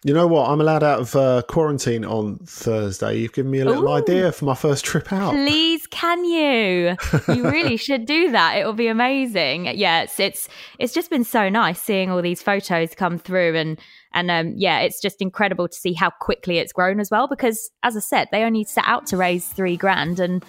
You 0.03 0.15
know 0.15 0.27
what? 0.27 0.49
I'm 0.49 0.63
allowed 0.63 0.83
out 0.83 1.01
of 1.01 1.15
uh, 1.15 1.43
quarantine 1.47 2.07
on 2.07 2.39
Thursday. 2.39 3.19
You've 3.19 3.35
given 3.35 3.51
me 3.51 3.61
a 3.61 3.67
little 3.67 3.85
Ooh. 3.85 3.93
idea 3.93 4.33
for 4.33 4.47
my 4.47 4.55
first 4.55 4.83
trip 4.83 5.13
out. 5.13 5.33
Please, 5.33 5.87
can 5.89 6.25
you? 6.25 6.97
You 7.29 7.45
really 7.45 7.77
should 7.77 8.07
do 8.07 8.31
that. 8.31 8.57
It 8.57 8.65
will 8.65 8.73
be 8.73 8.87
amazing. 8.87 9.67
Yeah, 9.67 10.01
it's 10.01 10.19
it's 10.19 10.49
it's 10.79 10.95
just 10.95 11.11
been 11.11 11.25
so 11.25 11.51
nice 11.51 11.83
seeing 11.83 12.11
all 12.11 12.23
these 12.23 12.41
photos 12.41 12.95
come 12.95 13.19
through, 13.19 13.57
and 13.57 13.79
and 14.15 14.31
um, 14.31 14.55
yeah, 14.57 14.79
it's 14.81 15.03
just 15.03 15.21
incredible 15.21 15.69
to 15.69 15.77
see 15.77 15.93
how 15.93 16.09
quickly 16.09 16.57
it's 16.57 16.73
grown 16.73 16.99
as 16.99 17.11
well. 17.11 17.29
Because 17.29 17.71
as 17.83 17.95
I 17.95 18.01
said, 18.01 18.29
they 18.33 18.43
only 18.45 18.65
set 18.65 18.85
out 18.87 19.05
to 19.09 19.19
raise 19.19 19.47
three 19.49 19.77
grand, 19.77 20.19
and 20.19 20.43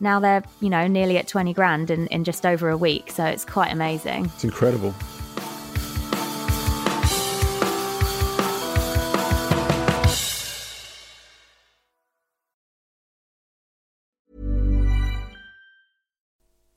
now 0.00 0.18
they're 0.18 0.42
you 0.58 0.68
know 0.68 0.88
nearly 0.88 1.16
at 1.16 1.28
twenty 1.28 1.52
grand 1.52 1.92
in 1.92 2.08
in 2.08 2.24
just 2.24 2.44
over 2.44 2.68
a 2.68 2.76
week. 2.76 3.12
So 3.12 3.24
it's 3.24 3.44
quite 3.44 3.72
amazing. 3.72 4.24
It's 4.24 4.42
incredible. 4.42 4.96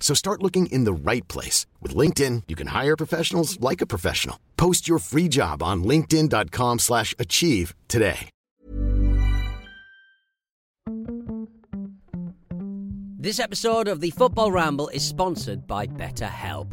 So 0.00 0.12
start 0.14 0.42
looking 0.42 0.66
in 0.72 0.82
the 0.82 0.92
right 0.92 1.26
place. 1.28 1.66
With 1.80 1.94
LinkedIn, 1.94 2.44
you 2.48 2.56
can 2.56 2.68
hire 2.68 2.96
professionals 2.96 3.60
like 3.60 3.80
a 3.80 3.86
professional. 3.86 4.40
Post 4.56 4.88
your 4.88 4.98
free 4.98 5.28
job 5.28 5.62
on 5.62 5.84
linkedin.com 5.84 6.80
slash 6.80 7.14
achieve 7.20 7.74
today. 7.86 8.30
This 13.22 13.38
episode 13.38 13.86
of 13.86 14.00
the 14.00 14.12
Football 14.12 14.50
Ramble 14.50 14.88
is 14.88 15.06
sponsored 15.06 15.66
by 15.66 15.86
BetterHelp. 15.86 16.72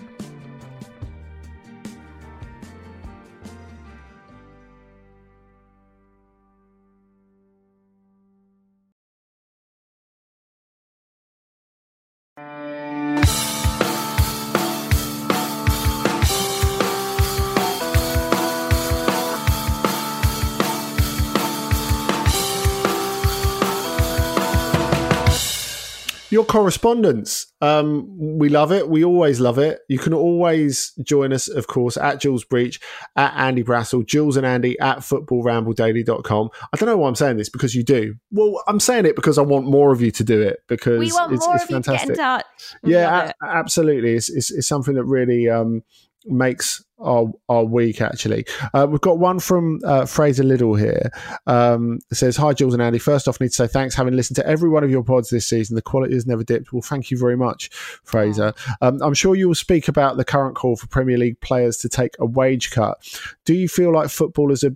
Your 26.31 26.45
correspondence. 26.45 27.45
Um, 27.59 28.07
we 28.17 28.47
love 28.47 28.71
it. 28.71 28.89
We 28.89 29.03
always 29.03 29.41
love 29.41 29.57
it. 29.57 29.81
You 29.89 29.99
can 29.99 30.13
always 30.13 30.93
join 31.03 31.33
us, 31.33 31.49
of 31.49 31.67
course, 31.67 31.97
at 31.97 32.21
Jules 32.21 32.45
Breach, 32.45 32.79
at 33.17 33.33
Andy 33.35 33.63
Brassell, 33.63 34.05
Jules 34.05 34.37
and 34.37 34.45
Andy 34.45 34.79
at 34.79 34.99
footballrambledaily.com. 34.99 36.49
I 36.71 36.77
don't 36.77 36.87
know 36.87 36.97
why 36.97 37.09
I'm 37.09 37.15
saying 37.15 37.35
this 37.35 37.49
because 37.49 37.75
you 37.75 37.83
do. 37.83 38.15
Well, 38.31 38.63
I'm 38.67 38.79
saying 38.79 39.05
it 39.05 39.17
because 39.17 39.37
I 39.37 39.41
want 39.41 39.65
more 39.67 39.91
of 39.91 40.01
you 40.01 40.09
to 40.11 40.23
do 40.23 40.41
it 40.41 40.59
because 40.67 40.99
we 40.99 41.11
want 41.11 41.33
it's, 41.33 41.45
more 41.45 41.55
it's 41.55 41.65
of 41.65 41.69
you 41.69 41.75
to 41.75 41.83
fantastic. 41.83 42.07
get 42.07 42.13
in 42.13 42.15
touch. 42.15 42.45
We 42.81 42.93
yeah, 42.93 43.33
a- 43.43 43.45
absolutely. 43.45 44.15
It's, 44.15 44.29
it's, 44.29 44.51
it's 44.51 44.67
something 44.67 44.95
that 44.95 45.03
really 45.03 45.49
um, 45.49 45.83
makes 46.25 46.83
our 47.01 47.31
our 47.49 47.63
week 47.63 48.01
actually. 48.01 48.45
Uh, 48.73 48.87
we've 48.89 49.01
got 49.01 49.19
one 49.19 49.39
from 49.39 49.79
uh, 49.85 50.05
Fraser 50.05 50.43
Liddle 50.43 50.75
here. 50.75 51.11
Um, 51.47 51.99
says, 52.11 52.37
"Hi 52.37 52.53
Jules 52.53 52.73
and 52.73 52.81
Andy. 52.81 52.99
First 52.99 53.27
off, 53.27 53.37
I 53.39 53.45
need 53.45 53.49
to 53.49 53.55
say 53.55 53.67
thanks. 53.67 53.95
Having 53.95 54.15
listened 54.15 54.35
to 54.35 54.47
every 54.47 54.69
one 54.69 54.83
of 54.83 54.91
your 54.91 55.03
pods 55.03 55.29
this 55.29 55.47
season, 55.47 55.75
the 55.75 55.81
quality 55.81 56.13
has 56.13 56.25
never 56.25 56.43
dipped. 56.43 56.73
Well, 56.73 56.81
thank 56.81 57.11
you 57.11 57.17
very 57.17 57.37
much, 57.37 57.69
Fraser. 58.03 58.53
Um, 58.81 59.01
I'm 59.01 59.13
sure 59.13 59.35
you 59.35 59.47
will 59.47 59.55
speak 59.55 59.87
about 59.87 60.17
the 60.17 60.25
current 60.25 60.55
call 60.55 60.75
for 60.75 60.87
Premier 60.87 61.17
League 61.17 61.39
players 61.41 61.77
to 61.77 61.89
take 61.89 62.15
a 62.19 62.25
wage 62.25 62.71
cut. 62.71 62.97
Do 63.45 63.53
you 63.53 63.67
feel 63.67 63.91
like 63.91 64.09
footballers 64.09 64.63
are 64.63 64.75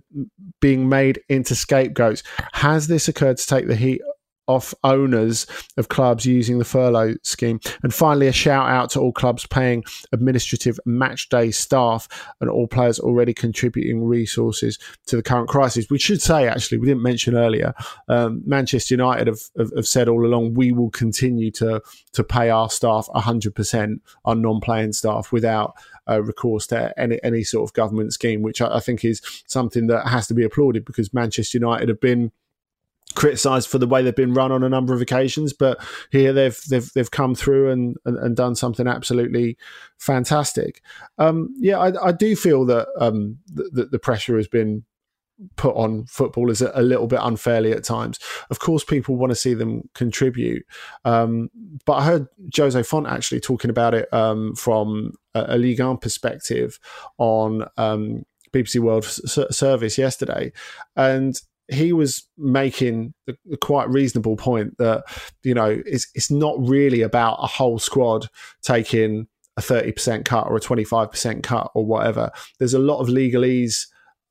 being 0.60 0.88
made 0.88 1.20
into 1.28 1.54
scapegoats? 1.54 2.22
Has 2.52 2.86
this 2.88 3.08
occurred 3.08 3.38
to 3.38 3.46
take 3.46 3.66
the 3.66 3.76
heat?" 3.76 4.00
Off 4.46 4.74
owners 4.84 5.46
of 5.76 5.88
clubs 5.88 6.24
using 6.24 6.58
the 6.58 6.64
furlough 6.64 7.14
scheme. 7.22 7.60
And 7.82 7.92
finally, 7.92 8.28
a 8.28 8.32
shout 8.32 8.68
out 8.68 8.90
to 8.90 9.00
all 9.00 9.12
clubs 9.12 9.46
paying 9.46 9.84
administrative 10.12 10.78
match 10.84 11.28
day 11.28 11.50
staff 11.50 12.08
and 12.40 12.48
all 12.48 12.66
players 12.66 12.98
already 12.98 13.34
contributing 13.34 14.04
resources 14.04 14.78
to 15.06 15.16
the 15.16 15.22
current 15.22 15.48
crisis. 15.48 15.90
We 15.90 15.98
should 15.98 16.22
say, 16.22 16.48
actually, 16.48 16.78
we 16.78 16.86
didn't 16.86 17.02
mention 17.02 17.36
earlier, 17.36 17.74
um, 18.08 18.42
Manchester 18.46 18.94
United 18.94 19.26
have, 19.26 19.40
have, 19.58 19.72
have 19.74 19.86
said 19.86 20.08
all 20.08 20.24
along 20.24 20.54
we 20.54 20.72
will 20.72 20.90
continue 20.90 21.50
to, 21.52 21.82
to 22.12 22.24
pay 22.24 22.50
our 22.50 22.70
staff 22.70 23.08
100%, 23.14 24.00
our 24.24 24.34
non 24.34 24.60
playing 24.60 24.92
staff, 24.92 25.32
without 25.32 25.74
uh, 26.08 26.22
recourse 26.22 26.66
to 26.68 26.98
any, 26.98 27.18
any 27.22 27.42
sort 27.42 27.68
of 27.68 27.74
government 27.74 28.12
scheme, 28.12 28.42
which 28.42 28.60
I, 28.60 28.76
I 28.76 28.80
think 28.80 29.04
is 29.04 29.20
something 29.46 29.86
that 29.88 30.06
has 30.08 30.26
to 30.28 30.34
be 30.34 30.44
applauded 30.44 30.84
because 30.84 31.14
Manchester 31.14 31.58
United 31.58 31.88
have 31.88 32.00
been 32.00 32.32
criticised 33.16 33.68
for 33.68 33.78
the 33.78 33.86
way 33.86 34.02
they've 34.02 34.14
been 34.14 34.34
run 34.34 34.52
on 34.52 34.62
a 34.62 34.68
number 34.68 34.94
of 34.94 35.00
occasions, 35.00 35.52
but 35.52 35.84
here 36.12 36.32
they've 36.32 36.60
they've 36.68 36.92
they've 36.92 37.10
come 37.10 37.34
through 37.34 37.70
and 37.70 37.96
and, 38.04 38.16
and 38.18 38.36
done 38.36 38.54
something 38.54 38.86
absolutely 38.86 39.56
fantastic. 39.98 40.82
Um, 41.18 41.52
yeah, 41.56 41.78
I, 41.78 42.08
I 42.08 42.12
do 42.12 42.36
feel 42.36 42.64
that 42.66 42.86
um, 43.00 43.38
the, 43.52 43.86
the 43.86 43.98
pressure 43.98 44.36
has 44.36 44.46
been 44.46 44.84
put 45.56 45.74
on 45.76 46.06
footballers 46.06 46.62
a, 46.62 46.70
a 46.74 46.82
little 46.82 47.06
bit 47.06 47.20
unfairly 47.22 47.72
at 47.72 47.84
times. 47.84 48.18
Of 48.48 48.58
course, 48.58 48.84
people 48.84 49.16
want 49.16 49.30
to 49.30 49.36
see 49.36 49.54
them 49.54 49.88
contribute, 49.94 50.64
um, 51.04 51.50
but 51.84 51.94
I 51.94 52.04
heard 52.04 52.26
Jose 52.56 52.82
Fonte 52.84 53.08
actually 53.08 53.40
talking 53.40 53.70
about 53.70 53.94
it 53.94 54.12
um, 54.12 54.54
from 54.54 55.12
a, 55.34 55.56
a 55.56 55.58
Ligue 55.58 55.80
1 55.80 55.98
perspective 55.98 56.78
on 57.18 57.66
um, 57.76 58.24
BBC 58.52 58.80
World 58.80 59.04
Service 59.04 59.98
yesterday, 59.98 60.52
and 60.94 61.40
he 61.68 61.92
was 61.92 62.28
making 62.38 63.12
the, 63.26 63.36
the 63.44 63.56
quite 63.56 63.88
reasonable 63.88 64.36
point 64.36 64.76
that 64.78 65.04
you 65.42 65.54
know 65.54 65.82
it's 65.84 66.06
it's 66.14 66.30
not 66.30 66.54
really 66.58 67.02
about 67.02 67.38
a 67.40 67.46
whole 67.46 67.78
squad 67.78 68.28
taking 68.62 69.26
a 69.58 69.62
30% 69.62 70.26
cut 70.26 70.46
or 70.46 70.56
a 70.56 70.60
25% 70.60 71.42
cut 71.42 71.70
or 71.74 71.86
whatever. 71.86 72.30
There's 72.58 72.74
a 72.74 72.78
lot 72.78 73.00
of 73.00 73.08
legalese 73.08 73.86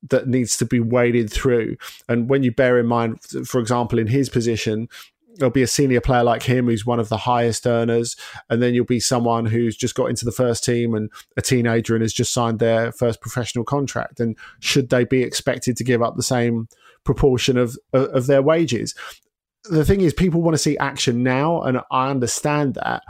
that 0.10 0.28
needs 0.28 0.56
to 0.58 0.66
be 0.66 0.80
waded 0.80 1.34
through. 1.34 1.78
And 2.08 2.30
when 2.30 2.44
you 2.44 2.52
bear 2.52 2.78
in 2.78 2.86
mind 2.86 3.22
for 3.46 3.60
example 3.60 3.98
in 3.98 4.08
his 4.08 4.30
position 4.30 4.88
there'll 5.38 5.52
be 5.52 5.64
a 5.64 5.68
senior 5.68 6.02
player 6.02 6.24
like 6.24 6.44
him 6.44 6.66
who's 6.66 6.86
one 6.86 7.00
of 7.00 7.10
the 7.10 7.18
highest 7.18 7.68
earners 7.68 8.16
and 8.50 8.62
then 8.62 8.74
you'll 8.74 8.86
be 8.86 9.00
someone 9.00 9.46
who's 9.46 9.76
just 9.76 9.96
got 9.96 10.10
into 10.10 10.26
the 10.26 10.32
first 10.32 10.64
team 10.64 10.94
and 10.94 11.12
a 11.38 11.42
teenager 11.42 11.96
and 11.96 12.02
has 12.02 12.14
just 12.14 12.34
signed 12.34 12.60
their 12.60 12.92
first 12.92 13.22
professional 13.22 13.66
contract. 13.66 14.20
And 14.20 14.38
should 14.60 14.90
they 14.90 15.04
be 15.04 15.24
expected 15.24 15.78
to 15.78 15.84
give 15.84 16.02
up 16.02 16.16
the 16.16 16.24
same 16.24 16.68
proportion 17.04 17.58
of 17.58 17.78
of 17.94 18.28
their 18.28 18.42
wages? 18.42 18.96
The 19.66 19.86
thing 19.86 20.02
is 20.02 20.14
people 20.14 20.42
want 20.42 20.56
to 20.56 20.60
see 20.60 20.78
action 20.78 21.24
now 21.24 21.62
and 21.62 21.80
i 21.90 22.10
understand 22.10 22.76
that 22.76 23.02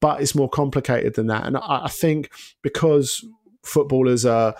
but 0.00 0.20
it's 0.20 0.34
more 0.34 0.48
complicated 0.48 1.14
than 1.14 1.26
that. 1.28 1.46
And 1.46 1.56
i, 1.56 1.84
I 1.84 1.88
think 1.88 2.30
because 2.62 3.24
footballers 3.62 4.24
are 4.24 4.54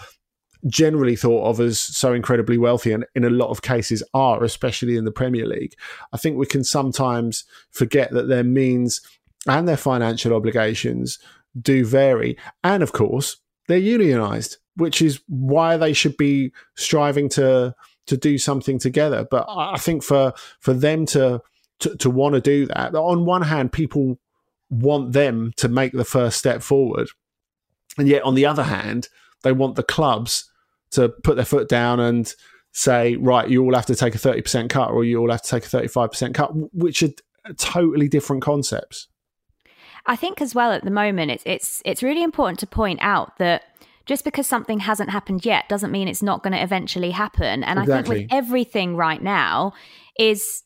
generally 0.67 1.17
thought 1.17 1.45
of 1.45 1.61
as 1.61 1.81
so 1.81 2.13
incredibly 2.13 2.59
wealthy 2.59 2.93
and 2.93 3.05
in 3.15 3.25
a 3.25 3.31
lot 3.31 3.51
of 3.51 3.63
cases 3.63 4.03
are 4.15 4.43
especially 4.43 4.97
in 4.97 5.05
the 5.05 5.13
premier 5.13 5.47
league. 5.47 5.75
I 6.13 6.17
think 6.17 6.37
we 6.37 6.47
can 6.47 6.65
sometimes 6.65 7.45
forget 7.71 8.11
that 8.13 8.29
their 8.29 8.45
means 8.45 9.01
and 9.47 9.69
their 9.69 9.77
financial 9.77 10.35
obligations 10.35 11.19
do 11.61 11.85
vary. 11.85 12.37
And 12.65 12.83
of 12.83 12.93
course 12.93 13.37
they're 13.69 13.79
unionized 13.79 14.57
which 14.79 15.03
is 15.03 15.21
why 15.27 15.77
they 15.77 15.93
should 15.93 16.17
be 16.17 16.53
striving 16.77 17.29
to 17.29 17.75
to 18.07 18.17
do 18.17 18.39
something 18.39 18.79
together. 18.79 19.27
But 19.31 19.45
i 19.49 19.77
think 19.77 20.03
for 20.03 20.33
for 20.61 20.73
them 20.73 21.05
to 21.07 21.43
to, 21.81 21.97
to 21.97 22.11
want 22.11 22.35
to 22.35 22.41
do 22.41 22.67
that 22.67 22.95
on 22.95 23.25
one 23.25 23.43
hand 23.43 23.73
people 23.73 24.19
want 24.71 25.13
them 25.13 25.53
to 25.57 25.69
make 25.69 25.93
the 25.93 26.05
first 26.05 26.39
step 26.39 26.63
forward. 26.63 27.09
And 27.97 28.09
yet 28.09 28.23
on 28.23 28.35
the 28.35 28.47
other 28.47 28.65
hand 28.65 29.09
they 29.43 29.53
want 29.53 29.77
the 29.77 29.83
clubs 29.83 30.51
to 30.93 31.09
put 31.09 31.37
their 31.37 31.45
foot 31.45 31.69
down 31.69 32.01
and 32.01 32.33
say, 32.73 33.17
right, 33.17 33.49
you 33.49 33.63
all 33.63 33.75
have 33.75 33.87
to 33.87 33.95
take 33.95 34.15
a 34.15 34.19
30% 34.19 34.69
cut 34.69 34.91
or 34.91 35.05
you 35.05 35.19
all 35.21 35.31
have 35.31 35.43
to 35.43 35.49
take 35.49 35.65
a 35.65 35.69
35% 35.69 36.35
cut, 36.35 36.51
which 36.75 37.03
are 37.03 37.11
totally 37.57 38.09
different 38.09 38.43
concepts. 38.43 39.09
I 40.07 40.17
think 40.17 40.41
as 40.41 40.55
well 40.55 40.73
at 40.73 40.85
the 40.85 40.91
moment 40.91 41.31
it's 41.31 41.43
it's 41.45 41.83
it's 41.85 42.03
really 42.03 42.23
important 42.23 42.59
to 42.61 42.67
point 42.67 42.99
out 43.03 43.37
that 43.39 43.65
just 44.07 44.25
because 44.25 44.47
something 44.47 44.81
hasn't 44.81 45.11
happened 45.11 45.45
yet 45.45 45.69
doesn't 45.69 45.93
mean 45.93 46.09
it's 46.09 46.23
not 46.23 46.43
going 46.43 46.55
to 46.55 46.63
eventually 46.63 47.11
happen. 47.11 47.63
And 47.63 47.79
I 47.79 47.85
think 47.85 48.09
with 48.09 48.27
everything 48.31 48.97
right 48.97 49.23
now 49.23 49.75
is 50.19 50.63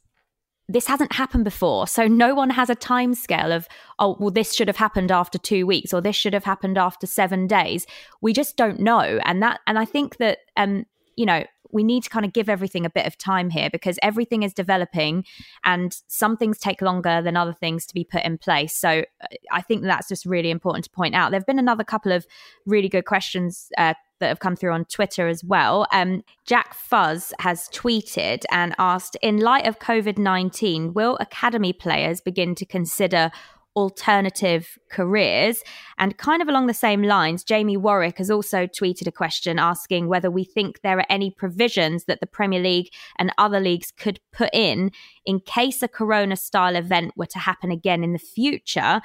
this 0.72 0.86
hasn't 0.86 1.12
happened 1.12 1.44
before. 1.44 1.86
So 1.86 2.06
no 2.08 2.34
one 2.34 2.50
has 2.50 2.70
a 2.70 2.74
time 2.74 3.14
scale 3.14 3.52
of, 3.52 3.68
oh, 3.98 4.16
well, 4.18 4.30
this 4.30 4.54
should 4.54 4.68
have 4.68 4.76
happened 4.76 5.10
after 5.10 5.38
two 5.38 5.66
weeks 5.66 5.92
or 5.92 6.00
this 6.00 6.16
should 6.16 6.32
have 6.32 6.44
happened 6.44 6.78
after 6.78 7.06
seven 7.06 7.46
days. 7.46 7.86
We 8.20 8.32
just 8.32 8.56
don't 8.56 8.80
know. 8.80 9.20
And 9.24 9.42
that 9.42 9.60
and 9.66 9.78
I 9.78 9.84
think 9.84 10.16
that 10.16 10.38
um, 10.56 10.86
you 11.16 11.26
know, 11.26 11.44
we 11.72 11.82
need 11.82 12.04
to 12.04 12.10
kind 12.10 12.24
of 12.24 12.32
give 12.32 12.48
everything 12.48 12.84
a 12.86 12.90
bit 12.90 13.06
of 13.06 13.16
time 13.18 13.50
here 13.50 13.70
because 13.70 13.98
everything 14.02 14.42
is 14.42 14.52
developing 14.52 15.24
and 15.64 15.96
some 16.06 16.36
things 16.36 16.58
take 16.58 16.82
longer 16.82 17.22
than 17.22 17.36
other 17.36 17.54
things 17.54 17.86
to 17.86 17.94
be 17.94 18.04
put 18.04 18.22
in 18.22 18.38
place. 18.38 18.76
So 18.76 19.04
uh, 19.22 19.26
I 19.50 19.62
think 19.62 19.82
that's 19.82 20.08
just 20.08 20.26
really 20.26 20.50
important 20.50 20.84
to 20.84 20.90
point 20.90 21.14
out. 21.14 21.30
There 21.30 21.40
have 21.40 21.46
been 21.46 21.58
another 21.58 21.84
couple 21.84 22.12
of 22.12 22.26
really 22.66 22.88
good 22.88 23.06
questions 23.06 23.70
uh, 23.78 23.94
that 24.20 24.28
have 24.28 24.40
come 24.40 24.54
through 24.54 24.72
on 24.72 24.84
Twitter 24.84 25.26
as 25.28 25.42
well. 25.42 25.86
Um, 25.92 26.22
Jack 26.46 26.74
Fuzz 26.74 27.32
has 27.40 27.68
tweeted 27.68 28.44
and 28.50 28.74
asked 28.78 29.16
In 29.20 29.38
light 29.38 29.66
of 29.66 29.80
COVID 29.80 30.16
19, 30.16 30.94
will 30.94 31.16
academy 31.20 31.72
players 31.72 32.20
begin 32.20 32.54
to 32.54 32.64
consider 32.64 33.30
alternative 33.76 34.78
careers. 34.90 35.62
And 35.98 36.16
kind 36.18 36.42
of 36.42 36.48
along 36.48 36.66
the 36.66 36.74
same 36.74 37.02
lines, 37.02 37.44
Jamie 37.44 37.76
Warwick 37.76 38.18
has 38.18 38.30
also 38.30 38.66
tweeted 38.66 39.06
a 39.06 39.12
question 39.12 39.58
asking 39.58 40.08
whether 40.08 40.30
we 40.30 40.44
think 40.44 40.80
there 40.80 40.98
are 40.98 41.06
any 41.08 41.30
provisions 41.30 42.04
that 42.04 42.20
the 42.20 42.26
Premier 42.26 42.60
League 42.60 42.90
and 43.18 43.32
other 43.38 43.60
leagues 43.60 43.92
could 43.96 44.20
put 44.32 44.50
in 44.52 44.90
in 45.24 45.40
case 45.40 45.82
a 45.82 45.88
corona 45.88 46.36
style 46.36 46.76
event 46.76 47.12
were 47.16 47.26
to 47.26 47.38
happen 47.38 47.70
again 47.70 48.04
in 48.04 48.12
the 48.12 48.18
future. 48.18 49.00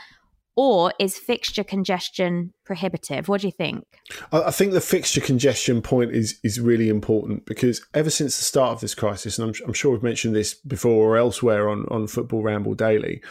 Or 0.59 0.91
is 0.97 1.15
fixture 1.15 1.63
congestion 1.63 2.51
prohibitive? 2.65 3.27
What 3.29 3.41
do 3.41 3.47
you 3.47 3.51
think? 3.51 3.83
I 4.31 4.49
think 4.49 4.73
the 4.73 4.81
fixture 4.81 5.21
congestion 5.21 5.83
point 5.83 6.13
is 6.13 6.39
is 6.43 6.59
really 6.59 6.89
important 6.89 7.45
because 7.45 7.85
ever 7.93 8.09
since 8.09 8.35
the 8.37 8.43
start 8.43 8.71
of 8.71 8.81
this 8.81 8.95
crisis, 8.95 9.37
and 9.37 9.47
I'm, 9.47 9.67
I'm 9.67 9.73
sure 9.73 9.91
we've 9.91 10.01
mentioned 10.01 10.35
this 10.35 10.55
before 10.55 11.13
or 11.13 11.17
elsewhere 11.17 11.69
on, 11.69 11.85
on 11.91 12.07
Football 12.07 12.41
Ramble 12.41 12.73
Daily, 12.73 13.21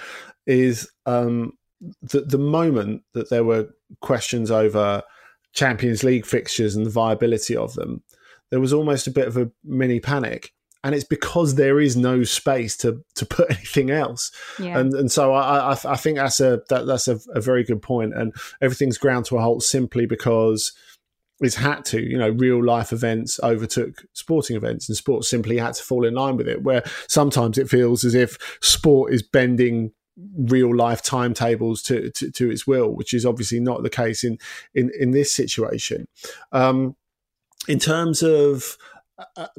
is 0.47 0.89
um, 1.05 1.53
the, 2.01 2.21
the 2.21 2.39
moment 2.39 3.03
that 3.15 3.29
there 3.29 3.45
were 3.45 3.71
questions 4.01 4.53
over 4.53 5.03
Champions 5.53 6.05
League 6.05 6.27
fixtures 6.27 6.77
and 6.77 6.87
the 6.87 6.91
viability 6.91 7.57
of 7.57 7.75
them, 7.75 8.05
there 8.51 8.61
was 8.61 8.73
almost 8.73 9.09
a 9.09 9.11
bit 9.11 9.27
of 9.27 9.37
a 9.37 9.51
mini 9.65 9.99
panic. 9.99 10.53
And 10.85 10.95
it's 10.95 11.05
because 11.05 11.57
there 11.57 11.81
is 11.81 11.97
no 11.97 12.23
space 12.23 12.77
to, 12.79 13.05
to 13.17 13.27
put 13.27 13.51
anything 13.51 13.91
else, 13.91 14.31
yeah. 14.59 14.79
and 14.79 14.95
and 14.95 15.11
so 15.11 15.33
I, 15.33 15.73
I, 15.73 15.79
I 15.85 15.97
think 15.97 16.19
that's 16.19 16.41
a 16.41 16.63
that, 16.69 16.87
that's 16.87 17.09
a, 17.09 17.19
a 17.35 17.41
very 17.41 17.65
good 17.65 17.83
point, 17.83 18.15
and 18.15 18.35
everything's 18.61 18.99
ground 18.99 19.25
to 19.27 19.37
a 19.37 19.41
halt 19.41 19.63
simply 19.63 20.07
because 20.07 20.73
it's 21.41 21.57
had 21.57 21.85
to, 21.85 22.01
you 22.01 22.17
know, 22.17 22.31
real 22.31 22.65
life 22.65 22.93
events 22.93 23.39
overtook 23.43 24.05
sporting 24.15 24.57
events 24.57 24.89
and 24.89 24.97
sports 24.97 25.29
simply 25.29 25.59
had 25.59 25.75
to 25.75 25.83
fall 25.83 26.07
in 26.07 26.15
line 26.15 26.37
with 26.37 26.49
it. 26.49 26.63
Where 26.63 26.83
sometimes 27.09 27.59
it 27.59 27.69
feels 27.69 28.05
as 28.05 28.15
if 28.15 28.39
sport 28.63 29.13
is 29.13 29.23
bending 29.23 29.93
real 30.39 30.75
life 30.75 31.03
timetables 31.03 31.83
to, 31.83 32.11
to, 32.13 32.31
to 32.31 32.51
its 32.51 32.67
will, 32.67 32.89
which 32.89 33.13
is 33.13 33.27
obviously 33.27 33.61
not 33.61 33.83
the 33.83 33.91
case 33.91 34.25
in 34.25 34.39
in 34.75 34.91
in 34.99 35.11
this 35.11 35.33
situation. 35.33 36.09
Um, 36.53 36.97
in 37.69 37.79
terms 37.79 38.23
of 38.23 38.79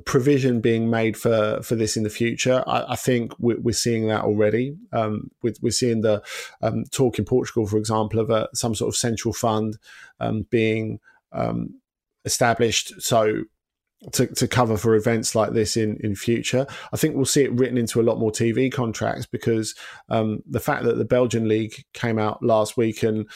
provision 0.05 0.61
being 0.61 0.89
made 0.89 1.17
for 1.17 1.59
for 1.63 1.75
this 1.75 1.97
in 1.97 2.03
the 2.03 2.09
future, 2.09 2.63
I, 2.67 2.93
I 2.93 2.95
think 2.95 3.33
we're, 3.39 3.59
we're, 3.59 3.71
seeing 3.71 4.07
that 4.07 4.23
already. 4.23 4.77
Um, 4.91 5.31
with, 5.41 5.57
we're 5.61 5.71
seeing 5.71 6.01
the 6.01 6.21
um, 6.61 6.83
talk 6.91 7.17
in 7.17 7.25
Portugal, 7.25 7.65
for 7.65 7.77
example, 7.77 8.19
of 8.19 8.29
a, 8.29 8.49
some 8.53 8.75
sort 8.75 8.89
of 8.89 8.95
central 8.95 9.33
fund 9.33 9.77
um, 10.19 10.45
being 10.51 10.99
um, 11.31 11.79
established. 12.25 13.01
So 13.01 13.45
to, 14.11 14.27
to 14.27 14.47
cover 14.47 14.77
for 14.77 14.95
events 14.95 15.33
like 15.33 15.53
this 15.53 15.75
in, 15.75 15.97
in 16.01 16.15
future. 16.15 16.67
I 16.93 16.97
think 16.97 17.15
we'll 17.15 17.25
see 17.25 17.43
it 17.43 17.53
written 17.53 17.79
into 17.79 17.99
a 17.99 18.03
lot 18.03 18.19
more 18.19 18.31
TV 18.31 18.71
contracts 18.71 19.25
because 19.25 19.73
um, 20.09 20.43
the 20.47 20.59
fact 20.59 20.83
that 20.83 20.99
the 20.99 21.03
Belgian 21.03 21.47
league 21.47 21.73
came 21.93 22.19
out 22.19 22.43
last 22.43 22.77
week 22.77 23.01
and 23.01 23.27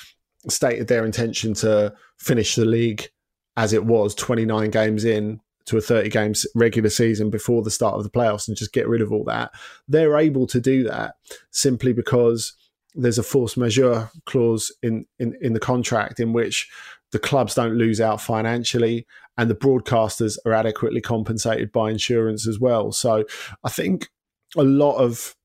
stated 0.49 0.87
their 0.87 1.03
intention 1.03 1.55
to 1.55 1.93
finish 2.19 2.53
the 2.53 2.65
league 2.65 3.09
as 3.57 3.73
it 3.73 3.85
was 3.85 4.13
29 4.13 4.69
games 4.69 5.03
in 5.03 5.41
to 5.65 5.77
a 5.77 5.81
30 5.81 6.09
games 6.09 6.45
regular 6.55 6.89
season 6.89 7.29
before 7.29 7.61
the 7.61 7.71
start 7.71 7.95
of 7.95 8.03
the 8.03 8.09
playoffs 8.09 8.47
and 8.47 8.57
just 8.57 8.73
get 8.73 8.87
rid 8.87 9.01
of 9.01 9.11
all 9.11 9.23
that. 9.25 9.51
They're 9.87 10.17
able 10.17 10.47
to 10.47 10.59
do 10.59 10.83
that 10.83 11.15
simply 11.51 11.93
because 11.93 12.53
there's 12.93 13.17
a 13.17 13.23
force 13.23 13.55
majeure 13.55 14.09
clause 14.25 14.71
in, 14.83 15.05
in, 15.19 15.37
in 15.41 15.53
the 15.53 15.59
contract 15.59 16.19
in 16.19 16.33
which 16.33 16.69
the 17.11 17.19
clubs 17.19 17.55
don't 17.55 17.77
lose 17.77 18.01
out 18.01 18.21
financially 18.21 19.05
and 19.37 19.49
the 19.49 19.55
broadcasters 19.55 20.37
are 20.45 20.53
adequately 20.53 21.01
compensated 21.01 21.71
by 21.71 21.89
insurance 21.89 22.47
as 22.47 22.59
well. 22.59 22.91
So 22.91 23.25
I 23.63 23.69
think 23.69 24.09
a 24.57 24.63
lot 24.63 24.97
of 24.97 25.35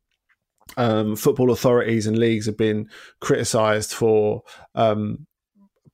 um, 0.76 1.16
football 1.16 1.50
authorities 1.50 2.06
and 2.06 2.18
leagues 2.18 2.46
have 2.46 2.56
been 2.56 2.88
criticised 3.20 3.92
for 3.92 4.42
um, 4.74 5.26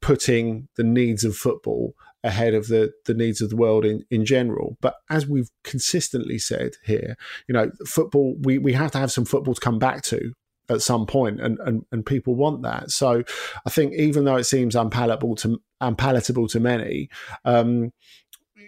putting 0.01 0.69
the 0.77 0.85
needs 0.85 1.25
of 1.25 1.37
football 1.37 1.95
ahead 2.25 2.55
of 2.55 2.69
the 2.69 2.93
the 3.07 3.15
needs 3.15 3.41
of 3.41 3.51
the 3.51 3.57
world 3.57 3.85
in, 3.85 4.05
in 4.11 4.25
general. 4.25 4.77
But 4.81 4.97
as 5.11 5.27
we've 5.27 5.51
consistently 5.65 6.39
said 6.39 6.73
here, 6.85 7.17
you 7.49 7.53
know, 7.53 7.71
football 7.87 8.37
we, 8.41 8.59
we 8.59 8.73
have 8.75 8.91
to 8.93 8.99
have 8.99 9.13
some 9.13 9.25
football 9.25 9.55
to 9.55 9.61
come 9.61 9.79
back 9.79 10.03
to 10.05 10.33
at 10.69 10.83
some 10.83 11.07
point, 11.07 11.41
and, 11.41 11.59
and 11.61 11.85
and 11.91 12.07
people 12.07 12.35
want 12.35 12.63
that. 12.63 12.91
So 12.91 13.23
I 13.67 13.71
think 13.71 13.95
even 13.95 14.25
though 14.25 14.37
it 14.37 14.45
seems 14.45 14.77
unpalatable 14.77 15.37
to 15.37 15.61
unpalatable 15.81 16.49
to 16.49 16.61
many. 16.61 17.09
Um, 17.45 17.93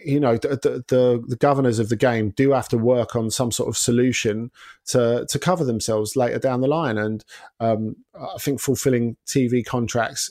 you 0.04 0.20
know 0.20 0.36
the, 0.36 0.84
the, 0.88 1.24
the 1.26 1.36
governors 1.36 1.78
of 1.78 1.88
the 1.88 1.96
game 1.96 2.30
do 2.36 2.50
have 2.50 2.68
to 2.68 2.76
work 2.76 3.16
on 3.16 3.30
some 3.30 3.50
sort 3.50 3.70
of 3.70 3.76
solution 3.76 4.50
to 4.86 5.24
to 5.30 5.38
cover 5.38 5.64
themselves 5.64 6.14
later 6.14 6.38
down 6.38 6.60
the 6.60 6.68
line, 6.68 6.98
and 6.98 7.24
um, 7.58 7.96
I 8.14 8.36
think 8.38 8.60
fulfilling 8.60 9.16
TV 9.26 9.64
contracts 9.64 10.30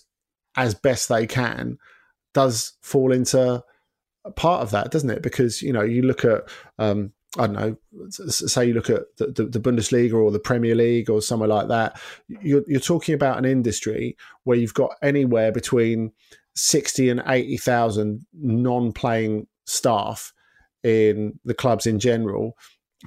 as 0.56 0.76
best 0.76 1.10
they 1.10 1.26
can 1.26 1.80
does 2.34 2.74
fall 2.82 3.12
into 3.12 3.64
part 4.36 4.62
of 4.62 4.72
that, 4.72 4.92
doesn't 4.92 5.10
it? 5.10 5.22
Because 5.22 5.62
you 5.62 5.74
know 5.74 5.84
you 5.84 6.02
look 6.02 6.26
at 6.26 6.44
um, 6.80 7.14
I 7.38 7.48
don't 7.48 7.56
know, 7.56 7.78
say 8.10 8.68
you 8.68 8.76
look 8.76 8.92
at 8.92 9.04
the, 9.18 9.28
the, 9.28 9.46
the, 9.46 9.60
Bundesliga 9.60 10.14
or 10.14 10.30
the 10.30 10.38
Premier 10.38 10.76
League 10.76 11.10
or 11.10 11.20
somewhere 11.20 11.50
like 11.50 11.68
that, 11.68 12.00
you're, 12.28 12.62
you're 12.68 12.80
talking 12.80 13.16
about 13.16 13.40
an 13.40 13.46
industry 13.46 14.16
where 14.44 14.56
you've 14.56 14.76
got 14.76 14.92
anywhere 15.02 15.52
between 15.52 16.12
60 16.56 17.10
and 17.10 17.24
80,000 17.26 18.24
non 18.34 18.92
playing 18.92 19.48
staff 19.66 20.32
in 20.84 21.40
the 21.44 21.56
clubs 21.56 21.88
in 21.88 21.98
general 21.98 22.56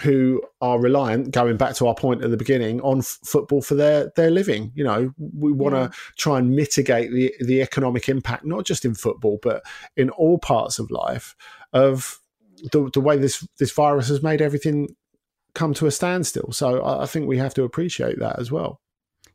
who 0.03 0.43
are 0.61 0.81
reliant, 0.81 1.31
going 1.31 1.57
back 1.57 1.75
to 1.77 1.87
our 1.87 1.95
point 1.95 2.23
at 2.23 2.31
the 2.31 2.37
beginning, 2.37 2.81
on 2.83 2.99
f- 2.99 3.19
football 3.25 3.63
for 3.63 3.75
their 3.75 4.13
their 4.17 4.31
living. 4.31 4.73
You 4.75 4.85
know, 4.85 5.13
we 5.19 5.53
want 5.53 5.75
to 5.75 5.81
yeah. 5.83 5.91
try 6.17 6.39
and 6.39 6.55
mitigate 6.55 7.13
the 7.13 7.35
the 7.41 7.63
economic 7.63 8.09
impact, 8.09 8.45
not 8.45 8.65
just 8.65 8.85
in 8.85 8.95
football, 8.95 9.39
but 9.43 9.63
in 9.97 10.11
all 10.11 10.39
parts 10.39 10.79
of 10.79 10.91
life, 10.91 11.35
of 11.73 12.21
the, 12.73 12.91
the 12.93 13.01
way 13.01 13.17
this 13.17 13.47
this 13.59 13.73
virus 13.73 14.09
has 14.09 14.23
made 14.23 14.43
everything 14.43 14.95
come 15.55 15.73
to 15.75 15.87
a 15.87 15.91
standstill. 15.91 16.53
So 16.53 16.83
I, 16.83 17.05
I 17.05 17.07
think 17.07 17.27
we 17.27 17.39
have 17.39 17.55
to 17.55 17.65
appreciate 17.65 18.19
that 18.19 18.39
as 18.39 18.53
well. 18.53 18.81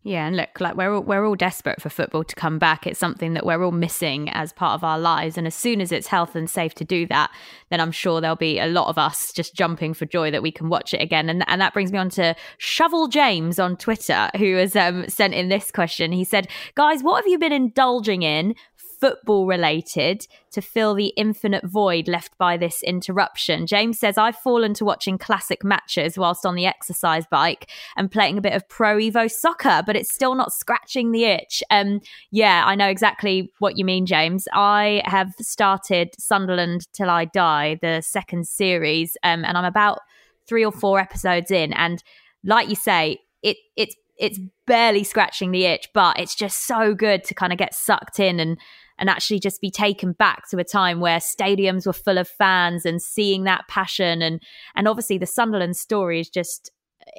Yeah, 0.03 0.25
and 0.25 0.35
look, 0.35 0.59
like 0.59 0.75
we're 0.75 0.95
all, 0.95 1.03
we're 1.03 1.23
all 1.27 1.35
desperate 1.35 1.79
for 1.79 1.89
football 1.89 2.23
to 2.23 2.35
come 2.35 2.57
back. 2.57 2.87
It's 2.87 2.99
something 2.99 3.35
that 3.35 3.45
we're 3.45 3.63
all 3.63 3.71
missing 3.71 4.29
as 4.29 4.51
part 4.51 4.73
of 4.73 4.83
our 4.83 4.97
lives, 4.97 5.37
and 5.37 5.45
as 5.45 5.53
soon 5.53 5.79
as 5.79 5.91
it's 5.91 6.07
health 6.07 6.35
and 6.35 6.49
safe 6.49 6.73
to 6.75 6.83
do 6.83 7.05
that, 7.07 7.29
then 7.69 7.79
I'm 7.79 7.91
sure 7.91 8.19
there'll 8.19 8.35
be 8.35 8.57
a 8.57 8.65
lot 8.65 8.87
of 8.87 8.97
us 8.97 9.31
just 9.31 9.53
jumping 9.53 9.93
for 9.93 10.07
joy 10.07 10.31
that 10.31 10.41
we 10.41 10.51
can 10.51 10.69
watch 10.69 10.95
it 10.95 11.01
again. 11.01 11.29
And 11.29 11.43
and 11.47 11.61
that 11.61 11.73
brings 11.73 11.91
me 11.91 11.99
on 11.99 12.09
to 12.11 12.35
Shovel 12.57 13.09
James 13.09 13.59
on 13.59 13.77
Twitter, 13.77 14.31
who 14.37 14.55
has 14.55 14.75
um, 14.75 15.07
sent 15.07 15.35
in 15.35 15.49
this 15.49 15.69
question. 15.69 16.11
He 16.11 16.23
said, 16.23 16.47
"Guys, 16.73 17.03
what 17.03 17.17
have 17.17 17.27
you 17.27 17.37
been 17.37 17.53
indulging 17.53 18.23
in 18.23 18.55
football 19.01 19.47
related 19.47 20.27
to 20.51 20.61
fill 20.61 20.93
the 20.93 21.07
infinite 21.17 21.65
void 21.65 22.07
left 22.07 22.37
by 22.37 22.55
this 22.55 22.83
interruption. 22.83 23.65
James 23.65 23.99
says, 23.99 24.17
I've 24.17 24.37
fallen 24.37 24.75
to 24.75 24.85
watching 24.85 25.17
classic 25.17 25.63
matches 25.63 26.17
whilst 26.17 26.45
on 26.45 26.55
the 26.55 26.67
exercise 26.67 27.25
bike 27.25 27.69
and 27.97 28.11
playing 28.11 28.37
a 28.37 28.41
bit 28.41 28.53
of 28.53 28.69
Pro 28.69 28.97
Evo 28.97 29.29
soccer, 29.29 29.81
but 29.85 29.95
it's 29.95 30.13
still 30.13 30.35
not 30.35 30.53
scratching 30.53 31.11
the 31.11 31.23
itch. 31.23 31.63
Um, 31.71 31.99
yeah, 32.29 32.63
I 32.65 32.75
know 32.75 32.87
exactly 32.87 33.51
what 33.57 33.77
you 33.77 33.83
mean, 33.83 34.05
James. 34.05 34.47
I 34.53 35.01
have 35.05 35.33
started 35.41 36.09
Sunderland 36.19 36.87
Till 36.93 37.09
I 37.09 37.25
Die, 37.25 37.79
the 37.81 38.01
second 38.01 38.47
series, 38.47 39.17
um, 39.23 39.43
and 39.43 39.57
I'm 39.57 39.65
about 39.65 39.99
three 40.47 40.63
or 40.63 40.71
four 40.71 40.99
episodes 40.99 41.49
in. 41.49 41.73
And 41.73 42.03
like 42.43 42.69
you 42.69 42.75
say, 42.75 43.19
it 43.41 43.57
it's 43.75 43.95
it's 44.17 44.39
barely 44.67 45.03
scratching 45.03 45.51
the 45.51 45.65
itch, 45.65 45.89
but 45.93 46.19
it's 46.19 46.35
just 46.35 46.67
so 46.67 46.93
good 46.93 47.23
to 47.23 47.33
kind 47.33 47.51
of 47.51 47.57
get 47.57 47.73
sucked 47.73 48.19
in 48.19 48.39
and 48.39 48.59
and 48.99 49.09
actually 49.09 49.39
just 49.39 49.61
be 49.61 49.71
taken 49.71 50.13
back 50.13 50.49
to 50.49 50.57
a 50.57 50.63
time 50.63 50.99
where 50.99 51.19
stadiums 51.19 51.85
were 51.85 51.93
full 51.93 52.17
of 52.17 52.27
fans 52.27 52.85
and 52.85 53.01
seeing 53.01 53.43
that 53.43 53.67
passion. 53.67 54.21
And 54.21 54.41
and 54.75 54.87
obviously 54.87 55.17
the 55.17 55.25
Sunderland 55.25 55.77
story 55.77 56.19
is 56.19 56.29
just 56.29 56.71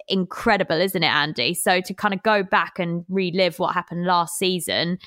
incredible, 0.09 0.81
isn't 0.81 1.03
it, 1.03 1.07
Andy? 1.07 1.55
So 1.55 1.81
to 1.81 1.95
kind 1.95 2.15
of 2.15 2.23
go 2.23 2.43
back 2.43 2.79
and 2.79 3.05
relive 3.09 3.59
what 3.59 3.75
happened 3.75 4.05
last 4.05 4.39
season 4.39 4.99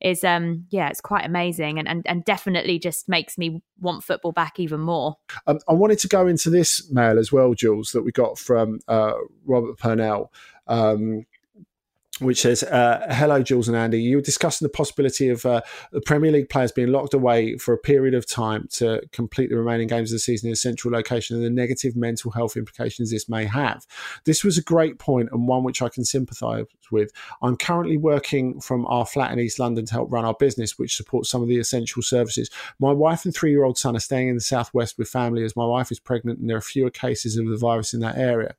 is 0.00 0.22
um 0.24 0.66
yeah 0.70 0.88
it's 0.88 1.00
quite 1.00 1.24
amazing 1.24 1.78
and, 1.78 1.88
and 1.88 2.02
and 2.06 2.24
definitely 2.24 2.78
just 2.78 3.08
makes 3.08 3.38
me 3.38 3.62
want 3.80 4.04
football 4.04 4.32
back 4.32 4.60
even 4.60 4.80
more. 4.80 5.16
Um, 5.46 5.58
i 5.68 5.72
wanted 5.72 5.98
to 6.00 6.08
go 6.08 6.26
into 6.26 6.50
this 6.50 6.90
mail 6.90 7.18
as 7.18 7.32
well 7.32 7.54
jules 7.54 7.92
that 7.92 8.02
we 8.02 8.12
got 8.12 8.38
from 8.38 8.80
uh, 8.88 9.14
robert 9.46 9.78
purnell. 9.78 10.32
Um, 10.66 11.24
which 12.20 12.42
says, 12.42 12.62
uh, 12.62 13.06
"Hello, 13.10 13.42
Jules 13.42 13.68
and 13.68 13.76
Andy. 13.76 14.00
You 14.00 14.16
were 14.16 14.22
discussing 14.22 14.64
the 14.64 14.72
possibility 14.72 15.28
of 15.28 15.44
uh, 15.44 15.62
the 15.92 16.00
Premier 16.00 16.30
League 16.30 16.48
players 16.48 16.72
being 16.72 16.92
locked 16.92 17.14
away 17.14 17.56
for 17.56 17.74
a 17.74 17.78
period 17.78 18.14
of 18.14 18.26
time 18.26 18.68
to 18.72 19.02
complete 19.12 19.50
the 19.50 19.56
remaining 19.56 19.88
games 19.88 20.12
of 20.12 20.16
the 20.16 20.20
season 20.20 20.48
in 20.48 20.52
a 20.52 20.56
central 20.56 20.92
location, 20.92 21.36
and 21.36 21.44
the 21.44 21.50
negative 21.50 21.96
mental 21.96 22.30
health 22.30 22.56
implications 22.56 23.10
this 23.10 23.28
may 23.28 23.44
have. 23.44 23.86
This 24.24 24.44
was 24.44 24.56
a 24.58 24.62
great 24.62 24.98
point 24.98 25.28
and 25.32 25.48
one 25.48 25.64
which 25.64 25.82
I 25.82 25.88
can 25.88 26.04
sympathise 26.04 26.66
with. 26.90 27.10
I'm 27.42 27.56
currently 27.56 27.96
working 27.96 28.60
from 28.60 28.86
our 28.86 29.06
flat 29.06 29.32
in 29.32 29.40
East 29.40 29.58
London 29.58 29.86
to 29.86 29.92
help 29.92 30.12
run 30.12 30.24
our 30.24 30.34
business, 30.34 30.78
which 30.78 30.96
supports 30.96 31.30
some 31.30 31.42
of 31.42 31.48
the 31.48 31.58
essential 31.58 32.02
services. 32.02 32.50
My 32.78 32.92
wife 32.92 33.24
and 33.24 33.34
three-year-old 33.34 33.78
son 33.78 33.96
are 33.96 34.00
staying 34.00 34.28
in 34.28 34.34
the 34.34 34.40
southwest 34.40 34.98
with 34.98 35.08
family 35.08 35.44
as 35.44 35.56
my 35.56 35.66
wife 35.66 35.90
is 35.90 35.98
pregnant, 35.98 36.38
and 36.38 36.48
there 36.48 36.56
are 36.56 36.60
fewer 36.60 36.90
cases 36.90 37.36
of 37.36 37.48
the 37.48 37.56
virus 37.56 37.94
in 37.94 38.00
that 38.00 38.16
area." 38.16 38.54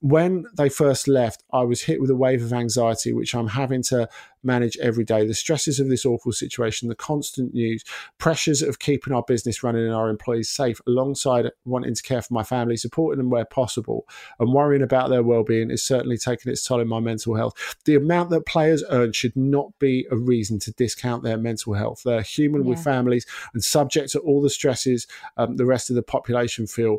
When 0.00 0.46
they 0.56 0.68
first 0.68 1.08
left, 1.08 1.44
I 1.52 1.62
was 1.62 1.82
hit 1.82 2.00
with 2.00 2.10
a 2.10 2.16
wave 2.16 2.42
of 2.42 2.52
anxiety, 2.52 3.12
which 3.12 3.34
I'm 3.34 3.48
having 3.48 3.82
to 3.84 4.08
manage 4.42 4.76
every 4.78 5.04
day. 5.04 5.26
The 5.26 5.34
stresses 5.34 5.80
of 5.80 5.88
this 5.88 6.06
awful 6.06 6.32
situation, 6.32 6.88
the 6.88 6.94
constant 6.94 7.54
news, 7.54 7.84
pressures 8.18 8.62
of 8.62 8.78
keeping 8.78 9.12
our 9.12 9.22
business 9.26 9.62
running 9.62 9.84
and 9.84 9.94
our 9.94 10.08
employees 10.08 10.50
safe, 10.50 10.80
alongside 10.86 11.50
wanting 11.64 11.94
to 11.94 12.02
care 12.02 12.22
for 12.22 12.34
my 12.34 12.42
family, 12.42 12.76
supporting 12.76 13.18
them 13.18 13.30
where 13.30 13.44
possible, 13.44 14.06
and 14.38 14.52
worrying 14.52 14.82
about 14.82 15.10
their 15.10 15.22
well-being 15.22 15.70
is 15.70 15.82
certainly 15.82 16.18
taking 16.18 16.50
its 16.50 16.64
toll 16.64 16.80
on 16.80 16.88
my 16.88 17.00
mental 17.00 17.34
health. 17.34 17.76
The 17.84 17.94
amount 17.94 18.30
that 18.30 18.46
players 18.46 18.84
earn 18.90 19.12
should 19.12 19.36
not 19.36 19.78
be 19.78 20.06
a 20.10 20.16
reason 20.16 20.58
to 20.60 20.72
discount 20.72 21.22
their 21.22 21.38
mental 21.38 21.74
health. 21.74 22.02
They're 22.04 22.22
human 22.22 22.64
yeah. 22.64 22.70
with 22.70 22.84
families 22.84 23.26
and 23.52 23.62
subject 23.62 24.10
to 24.12 24.20
all 24.20 24.40
the 24.42 24.50
stresses 24.50 25.06
um, 25.36 25.56
the 25.56 25.66
rest 25.66 25.90
of 25.90 25.96
the 25.96 26.02
population 26.02 26.66
feel. 26.66 26.98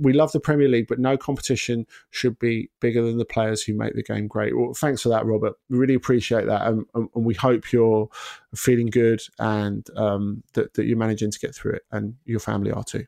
We 0.00 0.12
love 0.12 0.32
the 0.32 0.40
Premier 0.40 0.68
League, 0.68 0.88
but 0.88 0.98
no 0.98 1.16
competition 1.16 1.86
should 2.10 2.38
be 2.38 2.70
bigger 2.80 3.02
than 3.02 3.18
the 3.18 3.24
players 3.24 3.62
who 3.62 3.74
make 3.74 3.94
the 3.94 4.02
game 4.02 4.26
great. 4.26 4.56
Well, 4.56 4.74
thanks 4.74 5.02
for 5.02 5.08
that, 5.10 5.26
Robert. 5.26 5.54
We 5.70 5.78
really 5.78 5.94
appreciate 5.94 6.46
that 6.46 6.66
and, 6.66 6.75
and 6.94 7.08
we 7.14 7.34
hope 7.34 7.72
you're 7.72 8.08
feeling 8.54 8.88
good 8.88 9.22
and 9.38 9.88
um, 9.96 10.42
that, 10.54 10.74
that 10.74 10.86
you're 10.86 10.96
managing 10.96 11.30
to 11.30 11.38
get 11.38 11.54
through 11.54 11.72
it 11.72 11.82
and 11.90 12.14
your 12.24 12.40
family 12.40 12.70
are 12.70 12.84
too. 12.84 13.06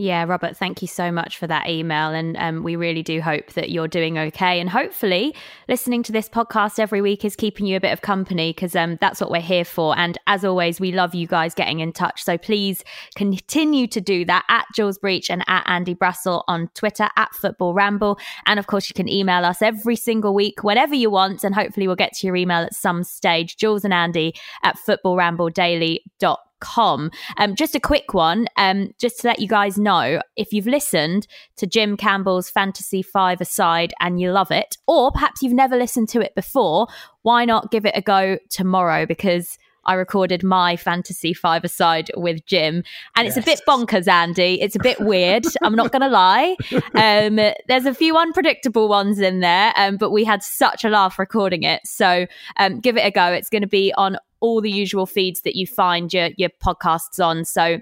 Yeah, 0.00 0.24
Robert, 0.24 0.56
thank 0.56 0.80
you 0.80 0.88
so 0.88 1.12
much 1.12 1.36
for 1.36 1.46
that 1.46 1.68
email. 1.68 2.08
And 2.08 2.34
um, 2.38 2.62
we 2.62 2.74
really 2.74 3.02
do 3.02 3.20
hope 3.20 3.52
that 3.52 3.68
you're 3.68 3.86
doing 3.86 4.16
okay. 4.16 4.58
And 4.58 4.70
hopefully, 4.70 5.34
listening 5.68 6.02
to 6.04 6.10
this 6.10 6.26
podcast 6.26 6.78
every 6.78 7.02
week 7.02 7.22
is 7.22 7.36
keeping 7.36 7.66
you 7.66 7.76
a 7.76 7.80
bit 7.80 7.92
of 7.92 8.00
company 8.00 8.54
because 8.54 8.74
um, 8.74 8.96
that's 9.02 9.20
what 9.20 9.30
we're 9.30 9.42
here 9.42 9.66
for. 9.66 9.94
And 9.98 10.16
as 10.26 10.42
always, 10.42 10.80
we 10.80 10.90
love 10.90 11.14
you 11.14 11.26
guys 11.26 11.52
getting 11.52 11.80
in 11.80 11.92
touch. 11.92 12.24
So 12.24 12.38
please 12.38 12.82
continue 13.14 13.86
to 13.88 14.00
do 14.00 14.24
that 14.24 14.46
at 14.48 14.64
Jules 14.74 14.96
Breach 14.96 15.28
and 15.28 15.44
at 15.48 15.64
Andy 15.66 15.94
Brassell 15.94 16.44
on 16.48 16.70
Twitter, 16.72 17.10
at 17.18 17.34
Football 17.34 17.74
Ramble. 17.74 18.18
And 18.46 18.58
of 18.58 18.68
course, 18.68 18.88
you 18.88 18.94
can 18.94 19.06
email 19.06 19.44
us 19.44 19.60
every 19.60 19.96
single 19.96 20.32
week 20.32 20.64
whenever 20.64 20.94
you 20.94 21.10
want. 21.10 21.44
And 21.44 21.54
hopefully, 21.54 21.86
we'll 21.86 21.94
get 21.94 22.14
to 22.14 22.26
your 22.26 22.36
email 22.36 22.62
at 22.62 22.74
some 22.74 23.04
stage. 23.04 23.58
Jules 23.58 23.84
and 23.84 23.92
Andy 23.92 24.32
at 24.62 24.78
footballrambledaily.com 24.78 26.38
com. 26.60 27.10
Um, 27.36 27.54
just 27.54 27.74
a 27.74 27.80
quick 27.80 28.14
one, 28.14 28.46
um, 28.56 28.92
just 29.00 29.20
to 29.20 29.26
let 29.26 29.40
you 29.40 29.48
guys 29.48 29.78
know 29.78 30.20
if 30.36 30.52
you've 30.52 30.66
listened 30.66 31.26
to 31.56 31.66
Jim 31.66 31.96
Campbell's 31.96 32.50
Fantasy 32.50 33.02
Five 33.02 33.40
Aside 33.40 33.92
and 34.00 34.20
you 34.20 34.32
love 34.32 34.50
it, 34.50 34.76
or 34.86 35.10
perhaps 35.12 35.42
you've 35.42 35.52
never 35.52 35.76
listened 35.76 36.08
to 36.10 36.20
it 36.20 36.34
before, 36.34 36.86
why 37.22 37.44
not 37.44 37.70
give 37.70 37.84
it 37.84 37.96
a 37.96 38.02
go 38.02 38.38
tomorrow? 38.50 39.06
Because 39.06 39.58
I 39.84 39.94
recorded 39.94 40.42
my 40.42 40.76
fantasy 40.76 41.32
five 41.32 41.64
aside 41.64 42.10
with 42.16 42.44
Jim, 42.46 42.82
and 43.16 43.26
yes. 43.26 43.36
it's 43.36 43.46
a 43.46 43.50
bit 43.50 43.60
bonkers, 43.66 44.08
Andy. 44.08 44.60
It's 44.60 44.76
a 44.76 44.80
bit 44.80 45.00
weird. 45.00 45.44
I'm 45.62 45.74
not 45.74 45.92
going 45.92 46.02
to 46.02 46.08
lie. 46.08 46.56
Um, 46.94 47.36
there's 47.68 47.86
a 47.86 47.94
few 47.94 48.16
unpredictable 48.16 48.88
ones 48.88 49.18
in 49.18 49.40
there, 49.40 49.72
um, 49.76 49.96
but 49.96 50.10
we 50.10 50.24
had 50.24 50.42
such 50.42 50.84
a 50.84 50.88
laugh 50.88 51.18
recording 51.18 51.62
it. 51.62 51.80
So 51.84 52.26
um, 52.58 52.80
give 52.80 52.96
it 52.96 53.06
a 53.06 53.10
go. 53.10 53.26
It's 53.26 53.50
going 53.50 53.62
to 53.62 53.68
be 53.68 53.92
on 53.96 54.16
all 54.40 54.60
the 54.60 54.70
usual 54.70 55.06
feeds 55.06 55.42
that 55.42 55.56
you 55.56 55.66
find 55.66 56.12
your 56.12 56.30
your 56.36 56.50
podcasts 56.62 57.24
on. 57.24 57.44
So 57.44 57.80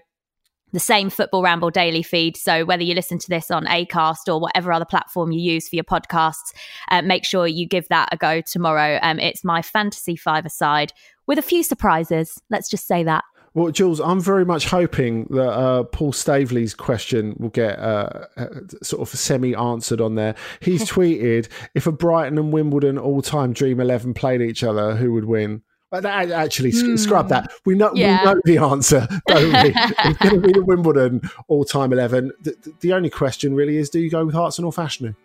the 0.73 0.81
same 0.81 1.11
Football 1.11 1.43
Ramble 1.43 1.71
daily 1.71 2.03
feed. 2.03 2.37
So 2.37 2.65
whether 2.65 2.83
you 2.83 2.95
listen 2.95 3.19
to 3.19 3.29
this 3.29 3.51
on 3.51 3.65
Acast 3.67 4.29
or 4.29 4.41
whatever 4.41 4.73
other 4.73 4.85
platform 4.85 5.33
you 5.33 5.41
use 5.41 5.69
for 5.69 5.77
your 5.77 5.85
podcasts, 5.85 6.53
uh, 6.91 7.03
make 7.03 7.25
sure 7.25 7.47
you 7.47 7.67
give 7.67 7.89
that 7.89 8.11
a 8.13 8.17
go 8.17 8.41
tomorrow. 8.41 8.99
Um, 9.03 9.19
it's 9.19 9.45
my 9.45 9.63
fantasy 9.63 10.17
five 10.17 10.45
aside 10.45 10.93
with 11.29 11.39
a 11.39 11.43
few 11.43 11.63
surprises. 11.63 12.41
Let's 12.51 12.69
just 12.69 12.89
say 12.89 13.05
that. 13.05 13.23
Well, 13.55 13.71
Jules, 13.71 14.01
I'm 14.01 14.21
very 14.21 14.45
much 14.45 14.67
hoping 14.67 15.25
that 15.31 15.51
uh, 15.51 15.85
Paul 15.85 16.13
Staveley's 16.13 16.75
question 16.75 17.35
will 17.39 17.49
get 17.49 17.79
uh, 17.79 18.27
uh 18.37 18.47
sort 18.83 19.03
of 19.03 19.09
semi 19.09 19.55
answered 19.55 20.01
on 20.01 20.17
there. 20.17 20.35
He's 20.61 20.85
tweeted 20.91 21.49
if 21.75 21.87
a 21.87 21.93
Brighton 21.93 22.39
and 22.39 22.53
Wimbledon 22.53 22.99
all 22.99 23.23
time 23.23 23.53
Dream 23.53 23.81
11 23.81 24.15
played 24.15 24.43
each 24.43 24.65
other, 24.65 24.97
who 24.97 25.13
would 25.13 25.25
win? 25.25 25.63
Actually, 25.93 26.73
mm. 26.73 26.99
scrub 26.99 27.31
that. 27.31 27.51
We 27.65 27.75
know 27.75 27.91
yeah. 27.95 28.19
we 28.21 28.25
know 28.27 28.41
the 28.45 28.59
answer, 28.59 29.09
don't 29.27 29.53
we? 29.65 29.73
it's 29.75 30.19
going 30.19 30.35
to 30.35 30.47
be 30.47 30.53
the 30.53 30.63
Wimbledon 30.63 31.23
all-time 31.49 31.95
eleven. 31.95 32.31
The, 32.43 32.75
the, 32.81 32.93
only 32.93 33.09
question 33.09 33.55
really 33.55 33.79
is: 33.79 33.89
Do 33.89 33.99
you 33.99 34.11
go 34.11 34.27
with 34.27 34.35
Hartson 34.35 34.67
or 34.67 34.73
Fashanu? 34.73 35.17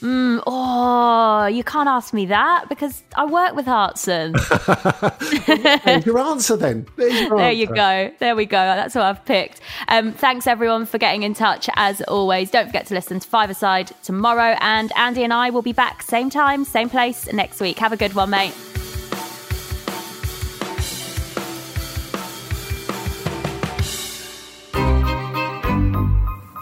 Mm, 0.00 0.42
oh, 0.46 1.46
you 1.46 1.64
can't 1.64 1.88
ask 1.88 2.14
me 2.14 2.26
that 2.26 2.68
because 2.68 3.02
I 3.16 3.24
work 3.26 3.54
with 3.54 3.66
Hartson. 3.66 4.34
your 6.04 6.18
answer 6.20 6.56
then. 6.56 6.86
Your 6.96 7.36
there 7.36 7.50
you 7.50 7.66
go. 7.66 8.12
There 8.20 8.36
we 8.36 8.46
go. 8.46 8.58
That's 8.58 8.94
what 8.94 9.04
I've 9.04 9.24
picked. 9.24 9.60
Um, 9.88 10.12
thanks 10.12 10.46
everyone 10.46 10.86
for 10.86 10.98
getting 10.98 11.24
in 11.24 11.34
touch 11.34 11.68
as 11.74 12.00
always. 12.02 12.50
Don't 12.50 12.66
forget 12.66 12.86
to 12.86 12.94
listen 12.94 13.18
to 13.18 13.28
Five 13.28 13.50
Aside 13.50 13.90
tomorrow, 14.04 14.56
and 14.60 14.92
Andy 14.96 15.24
and 15.24 15.32
I 15.32 15.50
will 15.50 15.62
be 15.62 15.72
back 15.72 16.02
same 16.02 16.30
time, 16.30 16.64
same 16.64 16.88
place 16.88 17.32
next 17.32 17.60
week. 17.60 17.78
Have 17.78 17.92
a 17.92 17.96
good 17.96 18.14
one, 18.14 18.30
mate. 18.30 18.54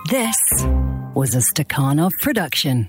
This 0.08 0.38
was 1.14 1.34
a 1.34 1.38
Stakhanov 1.38 2.12
production. 2.22 2.88